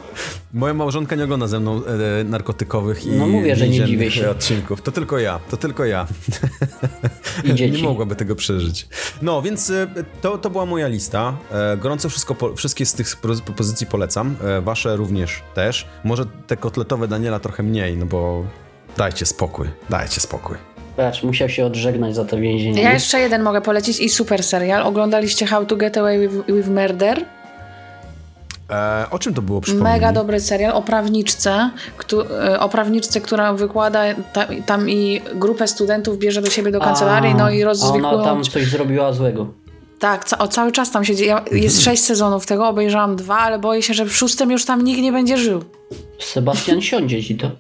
Moja 0.53 0.75
małżonka 0.75 1.17
nie 1.17 1.25
ogląda 1.25 1.47
ze 1.47 1.61
mną 1.61 1.81
e, 2.21 2.25
narkotykowych 2.25 3.07
i 3.07 3.11
No 3.11 3.27
mówię, 3.27 3.57
że 3.57 3.69
nie 3.69 3.85
dziwię 3.85 4.11
się. 4.11 4.31
odcinków. 4.31 4.83
To 4.83 4.93
tylko 4.93 5.19
ja, 5.19 5.41
to 5.51 5.57
tylko 5.57 5.85
ja. 5.85 6.07
I 7.45 7.55
dzieci. 7.55 7.77
Nie 7.77 7.83
mogłaby 7.89 8.17
tego 8.17 8.37
przeżyć. 8.37 8.89
No, 9.23 9.43
więc 9.43 9.71
e, 9.71 9.87
to, 10.21 10.39
to 10.39 10.51
była 10.51 10.67
moja 10.67 10.89
lista. 10.89 11.37
E, 11.53 11.77
Gorąco 11.77 12.09
wszystko, 12.09 12.35
po, 12.35 12.55
wszystkie 12.55 12.87
z 12.87 12.95
tych 12.95 13.17
pro- 13.17 13.35
propozycji 13.45 13.87
polecam. 13.87 14.37
E, 14.45 14.61
Wasze 14.61 14.97
również 14.97 15.43
też. 15.55 15.87
Może 16.05 16.25
te 16.47 16.57
kotletowe 16.57 17.09
Daniela 17.09 17.39
trochę 17.39 17.63
mniej, 17.63 17.97
no 17.97 18.07
bo 18.07 18.45
dajcie 18.97 19.27
spokój, 19.27 19.67
dajcie 19.91 20.21
spokój. 20.21 20.57
Patrz, 20.97 21.23
musiał 21.23 21.49
się 21.49 21.67
odżegnać 21.67 22.15
za 22.15 22.25
to 22.25 22.37
więzienie. 22.39 22.83
Ja 22.83 22.93
jeszcze 22.93 23.21
jeden 23.21 23.43
mogę 23.43 23.61
polecić 23.61 24.01
i 24.01 24.09
super 24.09 24.43
serial. 24.43 24.83
Oglądaliście 24.83 25.47
How 25.47 25.67
to 25.67 25.77
Get 25.77 25.97
Away 25.97 26.29
with, 26.29 26.47
with 26.47 26.69
Murder? 26.69 27.25
E, 28.71 29.07
o 29.11 29.19
czym 29.19 29.35
to 29.35 29.43
było, 29.43 29.61
przypomnij 29.61 29.93
Mega 29.93 30.13
dobry 30.13 30.41
serial 30.41 30.73
o 30.73 30.83
prawniczce, 30.83 31.71
któ- 31.97 32.35
e, 32.35 32.61
o 32.61 32.69
prawniczce, 32.69 33.21
która 33.21 33.53
wykłada 33.53 34.01
ta, 34.33 34.47
tam 34.67 34.91
i 34.91 35.21
grupę 35.35 35.69
studentów 35.69 36.19
bierze 36.19 36.43
do 36.43 36.51
siebie 36.51 36.71
do 36.73 36.81
kancelarii, 36.81 37.35
no 37.35 37.51
i 37.51 37.63
A 37.63 37.67
rozwikłują... 37.67 38.09
ona 38.09 38.25
tam 38.25 38.43
coś 38.45 38.67
zrobiła 38.67 39.13
złego. 39.13 39.47
Tak, 39.99 40.25
ca- 40.25 40.39
o, 40.39 40.49
cały 40.49 40.73
czas 40.73 40.91
tam 40.91 41.05
się 41.05 41.17
dzieje. 41.17 41.37
Jest 41.53 41.83
sześć 41.83 42.03
sezonów 42.03 42.47
tego, 42.47 42.69
obejrzałam 42.69 43.17
dwa, 43.17 43.39
ale 43.39 43.59
boję 43.59 43.83
się, 43.83 43.95
że 43.95 44.05
w 44.05 44.17
szóstym 44.17 44.51
już 44.51 44.65
tam 44.65 44.85
nikt 44.85 45.01
nie 45.03 45.13
będzie 45.13 45.39
żył. 45.39 45.65
Sebastian 46.19 46.81
siądzie 46.81 47.25
ci 47.25 47.37
to. 47.37 47.51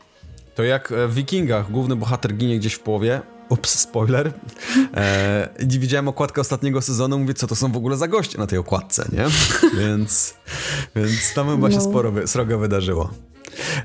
To 0.54 0.62
jak 0.62 0.92
w 1.08 1.14
Wikingach 1.14 1.70
główny 1.70 1.96
bohater 1.96 2.34
ginie 2.34 2.58
gdzieś 2.58 2.72
w 2.74 2.80
połowie. 2.80 3.20
Ups, 3.48 3.78
spoiler. 3.78 4.32
E, 4.96 5.48
widziałem 5.66 6.08
okładkę 6.08 6.40
ostatniego 6.40 6.82
sezonu, 6.82 7.18
mówię, 7.18 7.34
co 7.34 7.46
to 7.46 7.56
są 7.56 7.72
w 7.72 7.76
ogóle 7.76 7.96
za 7.96 8.08
goście 8.08 8.38
na 8.38 8.46
tej 8.46 8.58
okładce, 8.58 9.08
nie? 9.12 9.24
więc, 9.80 10.34
więc 10.96 11.34
tam 11.34 11.48
chyba 11.48 11.70
się 11.70 11.76
No. 11.76 11.82
sporo, 11.82 12.12
wy- 12.12 12.26
srogo 12.26 12.58
wydarzyło. 12.58 13.10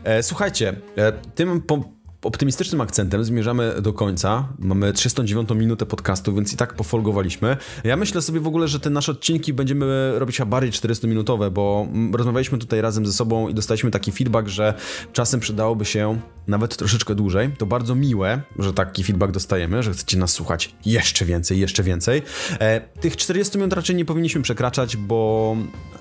E, 0.04 0.24
słuchajcie, 0.24 0.76
e, 0.98 1.12
tym 1.12 1.62
po, 1.62 1.84
optymistycznym 2.24 2.82
akcentem 2.82 3.24
zmierzamy 3.24 3.82
do 3.82 3.94
końca. 3.94 4.48
Mamy 4.60 4.94
309 4.94 5.50
minutę 5.56 5.86
podcastu, 5.86 6.36
więc 6.36 6.54
i 6.54 6.58
tak 6.58 6.74
pofolgowaliśmy. 6.74 7.58
Ja 7.84 7.98
myślę 7.98 8.22
sobie 8.22 8.40
w 8.40 8.48
ogóle, 8.48 8.68
że 8.68 8.80
te 8.80 8.90
nasze 8.90 9.12
odcinki 9.12 9.54
będziemy 9.54 10.20
robić 10.20 10.38
chyba 10.38 10.50
bardziej 10.50 10.72
400-minutowe, 10.72 11.52
bo 11.52 11.88
mm, 11.90 12.16
rozmawialiśmy 12.16 12.58
tutaj 12.58 12.82
razem 12.82 13.06
ze 13.06 13.14
sobą 13.14 13.48
i 13.48 13.54
dostaliśmy 13.54 13.92
taki 13.92 14.12
feedback, 14.12 14.48
że 14.48 14.74
czasem 15.14 15.40
przydałoby 15.40 15.86
się 15.86 16.20
nawet 16.48 16.78
troszeczkę 16.78 17.16
dłużej. 17.16 17.50
To 17.58 17.66
bardzo 17.66 17.96
miłe, 17.96 18.42
że 18.60 18.74
taki 18.74 19.04
feedback 19.04 19.34
dostajemy, 19.34 19.84
że 19.84 19.92
chcecie 19.92 20.18
nas 20.18 20.32
słuchać 20.32 20.76
jeszcze 20.86 21.26
więcej, 21.26 21.60
jeszcze 21.60 21.84
więcej. 21.84 22.22
E, 22.60 22.82
tych 22.82 23.18
40 23.18 23.58
minut 23.58 23.74
raczej 23.74 23.96
nie 23.96 24.06
powinniśmy 24.06 24.42
przekraczać, 24.42 24.98
bo 24.98 25.56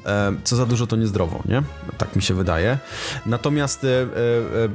e, 0.06 0.32
co 0.44 0.56
za 0.56 0.66
dużo 0.66 0.86
to 0.86 0.96
niezdrowo, 0.96 1.42
nie? 1.48 1.62
Tak 1.98 2.16
mi 2.16 2.22
się 2.22 2.34
wydaje. 2.34 2.78
Natomiast 3.26 3.84
e, 3.84 3.88
e, 3.88 4.02
e, 4.64 4.68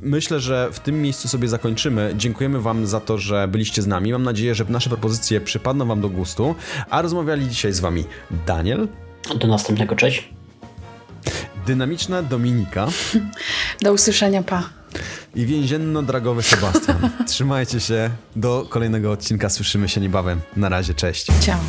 Myślę, 0.00 0.40
że 0.40 0.68
w 0.72 0.80
tym 0.80 1.02
miejscu 1.02 1.28
sobie 1.28 1.48
zakończymy. 1.48 2.14
Dziękujemy 2.16 2.60
Wam 2.60 2.86
za 2.86 3.00
to, 3.00 3.18
że 3.18 3.48
byliście 3.48 3.82
z 3.82 3.86
nami. 3.86 4.12
Mam 4.12 4.22
nadzieję, 4.22 4.54
że 4.54 4.64
nasze 4.68 4.88
propozycje 4.90 5.40
przypadną 5.40 5.86
Wam 5.86 6.00
do 6.00 6.08
gustu. 6.08 6.54
A 6.90 7.02
rozmawiali 7.02 7.48
dzisiaj 7.48 7.72
z 7.72 7.80
Wami 7.80 8.04
Daniel, 8.46 8.88
Do 9.36 9.46
następnego, 9.46 9.96
cześć. 9.96 10.28
dynamiczna 11.66 12.22
Dominika 12.22 12.86
Do 13.82 13.92
usłyszenia, 13.92 14.42
pa. 14.42 14.68
i 15.34 15.46
więzienno-dragowy 15.46 16.42
Sebastian. 16.42 17.10
Trzymajcie 17.28 17.80
się. 17.80 18.10
Do 18.36 18.66
kolejnego 18.68 19.12
odcinka. 19.12 19.48
Słyszymy 19.48 19.88
się 19.88 20.00
niebawem. 20.00 20.40
Na 20.56 20.68
razie, 20.68 20.94
cześć. 20.94 21.26
Ciao. 21.40 21.60